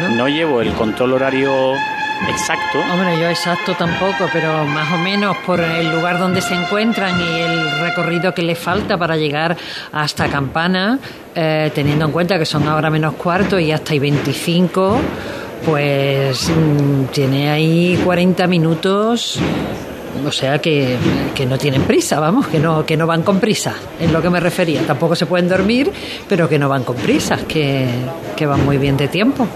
No 0.09 0.27
llevo 0.27 0.61
el 0.61 0.71
control 0.73 1.13
horario 1.13 1.73
exacto. 2.30 2.80
Hombre, 2.80 3.20
yo 3.20 3.30
exacto 3.30 3.74
tampoco, 3.74 4.30
pero 4.32 4.65
más 4.65 4.91
o 4.93 4.97
menos 4.97 5.38
por 5.45 5.59
el 5.59 5.91
lugar 5.91 6.20
donde 6.20 6.41
se 6.41 6.53
encuentran 6.53 7.20
y 7.20 7.39
el 7.41 7.80
recorrido 7.82 8.34
que 8.34 8.41
les 8.41 8.57
falta 8.57 8.97
para 8.97 9.15
llegar 9.15 9.57
hasta 9.91 10.28
Campana, 10.28 10.99
eh, 11.36 11.72
teniendo 11.74 12.05
en 12.05 12.11
cuenta 12.11 12.38
que 12.38 12.45
son 12.45 12.68
ahora 12.68 12.89
menos 12.89 13.13
cuarto 13.15 13.59
y 13.59 13.72
hasta 13.72 13.95
y 13.95 13.99
25, 13.99 14.99
pues 15.65 16.49
mm, 16.49 17.05
tiene 17.11 17.49
ahí 17.49 17.99
40 18.03 18.47
minutos. 18.47 19.39
O 20.26 20.32
sea 20.32 20.59
que, 20.59 20.97
que 21.36 21.45
no 21.45 21.59
tienen 21.59 21.84
prisa, 21.84 22.20
vamos, 22.20 22.47
que 22.47 22.59
no, 22.59 22.86
que 22.86 22.97
no 22.97 23.05
van 23.05 23.22
con 23.22 23.39
prisa, 23.39 23.76
es 23.99 24.11
lo 24.11 24.22
que 24.22 24.32
me 24.32 24.39
refería. 24.39 24.82
Tampoco 24.82 25.15
se 25.15 25.28
pueden 25.28 25.47
dormir, 25.47 25.91
pero 26.28 26.49
que 26.49 26.57
no 26.57 26.68
van 26.68 26.84
con 26.84 26.95
prisas, 26.95 27.43
que, 27.43 27.88
que 28.36 28.45
van 28.47 28.65
muy 28.65 28.80
bien 28.80 28.97
de 28.97 29.07
tiempo. 29.07 29.47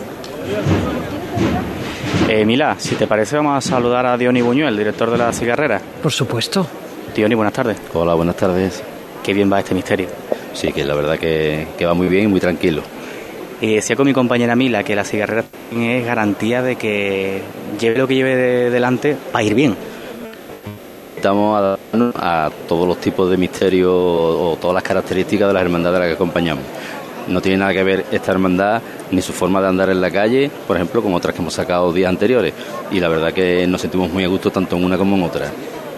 Eh, 2.34 2.46
Mila, 2.46 2.76
si 2.80 2.96
te 2.96 3.08
parece, 3.08 3.36
vamos 3.36 3.58
a 3.58 3.70
saludar 3.70 4.06
a 4.06 4.18
Diony 4.18 4.42
Buñuel, 4.42 4.78
director 4.78 5.12
de 5.12 5.18
la 5.18 5.34
cigarrera. 5.34 5.82
Por 6.02 6.14
supuesto. 6.14 6.66
Diony, 7.14 7.36
buenas 7.36 7.52
tardes. 7.54 7.78
Hola, 7.94 8.14
buenas 8.14 8.38
tardes. 8.38 8.82
Qué 9.22 9.34
bien 9.34 9.52
va 9.52 9.60
este 9.60 9.76
misterio. 9.76 10.08
Sí, 10.54 10.72
que 10.72 10.86
la 10.86 10.96
verdad 10.96 11.20
que, 11.20 11.68
que 11.78 11.86
va 11.86 11.94
muy 11.94 12.08
bien 12.08 12.24
y 12.24 12.28
muy 12.28 12.40
tranquilo. 12.40 12.84
Y 13.60 13.76
decía 13.76 13.98
con 13.98 14.06
mi 14.06 14.14
compañera 14.14 14.56
Mila 14.56 14.82
que 14.86 14.96
la 14.96 15.04
cigarrera 15.04 15.44
es 15.76 16.06
garantía 16.06 16.62
de 16.62 16.78
que 16.78 17.42
lleve 17.78 17.98
lo 17.98 18.08
que 18.08 18.16
lleve 18.16 18.36
de- 18.38 18.70
delante 18.70 19.18
va 19.36 19.40
a 19.40 19.44
ir 19.44 19.54
bien. 19.54 19.76
Estamos 21.18 21.78
a 22.16 22.50
todos 22.68 22.88
los 22.88 22.98
tipos 23.02 23.30
de 23.30 23.36
misterios 23.36 23.92
o, 23.94 24.54
o 24.54 24.58
todas 24.60 24.74
las 24.74 24.84
características 24.84 25.50
de 25.50 25.54
las 25.54 25.64
hermandades 25.64 25.98
a 25.98 26.00
las 26.00 26.08
que 26.08 26.16
acompañamos. 26.16 26.64
No 27.28 27.42
tiene 27.42 27.58
nada 27.60 27.74
que 27.74 27.84
ver 27.84 28.06
esta 28.12 28.32
hermandad 28.32 28.82
ni 29.12 29.22
su 29.22 29.32
forma 29.34 29.62
de 29.62 29.68
andar 29.68 29.90
en 29.90 30.02
la 30.02 30.10
calle, 30.12 30.50
por 30.68 30.76
ejemplo, 30.76 31.02
con 31.02 31.14
otras 31.14 31.34
que 31.36 31.42
hemos 31.42 31.54
sacado 31.54 31.94
días 31.94 32.10
anteriores. 32.10 32.54
Y 32.92 33.00
la 33.00 33.08
verdad 33.10 33.32
que 33.34 33.66
nos 33.68 33.82
sentimos 33.82 34.12
muy 34.12 34.24
a 34.24 34.28
gusto 34.28 34.50
tanto 34.50 34.76
en 34.76 34.84
una 34.84 34.98
como 34.98 35.16
en 35.16 35.24
otra. 35.24 35.48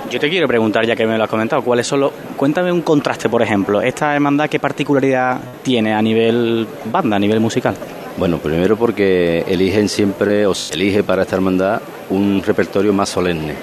Yo 0.10 0.20
te 0.20 0.30
quiero 0.30 0.48
preguntar, 0.48 0.86
ya 0.86 0.96
que 0.96 1.08
me 1.08 1.18
lo 1.18 1.24
has 1.24 1.30
comentado, 1.30 1.62
¿cuáles 1.64 1.88
son 1.88 2.02
los... 2.02 2.12
Cuéntame 2.36 2.72
un 2.72 2.82
contraste, 2.82 3.30
por 3.30 3.42
ejemplo. 3.42 3.82
¿Esta 3.82 4.14
hermandad 4.14 4.50
qué 4.50 4.60
particularidad 4.60 5.40
tiene 5.64 5.94
a 5.94 6.02
nivel 6.02 6.68
banda, 6.92 7.16
a 7.16 7.20
nivel 7.20 7.40
musical? 7.40 7.74
Bueno, 8.18 8.38
primero 8.38 8.76
porque 8.76 9.44
eligen 9.48 9.90
siempre, 9.90 10.46
o 10.46 10.54
se 10.54 10.76
elige 10.76 11.04
para 11.04 11.24
esta 11.24 11.36
hermandad, 11.38 11.82
un 12.12 12.44
repertorio 12.46 12.94
más 12.94 13.10
solemne, 13.10 13.56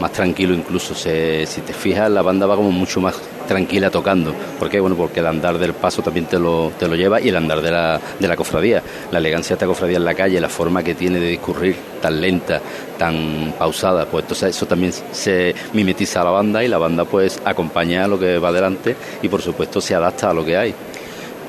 más 0.00 0.10
tranquilo 0.12 0.54
incluso. 0.54 0.92
Se- 0.94 1.46
si 1.46 1.60
te 1.60 1.72
fijas, 1.72 2.10
la 2.10 2.22
banda 2.22 2.46
va 2.46 2.56
como 2.56 2.72
mucho 2.72 3.00
más 3.00 3.14
tranquila 3.46 3.90
tocando. 3.90 4.34
¿Por 4.58 4.68
qué? 4.68 4.80
Bueno, 4.80 4.96
porque 4.96 5.20
el 5.20 5.26
andar 5.26 5.58
del 5.58 5.72
paso 5.72 6.02
también 6.02 6.26
te 6.26 6.38
lo, 6.38 6.72
te 6.78 6.88
lo 6.88 6.94
lleva 6.94 7.20
y 7.20 7.28
el 7.28 7.36
andar 7.36 7.62
de 7.62 7.70
la, 7.70 8.00
de 8.18 8.28
la 8.28 8.36
cofradía. 8.36 8.82
La 9.10 9.18
elegancia 9.18 9.50
de 9.50 9.54
esta 9.54 9.66
cofradía 9.66 9.96
en 9.96 10.04
la 10.04 10.14
calle, 10.14 10.40
la 10.40 10.48
forma 10.48 10.82
que 10.82 10.94
tiene 10.94 11.18
de 11.20 11.28
discurrir 11.28 11.76
tan 12.00 12.20
lenta, 12.20 12.60
tan 12.98 13.54
pausada, 13.58 14.06
pues 14.06 14.24
entonces 14.24 14.56
eso 14.56 14.66
también 14.66 14.92
se 14.92 15.54
mimetiza 15.72 16.20
a 16.20 16.24
la 16.24 16.30
banda 16.30 16.64
y 16.64 16.68
la 16.68 16.78
banda 16.78 17.04
pues 17.04 17.40
acompaña 17.44 18.04
a 18.04 18.08
lo 18.08 18.18
que 18.18 18.38
va 18.38 18.48
adelante 18.48 18.96
y 19.22 19.28
por 19.28 19.42
supuesto 19.42 19.80
se 19.80 19.94
adapta 19.94 20.30
a 20.30 20.34
lo 20.34 20.44
que 20.44 20.56
hay. 20.56 20.74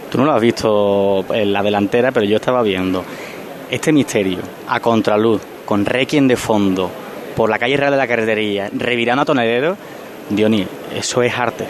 Tú 0.10 0.18
no 0.18 0.26
lo 0.26 0.34
has 0.34 0.42
visto 0.42 1.26
en 1.34 1.52
la 1.52 1.62
delantera, 1.62 2.12
pero 2.12 2.26
yo 2.26 2.38
estaba 2.38 2.62
viendo 2.64 3.04
este 3.70 3.92
misterio 3.92 4.40
a 4.70 4.80
contraluz, 4.80 5.42
con 5.66 5.86
requiem 5.86 6.28
de 6.28 6.38
fondo, 6.38 6.90
por 7.36 7.50
la 7.50 7.60
calle 7.60 7.78
Real 7.78 7.92
de 7.92 7.98
la 7.98 8.08
Carretería, 8.08 8.70
revirando 8.74 9.24
a 9.24 9.26
tonelero. 9.26 9.78
Dioní, 10.30 10.68
eso 10.96 11.22
es 11.22 11.34
arte. 11.38 11.66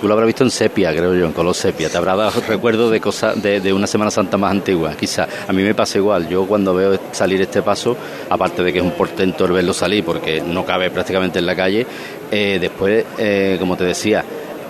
Tú 0.00 0.08
lo 0.08 0.14
habrás 0.14 0.28
visto 0.28 0.44
en 0.44 0.50
sepia, 0.50 0.90
creo 0.92 1.14
yo, 1.14 1.26
en 1.26 1.32
color 1.32 1.54
sepia. 1.54 1.90
Te 1.90 1.98
habrá 1.98 2.16
dado 2.16 2.40
recuerdo 2.48 2.90
de 2.90 3.00
cosas 3.00 3.40
de, 3.42 3.60
de 3.60 3.72
una 3.72 3.86
Semana 3.86 4.10
Santa 4.10 4.38
más 4.38 4.50
antigua. 4.50 4.94
Quizá 4.98 5.28
a 5.46 5.52
mí 5.52 5.62
me 5.62 5.74
pasa 5.74 5.98
igual. 5.98 6.28
Yo 6.28 6.46
cuando 6.46 6.74
veo 6.74 6.98
salir 7.12 7.40
este 7.42 7.60
paso, 7.62 7.96
aparte 8.30 8.62
de 8.62 8.72
que 8.72 8.78
es 8.78 8.84
un 8.84 8.92
portento 8.92 9.44
el 9.44 9.52
verlo 9.52 9.74
salir, 9.74 10.02
porque 10.02 10.40
no 10.40 10.64
cabe 10.64 10.90
prácticamente 10.90 11.38
en 11.38 11.46
la 11.46 11.54
calle, 11.54 11.86
eh, 12.30 12.58
después, 12.58 13.04
eh, 13.18 13.56
como 13.60 13.76
te 13.76 13.84
decía, 13.84 14.24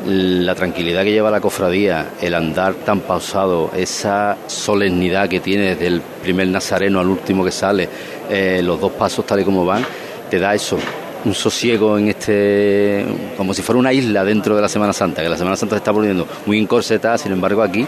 la 0.07 0.55
tranquilidad 0.55 1.05
que 1.05 1.13
lleva 1.13 1.31
la 1.31 1.41
cofradía, 1.41 2.11
el 2.21 2.35
andar 2.35 2.75
tan 2.75 3.01
pausado, 3.01 3.71
esa 3.77 4.37
solemnidad 4.47 5.29
que 5.29 5.41
tiene 5.41 5.75
desde 5.75 5.87
el 5.87 6.01
primer 6.01 6.49
nazareno 6.49 7.01
al 7.01 7.09
último 7.09 7.45
que 7.45 7.53
sale, 7.53 7.89
eh, 8.29 8.61
los 8.65 8.81
dos 8.81 8.93
pasos 8.93 9.27
tal 9.27 9.41
y 9.41 9.45
como 9.45 9.65
van, 9.65 9.85
te 10.31 10.39
da 10.39 10.55
eso, 10.55 10.79
un 11.25 11.35
sosiego 11.35 11.99
en 11.99 12.09
este, 12.09 13.05
como 13.37 13.55
si 13.55 13.63
fuera 13.63 13.79
una 13.79 13.93
isla 13.93 14.25
dentro 14.25 14.57
de 14.57 14.63
la 14.63 14.69
Semana 14.69 14.93
Santa, 14.93 15.23
que 15.23 15.29
la 15.29 15.37
Semana 15.37 15.57
Santa 15.57 15.77
se 15.77 15.79
está 15.79 15.93
poniendo 15.93 16.27
muy 16.47 16.59
encorsetada, 16.59 17.19
sin 17.19 17.33
embargo 17.33 17.63
aquí, 17.63 17.87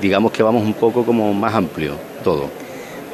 digamos 0.00 0.32
que 0.32 0.42
vamos 0.42 0.64
un 0.64 0.74
poco 0.74 1.04
como 1.04 1.32
más 1.34 1.54
amplio 1.54 1.94
todo. 2.24 2.48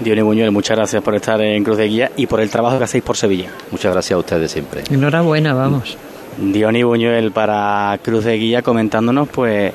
Dioní 0.01 0.23
Buñuel, 0.23 0.51
muchas 0.51 0.77
gracias 0.77 1.03
por 1.03 1.15
estar 1.15 1.41
en 1.41 1.65
Cruz 1.65 1.79
de 1.79 1.89
Guía 1.89 2.13
y 2.17 2.27
por 2.27 2.41
el 2.41 2.51
trabajo 2.51 2.77
que 2.79 2.85
hacéis 2.85 3.03
por 3.03 3.17
Sevilla. 3.17 3.51
Muchas 3.71 3.93
gracias 3.93 4.15
a 4.17 4.19
ustedes 4.19 4.51
siempre. 4.51 4.85
Enhorabuena, 4.91 5.55
vamos. 5.55 5.97
Diony 6.39 6.83
Buñuel 6.83 7.33
para 7.33 7.99
Cruz 8.03 8.25
de 8.25 8.37
Guía 8.37 8.61
comentándonos, 8.61 9.29
pues, 9.29 9.73
eh, 9.73 9.75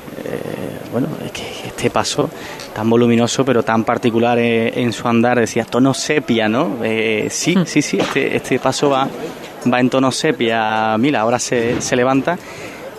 bueno, 0.91 1.07
es 1.25 1.31
que 1.31 1.41
este 1.67 1.89
paso 1.89 2.29
tan 2.73 2.89
voluminoso 2.89 3.43
pero 3.43 3.63
tan 3.63 3.83
particular 3.83 4.37
eh, 4.37 4.71
en 4.81 4.93
su 4.93 5.07
andar, 5.07 5.39
decía 5.39 5.65
tono 5.65 5.93
sepia, 5.93 6.47
¿no? 6.47 6.77
Eh, 6.83 7.27
sí, 7.31 7.55
sí, 7.65 7.81
sí, 7.81 7.97
este, 7.99 8.35
este 8.35 8.59
paso 8.59 8.91
va, 8.91 9.07
va 9.71 9.79
en 9.79 9.89
tono 9.89 10.11
sepia. 10.11 10.97
Mira, 10.97 11.21
ahora 11.21 11.39
se, 11.39 11.81
se 11.81 11.95
levanta 11.95 12.37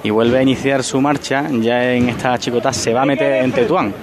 y 0.02 0.10
vuelve 0.10 0.38
a 0.38 0.42
iniciar 0.42 0.82
su 0.82 1.00
marcha, 1.00 1.48
ya 1.50 1.92
en 1.92 2.08
esta 2.08 2.36
chicota 2.38 2.72
se 2.72 2.92
va 2.92 3.02
a 3.02 3.06
meter 3.06 3.44
en 3.44 3.52
Tetuán. 3.52 3.94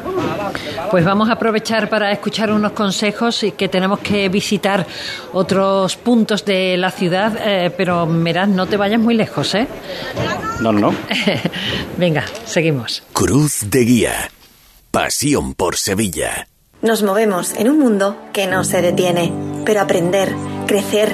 Pues 0.89 1.05
vamos 1.05 1.29
a 1.29 1.33
aprovechar 1.33 1.89
para 1.89 2.11
escuchar 2.11 2.51
unos 2.51 2.71
consejos 2.71 3.43
y 3.43 3.51
que 3.51 3.67
tenemos 3.67 3.99
que 3.99 4.29
visitar 4.29 4.85
otros 5.33 5.97
puntos 5.97 6.45
de 6.45 6.77
la 6.77 6.91
ciudad, 6.91 7.37
eh, 7.45 7.71
pero 7.75 8.05
mirad, 8.05 8.47
no 8.47 8.65
te 8.65 8.77
vayas 8.77 8.99
muy 8.99 9.13
lejos, 9.13 9.53
¿eh? 9.55 9.67
No, 10.61 10.71
no, 10.71 10.79
no. 10.79 10.95
Venga, 11.97 12.23
seguimos. 12.45 13.03
Cruz 13.13 13.69
de 13.69 13.79
Guía. 13.81 14.31
Pasión 14.91 15.53
por 15.53 15.75
Sevilla. 15.75 16.47
Nos 16.81 17.03
movemos 17.03 17.53
en 17.55 17.69
un 17.69 17.77
mundo 17.77 18.17
que 18.31 18.47
no 18.47 18.63
se 18.63 18.81
detiene, 18.81 19.33
pero 19.65 19.81
aprender, 19.81 20.33
crecer, 20.65 21.13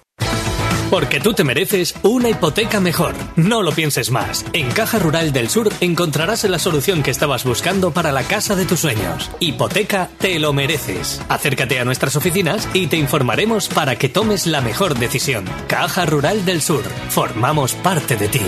Porque 0.91 1.21
tú 1.21 1.31
te 1.31 1.45
mereces 1.45 1.95
una 2.03 2.29
hipoteca 2.29 2.81
mejor. 2.81 3.13
No 3.37 3.63
lo 3.63 3.71
pienses 3.71 4.11
más. 4.11 4.45
En 4.51 4.69
Caja 4.71 4.99
Rural 4.99 5.31
del 5.31 5.47
Sur 5.47 5.69
encontrarás 5.79 6.43
la 6.43 6.59
solución 6.59 7.01
que 7.01 7.11
estabas 7.11 7.45
buscando 7.45 7.91
para 7.91 8.11
la 8.11 8.23
casa 8.23 8.57
de 8.57 8.65
tus 8.65 8.81
sueños. 8.81 9.31
Hipoteca 9.39 10.09
te 10.19 10.37
lo 10.37 10.51
mereces. 10.51 11.25
Acércate 11.29 11.79
a 11.79 11.85
nuestras 11.85 12.17
oficinas 12.17 12.69
y 12.73 12.87
te 12.87 12.97
informaremos 12.97 13.69
para 13.69 13.95
que 13.95 14.09
tomes 14.09 14.45
la 14.47 14.59
mejor 14.59 14.95
decisión. 14.95 15.45
Caja 15.67 16.05
Rural 16.05 16.43
del 16.43 16.61
Sur. 16.61 16.83
Formamos 16.83 17.73
parte 17.75 18.17
de 18.17 18.27
ti. 18.27 18.41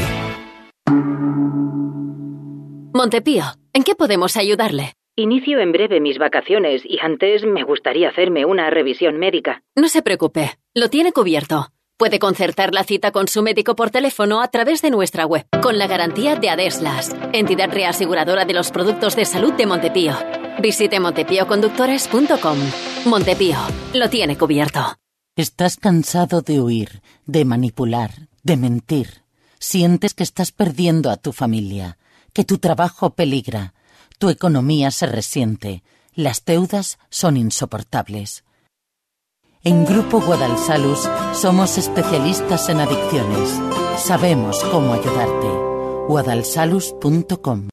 Montepío, 2.94 3.44
¿en 3.72 3.84
qué 3.84 3.96
podemos 3.96 4.36
ayudarle? 4.36 4.96
Inicio 5.16 5.60
en 5.60 5.72
breve 5.72 6.02
mis 6.02 6.18
vacaciones 6.18 6.82
y 6.84 7.00
antes 7.00 7.46
me 7.46 7.64
gustaría 7.64 8.10
hacerme 8.10 8.44
una 8.44 8.70
revisión 8.70 9.18
médica. 9.18 9.64
No 9.78 9.88
se 9.88 10.02
preocupe, 10.02 10.52
lo 10.74 10.90
tiene 10.90 11.14
cubierto. 11.14 11.70
Puede 11.98 12.18
concertar 12.18 12.74
la 12.74 12.84
cita 12.84 13.12
con 13.12 13.28
su 13.28 13.44
médico 13.44 13.76
por 13.76 13.92
teléfono 13.92 14.42
a 14.42 14.48
través 14.48 14.82
de 14.82 14.90
nuestra 14.90 15.26
web, 15.26 15.46
con 15.62 15.78
la 15.78 15.86
garantía 15.86 16.36
de 16.36 16.50
Adeslas, 16.50 17.16
entidad 17.34 17.70
reaseguradora 17.72 18.46
de 18.46 18.54
los 18.54 18.72
productos 18.72 19.16
de 19.16 19.26
salud 19.26 19.54
de 19.54 19.68
Montepío. 19.68 20.18
Visite 20.60 21.00
montepíoconductores.com. 21.00 22.58
Montepío, 23.06 23.58
lo 23.94 24.10
tiene 24.10 24.38
cubierto. 24.38 24.98
¿Estás 25.36 25.78
cansado 25.78 26.42
de 26.42 26.60
huir, 26.62 27.02
de 27.26 27.46
manipular, 27.46 28.28
de 28.42 28.58
mentir? 28.58 29.24
¿Sientes 29.60 30.16
que 30.16 30.24
estás 30.24 30.52
perdiendo 30.52 31.12
a 31.12 31.18
tu 31.18 31.32
familia, 31.32 31.98
que 32.34 32.44
tu 32.44 32.58
trabajo 32.58 33.12
peligra, 33.12 33.76
tu 34.18 34.30
economía 34.30 34.90
se 34.90 35.06
resiente, 35.06 35.84
las 36.16 36.44
deudas 36.44 36.98
son 37.10 37.38
insoportables? 37.38 38.44
En 39.66 39.86
Grupo 39.86 40.20
Guadalsalus 40.20 41.10
somos 41.32 41.78
especialistas 41.78 42.68
en 42.68 42.82
adicciones. 42.82 43.62
Sabemos 43.98 44.62
cómo 44.66 44.94
ayudarte. 44.94 45.48
guadalsalus.com 46.10 47.73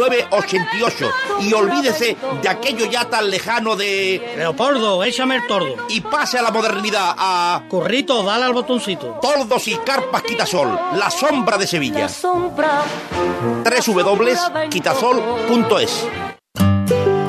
88. 0.29 1.11
Y 1.41 1.53
olvídese 1.53 2.15
de 2.41 2.49
aquello 2.49 2.85
ya 2.85 3.05
tan 3.05 3.29
lejano 3.29 3.75
de 3.75 4.33
Leopoldo, 4.37 5.03
échame 5.03 5.35
el 5.35 5.45
tordo. 5.47 5.75
Y 5.89 5.99
pase 6.01 6.39
a 6.39 6.41
la 6.41 6.51
modernidad, 6.51 7.13
a... 7.17 7.63
Currito, 7.67 8.23
dale 8.23 8.45
al 8.45 8.53
botoncito. 8.53 9.19
Tordos 9.21 9.67
y 9.67 9.75
carpas 9.77 10.23
Quitasol, 10.23 10.69
la 10.95 11.09
sombra 11.09 11.57
de 11.57 11.67
Sevilla. 11.67 11.99
La 11.99 12.09
sombra. 12.09 12.83
www.quitasol.es 13.63 16.30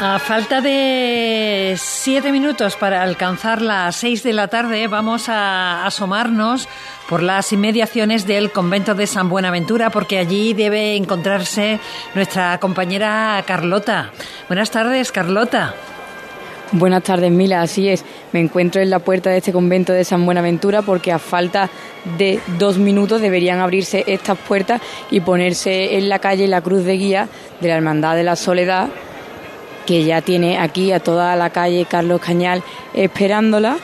A 0.00 0.18
falta 0.18 0.60
de 0.60 1.76
siete 1.78 2.32
minutos 2.32 2.76
para 2.76 3.02
alcanzar 3.02 3.62
las 3.62 3.94
seis 3.96 4.22
de 4.22 4.32
la 4.32 4.48
tarde, 4.48 4.88
vamos 4.88 5.28
a 5.28 5.86
asomarnos 5.86 6.68
por 7.08 7.22
las 7.22 7.52
inmediaciones 7.52 8.26
del 8.26 8.50
convento 8.50 8.94
de 8.94 9.06
San 9.06 9.28
Buenaventura, 9.28 9.90
porque 9.90 10.18
allí 10.18 10.52
debe 10.52 10.96
encontrarse 10.96 11.78
nuestra 12.14 12.58
compañera 12.58 13.42
Carlota. 13.46 14.10
Buenas 14.48 14.70
tardes, 14.70 15.12
Carlota. 15.12 15.74
Buenas 16.72 17.04
tardes, 17.04 17.30
Mila. 17.30 17.62
Así 17.62 17.88
es, 17.88 18.04
me 18.32 18.40
encuentro 18.40 18.82
en 18.82 18.90
la 18.90 18.98
puerta 18.98 19.30
de 19.30 19.38
este 19.38 19.52
convento 19.52 19.92
de 19.92 20.04
San 20.04 20.26
Buenaventura 20.26 20.82
porque 20.82 21.12
a 21.12 21.20
falta 21.20 21.70
de 22.18 22.40
dos 22.58 22.78
minutos 22.78 23.20
deberían 23.20 23.60
abrirse 23.60 24.02
estas 24.08 24.36
puertas 24.38 24.82
y 25.10 25.20
ponerse 25.20 25.96
en 25.96 26.08
la 26.08 26.18
calle 26.18 26.48
la 26.48 26.62
cruz 26.62 26.84
de 26.84 26.96
guía 26.96 27.28
de 27.60 27.68
la 27.68 27.76
Hermandad 27.76 28.16
de 28.16 28.24
la 28.24 28.34
Soledad, 28.34 28.88
que 29.86 30.04
ya 30.04 30.20
tiene 30.20 30.58
aquí 30.58 30.92
a 30.92 31.00
toda 31.00 31.36
la 31.36 31.50
calle 31.50 31.86
Carlos 31.88 32.20
Cañal 32.20 32.62
esperándola 32.94 33.76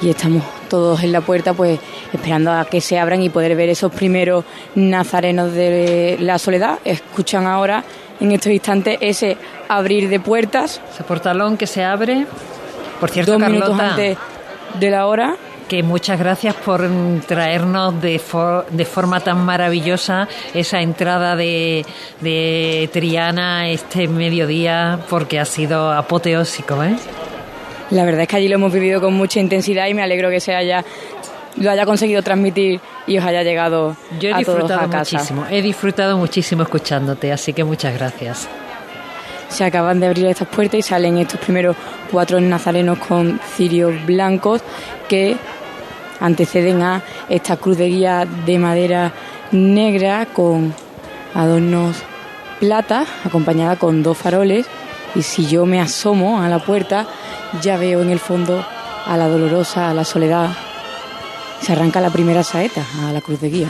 y 0.00 0.10
estamos 0.10 0.42
todos 0.68 1.02
en 1.02 1.12
la 1.12 1.20
puerta 1.20 1.54
pues 1.54 1.80
esperando 2.12 2.52
a 2.52 2.64
que 2.66 2.80
se 2.80 2.98
abran 2.98 3.22
y 3.22 3.30
poder 3.30 3.56
ver 3.56 3.68
esos 3.68 3.92
primeros 3.92 4.44
nazarenos 4.74 5.52
de 5.52 6.16
la 6.20 6.38
Soledad. 6.38 6.78
Escuchan 6.84 7.46
ahora 7.46 7.84
en 8.20 8.32
estos 8.32 8.52
instantes 8.52 8.98
ese 9.00 9.36
abrir 9.68 10.08
de 10.08 10.20
puertas. 10.20 10.80
Ese 10.92 11.04
portalón 11.04 11.56
que 11.56 11.66
se 11.66 11.84
abre. 11.84 12.26
Por 13.00 13.10
cierto, 13.10 13.32
dos 13.32 13.40
Carlota, 13.40 13.66
minutos 13.66 13.90
antes 13.90 14.18
de 14.78 14.90
la 14.90 15.06
hora. 15.06 15.36
Que 15.68 15.82
muchas 15.82 16.18
gracias 16.18 16.54
por 16.54 16.88
traernos 17.26 18.00
de, 18.00 18.18
for- 18.18 18.64
de 18.70 18.84
forma 18.86 19.20
tan 19.20 19.44
maravillosa 19.44 20.26
esa 20.54 20.80
entrada 20.80 21.36
de, 21.36 21.84
de 22.22 22.88
Triana 22.90 23.68
este 23.68 24.08
mediodía, 24.08 24.98
porque 25.10 25.38
ha 25.38 25.44
sido 25.44 25.92
apoteósico, 25.92 26.82
¿eh? 26.82 26.96
La 27.90 28.04
verdad 28.06 28.22
es 28.22 28.28
que 28.28 28.36
allí 28.36 28.48
lo 28.48 28.54
hemos 28.54 28.72
vivido 28.72 29.00
con 29.02 29.12
mucha 29.12 29.40
intensidad 29.40 29.86
y 29.88 29.94
me 29.94 30.02
alegro 30.02 30.30
que 30.30 30.40
se 30.40 30.54
haya 30.54 30.82
lo 31.56 31.70
haya 31.70 31.84
conseguido 31.84 32.22
transmitir 32.22 32.80
y 33.06 33.18
os 33.18 33.24
haya 33.24 33.42
llegado 33.42 33.96
Yo 34.20 34.28
he 34.30 34.32
a 34.32 34.36
todos 34.36 34.46
disfrutado 34.58 34.80
a 34.80 34.90
casa. 34.90 35.16
muchísimo, 35.16 35.46
he 35.50 35.60
disfrutado 35.60 36.16
muchísimo 36.16 36.62
escuchándote, 36.62 37.30
así 37.32 37.52
que 37.52 37.64
muchas 37.64 37.92
gracias. 37.94 38.48
Se 39.48 39.64
acaban 39.64 39.98
de 40.00 40.06
abrir 40.06 40.26
estas 40.26 40.46
puertas 40.48 40.78
y 40.78 40.82
salen 40.82 41.18
estos 41.18 41.40
primeros 41.40 41.74
cuatro 42.12 42.40
nazarenos 42.40 42.98
con 42.98 43.40
cirios 43.56 43.92
blancos 44.06 44.60
que 45.08 45.36
anteceden 46.20 46.82
a 46.82 47.02
esta 47.28 47.56
cruz 47.56 47.76
de 47.78 47.88
guía 47.88 48.26
de 48.46 48.58
madera 48.58 49.12
negra 49.52 50.26
con 50.26 50.74
adornos 51.34 51.96
plata, 52.60 53.06
acompañada 53.24 53.76
con 53.76 54.02
dos 54.02 54.18
faroles. 54.18 54.66
Y 55.14 55.22
si 55.22 55.46
yo 55.46 55.66
me 55.66 55.80
asomo 55.80 56.40
a 56.40 56.48
la 56.48 56.58
puerta, 56.58 57.06
ya 57.62 57.76
veo 57.76 58.02
en 58.02 58.10
el 58.10 58.18
fondo 58.18 58.64
a 59.06 59.16
la 59.16 59.28
dolorosa, 59.28 59.90
a 59.90 59.94
la 59.94 60.04
soledad, 60.04 60.50
Se 61.60 61.72
arranca 61.72 62.00
la 62.00 62.10
primera 62.10 62.44
saeta 62.44 62.84
a 63.04 63.12
la 63.12 63.20
cruz 63.20 63.40
de 63.40 63.50
guía. 63.50 63.68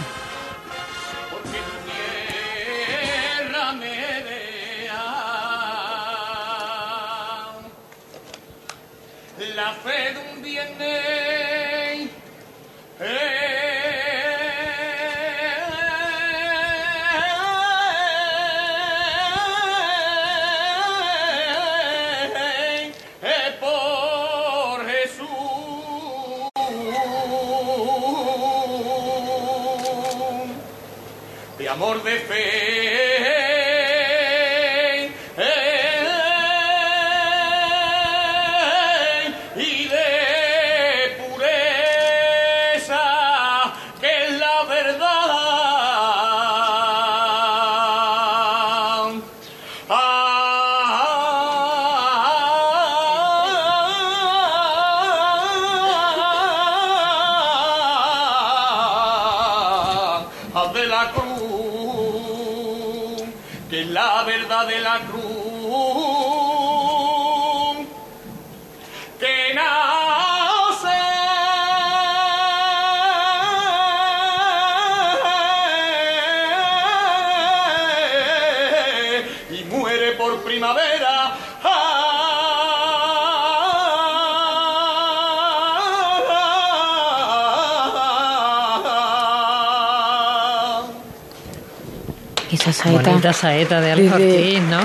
Bonita 93.29 93.33
saeta 93.41 93.81
de 93.81 93.95
Desde- 93.95 94.09
Alfortín, 94.15 94.71
¿no? 94.71 94.81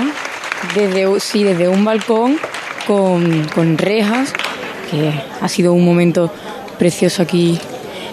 Desde, 0.74 1.20
sí, 1.20 1.44
desde 1.44 1.68
un 1.68 1.84
balcón 1.84 2.38
con, 2.86 3.46
con 3.54 3.78
rejas, 3.78 4.32
que 4.90 5.12
ha 5.40 5.48
sido 5.48 5.72
un 5.72 5.84
momento 5.84 6.30
precioso 6.78 7.22
aquí 7.22 7.58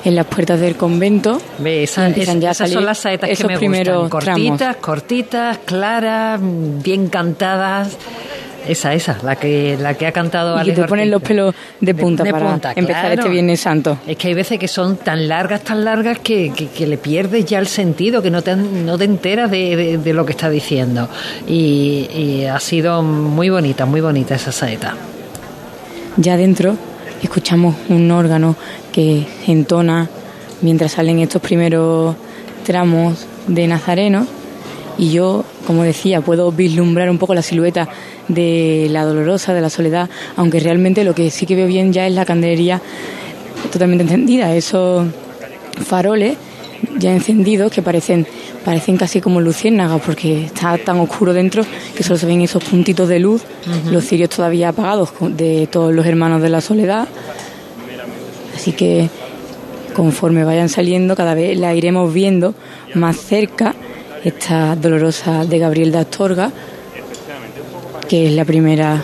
en 0.06 0.16
las 0.16 0.26
puertas 0.26 0.60
del 0.60 0.76
convento. 0.76 1.42
Ve, 1.60 1.84
esa- 1.84 2.08
Empiezan 2.08 2.38
es- 2.38 2.44
ya 2.44 2.50
a 2.50 2.52
esas 2.54 2.72
son 2.72 2.86
las 2.86 2.98
saetas 3.00 3.30
que 3.38 3.44
me 3.46 3.58
primeros 3.58 4.04
gustan. 4.10 4.20
tramos. 4.22 4.48
Cortitas, 4.50 4.76
cortitas, 4.78 5.58
claras, 5.66 6.40
bien 6.42 7.08
cantadas. 7.10 7.90
Esa, 8.68 8.94
esa, 8.94 9.18
la 9.24 9.36
que, 9.36 9.76
la 9.80 9.96
que 9.96 10.06
ha 10.06 10.12
cantado 10.12 10.54
Y 10.54 10.56
que 10.58 10.62
Alex 10.72 10.82
te 10.82 10.88
ponen 10.88 11.10
los 11.10 11.22
pelos 11.22 11.56
de 11.80 11.96
punta 11.96 12.24
de 12.24 12.32
para 12.32 12.52
punta, 12.52 12.74
empezar 12.76 13.02
claro. 13.08 13.22
este 13.22 13.30
Viernes 13.30 13.60
Santo. 13.60 13.98
Es 14.06 14.18
que 14.18 14.28
hay 14.28 14.34
veces 14.36 14.60
que 14.60 14.68
son 14.68 14.98
tan 14.98 15.28
largas, 15.28 15.62
tan 15.62 15.84
largas 15.84 16.20
que, 16.20 16.52
que- 16.56 16.68
que 16.68 16.86
le 16.86 16.98
pierdes 16.98 17.46
ya 17.46 17.58
el 17.60 17.68
sentido, 17.68 18.22
que 18.22 18.30
no 18.30 18.42
te, 18.44 18.56
no 18.56 18.98
te 18.98 19.06
enteras 19.06 19.50
de, 19.50 19.98
de- 19.98 20.14
lo 20.14 20.26
que 20.26 20.32
está 20.34 20.50
diciendo. 20.50 21.10
Y, 21.48 22.08
y 22.14 22.46
ha 22.46 22.60
sido 22.60 23.02
muy 23.02 23.50
bonita, 23.50 23.86
muy 23.86 24.00
bonita 24.02 24.36
esa 24.36 24.52
saeta. 24.52 24.96
Ya 26.18 26.38
dentro 26.38 26.76
escuchamos 27.24 27.76
un 27.90 28.10
órgano 28.12 28.56
que 28.92 29.26
entona 29.48 30.10
mientras 30.62 30.92
salen 30.94 31.20
estos 31.20 31.42
primeros 31.42 32.16
tramos 32.66 33.26
de 33.48 33.68
Nazareno 33.68 34.28
y 34.98 35.12
yo, 35.12 35.46
como 35.66 35.84
decía, 35.84 36.22
puedo 36.22 36.52
vislumbrar 36.52 37.10
un 37.10 37.18
poco 37.18 37.34
la 37.34 37.42
silueta 37.42 37.88
de 38.34 38.88
la 38.90 39.04
dolorosa, 39.04 39.54
de 39.54 39.62
la 39.62 39.70
soledad, 39.70 40.10
aunque 40.36 40.60
realmente 40.60 41.04
lo 41.04 41.14
que 41.16 41.30
sí 41.30 41.46
que 41.46 41.56
veo 41.56 41.68
bien 41.68 41.94
ya 41.94 42.08
es 42.08 42.14
la 42.14 42.26
candelería 42.26 42.82
totalmente 43.72 44.04
encendida, 44.04 44.56
esos 44.56 45.08
faroles 45.86 46.38
ya 46.98 47.14
encendidos 47.14 47.72
que 47.72 47.82
parecen 47.82 48.26
parecen 48.64 48.98
casi 48.98 49.22
como 49.22 49.42
luciérnagas 49.42 50.02
porque 50.02 50.46
está 50.46 50.78
tan 50.78 51.00
oscuro 51.00 51.34
dentro 51.34 51.64
que 51.96 52.04
solo 52.04 52.18
se 52.18 52.26
ven 52.26 52.42
esos 52.42 52.64
puntitos 52.64 53.10
de 53.10 53.20
luz, 53.20 53.42
los 53.90 54.06
cirios 54.06 54.30
todavía 54.30 54.70
apagados 54.70 55.12
de 55.20 55.68
todos 55.68 55.94
los 55.94 56.06
hermanos 56.06 56.42
de 56.42 56.50
la 56.50 56.62
soledad. 56.62 57.08
Así 58.56 58.74
que 58.74 59.10
conforme 59.96 60.44
vayan 60.44 60.70
saliendo 60.70 61.16
cada 61.16 61.34
vez 61.34 61.58
la 61.58 61.74
iremos 61.74 62.14
viendo 62.14 62.54
más 62.94 63.18
cerca 63.18 63.76
esta 64.24 64.76
dolorosa 64.76 65.46
de 65.46 65.60
Gabriel 65.60 65.92
de 65.92 65.98
Astorga 65.98 66.52
que 68.12 68.28
es 68.28 68.34
la 68.34 68.44
primera 68.44 69.02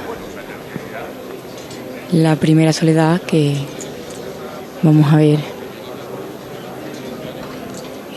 la 2.12 2.36
primera 2.36 2.74
soledad 2.74 3.22
que 3.22 3.56
vamos 4.84 5.14
a 5.14 5.16
ver 5.16 5.40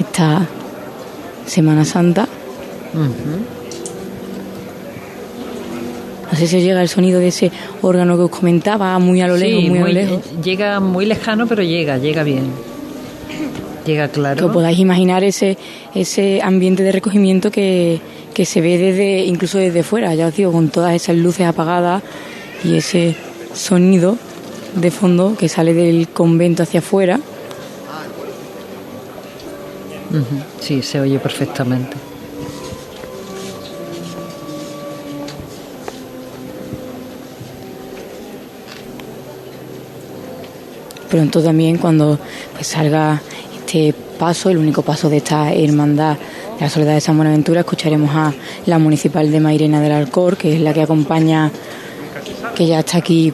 esta 0.00 0.48
Semana 1.46 1.84
Santa. 1.84 2.26
No 6.32 6.36
sé 6.36 6.48
si 6.48 6.56
os 6.56 6.62
llega 6.64 6.82
el 6.82 6.88
sonido 6.88 7.20
de 7.20 7.28
ese 7.28 7.52
órgano 7.82 8.16
que 8.16 8.22
os 8.24 8.30
comentaba, 8.30 8.98
muy 8.98 9.20
a 9.20 9.28
lo 9.28 9.36
lejos, 9.36 9.62
muy, 9.62 9.78
a 9.78 9.80
lo 9.80 9.86
muy- 9.86 9.92
lejos. 9.94 10.20
Llega 10.42 10.80
muy 10.80 11.06
lejano, 11.06 11.46
pero 11.46 11.62
llega, 11.62 11.98
llega 11.98 12.24
bien. 12.24 12.50
Llega 13.86 14.08
Que 14.08 14.14
claro. 14.14 14.46
os 14.46 14.52
podáis 14.52 14.78
imaginar 14.80 15.22
ese, 15.22 15.56
ese 15.94 16.40
ambiente 16.42 16.82
de 16.82 16.90
recogimiento 16.92 17.52
que, 17.52 18.00
que 18.34 18.44
se 18.44 18.60
ve 18.60 18.78
desde 18.78 19.24
incluso 19.24 19.58
desde 19.58 19.82
fuera, 19.82 20.14
ya 20.14 20.28
os 20.28 20.36
digo, 20.36 20.52
con 20.52 20.70
todas 20.70 20.94
esas 20.94 21.16
luces 21.16 21.46
apagadas 21.46 22.02
y 22.64 22.76
ese 22.76 23.16
sonido 23.54 24.16
de 24.74 24.90
fondo 24.90 25.36
que 25.38 25.48
sale 25.48 25.74
del 25.74 26.08
convento 26.08 26.62
hacia 26.62 26.80
afuera. 26.80 27.20
Sí, 30.60 30.82
se 30.82 31.00
oye 31.00 31.18
perfectamente. 31.18 31.96
Pronto 41.08 41.42
también 41.42 41.78
cuando 41.78 42.18
pues, 42.54 42.68
salga 42.68 43.20
este 43.56 43.92
paso, 44.18 44.50
el 44.50 44.58
único 44.58 44.82
paso 44.82 45.08
de 45.08 45.16
esta 45.16 45.52
hermandad 45.52 46.16
la 46.60 46.68
Soledad 46.68 46.94
de 46.94 47.00
San 47.00 47.16
Buenaventura, 47.16 47.60
escucharemos 47.60 48.14
a 48.14 48.34
la 48.66 48.78
municipal 48.78 49.32
de 49.32 49.40
Mairena 49.40 49.80
del 49.80 49.92
Alcor, 49.92 50.36
que 50.36 50.54
es 50.54 50.60
la 50.60 50.74
que 50.74 50.82
acompaña, 50.82 51.50
que 52.54 52.66
ya 52.66 52.80
está 52.80 52.98
aquí 52.98 53.32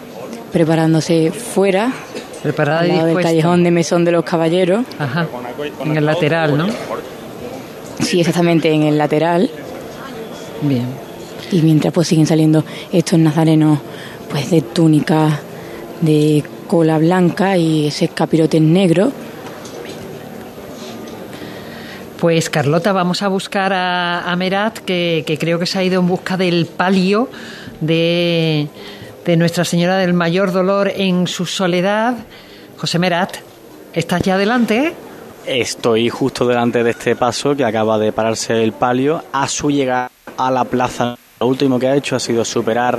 preparándose 0.53 1.33
fuera, 1.33 1.93
Preparada 2.43 2.81
al 2.81 2.91
y 2.91 3.15
del 3.15 3.21
callejón 3.21 3.65
de 3.65 3.73
Mesón 3.73 4.05
de 4.05 4.13
los 4.13 4.25
Caballeros. 4.25 4.85
Ajá. 5.01 5.27
En 5.85 5.97
el 5.97 6.07
lateral, 6.07 6.57
¿no? 6.57 6.69
Sí, 8.01 8.21
exactamente, 8.21 8.71
en 8.73 8.85
el 8.85 8.97
lateral. 8.97 9.51
Bien. 10.63 10.87
Y 11.51 11.63
mientras 11.63 11.93
pues 11.93 12.07
siguen 12.07 12.27
saliendo 12.27 12.65
estos 12.93 13.19
nazarenos 13.19 13.81
pues 14.31 14.51
de 14.51 14.61
túnica 14.61 15.41
de 16.01 16.45
cola 16.69 16.99
blanca 16.99 17.57
y 17.57 17.89
ese 17.89 18.07
capirote 18.09 18.61
negro. 18.61 19.11
Pues 22.19 22.49
Carlota, 22.49 22.93
vamos 22.93 23.23
a 23.23 23.29
buscar 23.29 23.75
a, 23.75 24.31
a 24.31 24.37
Merat, 24.37 24.79
que, 24.79 25.37
creo 25.39 25.59
que 25.59 25.67
se 25.67 25.79
ha 25.79 25.85
ido 25.85 26.01
en 26.01 26.09
busca 26.09 26.39
del 26.39 26.65
palio 26.65 27.29
de, 27.81 28.69
de 29.25 29.37
Nuestra 29.37 29.65
Señora 29.67 29.99
del 29.99 30.15
Mayor 30.15 30.51
Dolor 30.51 30.91
en 30.95 31.27
su 31.27 31.45
soledad. 31.45 32.15
José 32.79 32.99
Merat, 32.99 33.37
¿estás 33.93 34.23
ya 34.23 34.37
adelante? 34.37 34.95
Estoy 35.47 36.09
justo 36.09 36.47
delante 36.47 36.83
de 36.83 36.91
este 36.91 37.17
paso 37.17 37.55
que 37.55 37.65
acaba 37.65 37.99
de 37.99 38.13
pararse 38.13 38.65
el 38.65 38.73
palio. 38.73 39.23
A 39.33 39.47
su 39.47 39.71
llegada 39.71 40.11
a 40.39 40.51
la 40.51 40.65
plaza, 40.65 41.19
lo 41.39 41.47
último 41.47 41.79
que 41.79 41.89
ha 41.89 41.97
hecho 41.97 42.17
ha 42.17 42.21
sido 42.21 42.47
superar 42.47 42.99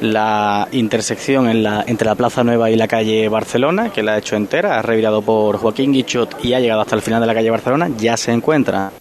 la 0.00 0.68
intersección 0.72 1.48
en 1.48 1.62
la, 1.62 1.84
entre 1.86 2.06
la 2.06 2.14
Plaza 2.14 2.44
Nueva 2.44 2.70
y 2.70 2.76
la 2.76 2.88
calle 2.88 3.28
Barcelona, 3.28 3.90
que 3.90 4.02
la 4.02 4.14
ha 4.14 4.18
hecho 4.18 4.36
entera, 4.36 4.78
ha 4.78 4.82
revirado 4.82 5.22
por 5.22 5.58
Joaquín 5.58 5.92
Guichot 5.92 6.44
y 6.44 6.54
ha 6.54 6.60
llegado 6.60 6.80
hasta 6.80 6.96
el 6.96 7.02
final 7.02 7.20
de 7.20 7.26
la 7.26 7.34
calle 7.34 7.50
Barcelona. 7.50 7.90
Ya 7.98 8.16
se 8.16 8.32
encuentra 8.32 8.92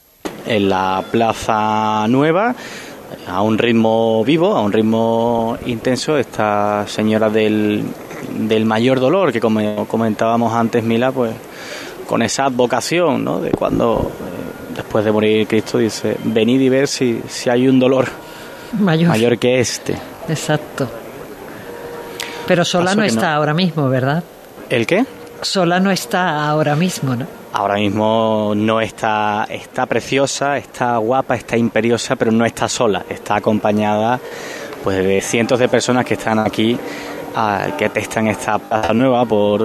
en 0.45 0.70
la 0.70 1.04
Plaza 1.12 2.06
Nueva 2.08 2.56
a 3.28 3.41
un 3.41 3.58
ritmo 3.58 4.24
vivo, 4.24 4.56
a 4.56 4.62
un 4.62 4.72
ritmo 4.72 5.58
intenso, 5.66 6.18
esta 6.18 6.86
señora 6.88 7.30
del 7.30 7.84
del 8.38 8.66
mayor 8.66 9.00
dolor, 9.00 9.32
que 9.32 9.39
como 9.39 9.88
comentábamos 9.88 10.54
antes, 10.54 10.84
Mila, 10.84 11.12
pues 11.12 11.32
con 12.08 12.22
esa 12.22 12.50
vocación, 12.50 13.24
¿no? 13.24 13.39
De 13.39 13.52
cuando 13.52 14.12
eh, 14.12 14.76
después 14.76 15.06
de 15.06 15.12
morir 15.12 15.47
Cristo 15.47 15.78
dice, 15.78 16.18
venid 16.24 16.60
y 16.60 16.70
ver 16.70 16.88
si, 16.88 17.22
si 17.28 17.50
hay 17.50 17.68
un 17.68 17.80
dolor 17.80 18.08
mayor, 18.80 19.10
mayor 19.10 19.38
que 19.38 19.60
este. 19.60 19.95
Exacto. 20.30 20.88
Pero 22.47 22.65
sola 22.65 22.95
no 22.95 23.03
está 23.03 23.36
ahora 23.36 23.53
mismo, 23.53 23.89
¿verdad? 23.89 24.23
¿El 24.69 24.88
qué? 24.88 25.05
Sola 25.41 25.80
no 25.80 25.91
está 25.91 26.47
ahora 26.49 26.75
mismo, 26.75 27.15
¿no? 27.15 27.25
Ahora 27.53 27.75
mismo 27.75 28.53
no 28.55 28.82
está, 28.82 29.47
está 29.49 29.86
preciosa, 29.86 30.57
está 30.57 30.97
guapa, 30.97 31.36
está 31.36 31.57
imperiosa, 31.57 32.15
pero 32.15 32.32
no 32.32 32.45
está 32.45 32.67
sola, 32.67 33.05
está 33.09 33.36
acompañada 33.36 34.19
pues 34.84 35.03
de 35.03 35.21
cientos 35.21 35.59
de 35.59 35.67
personas 35.67 36.05
que 36.05 36.13
están 36.13 36.39
aquí, 36.39 36.77
ah, 37.36 37.67
que 37.77 37.89
testan 37.89 38.27
esta 38.27 38.59
plaza 38.59 38.93
nueva 38.93 39.25
por 39.25 39.57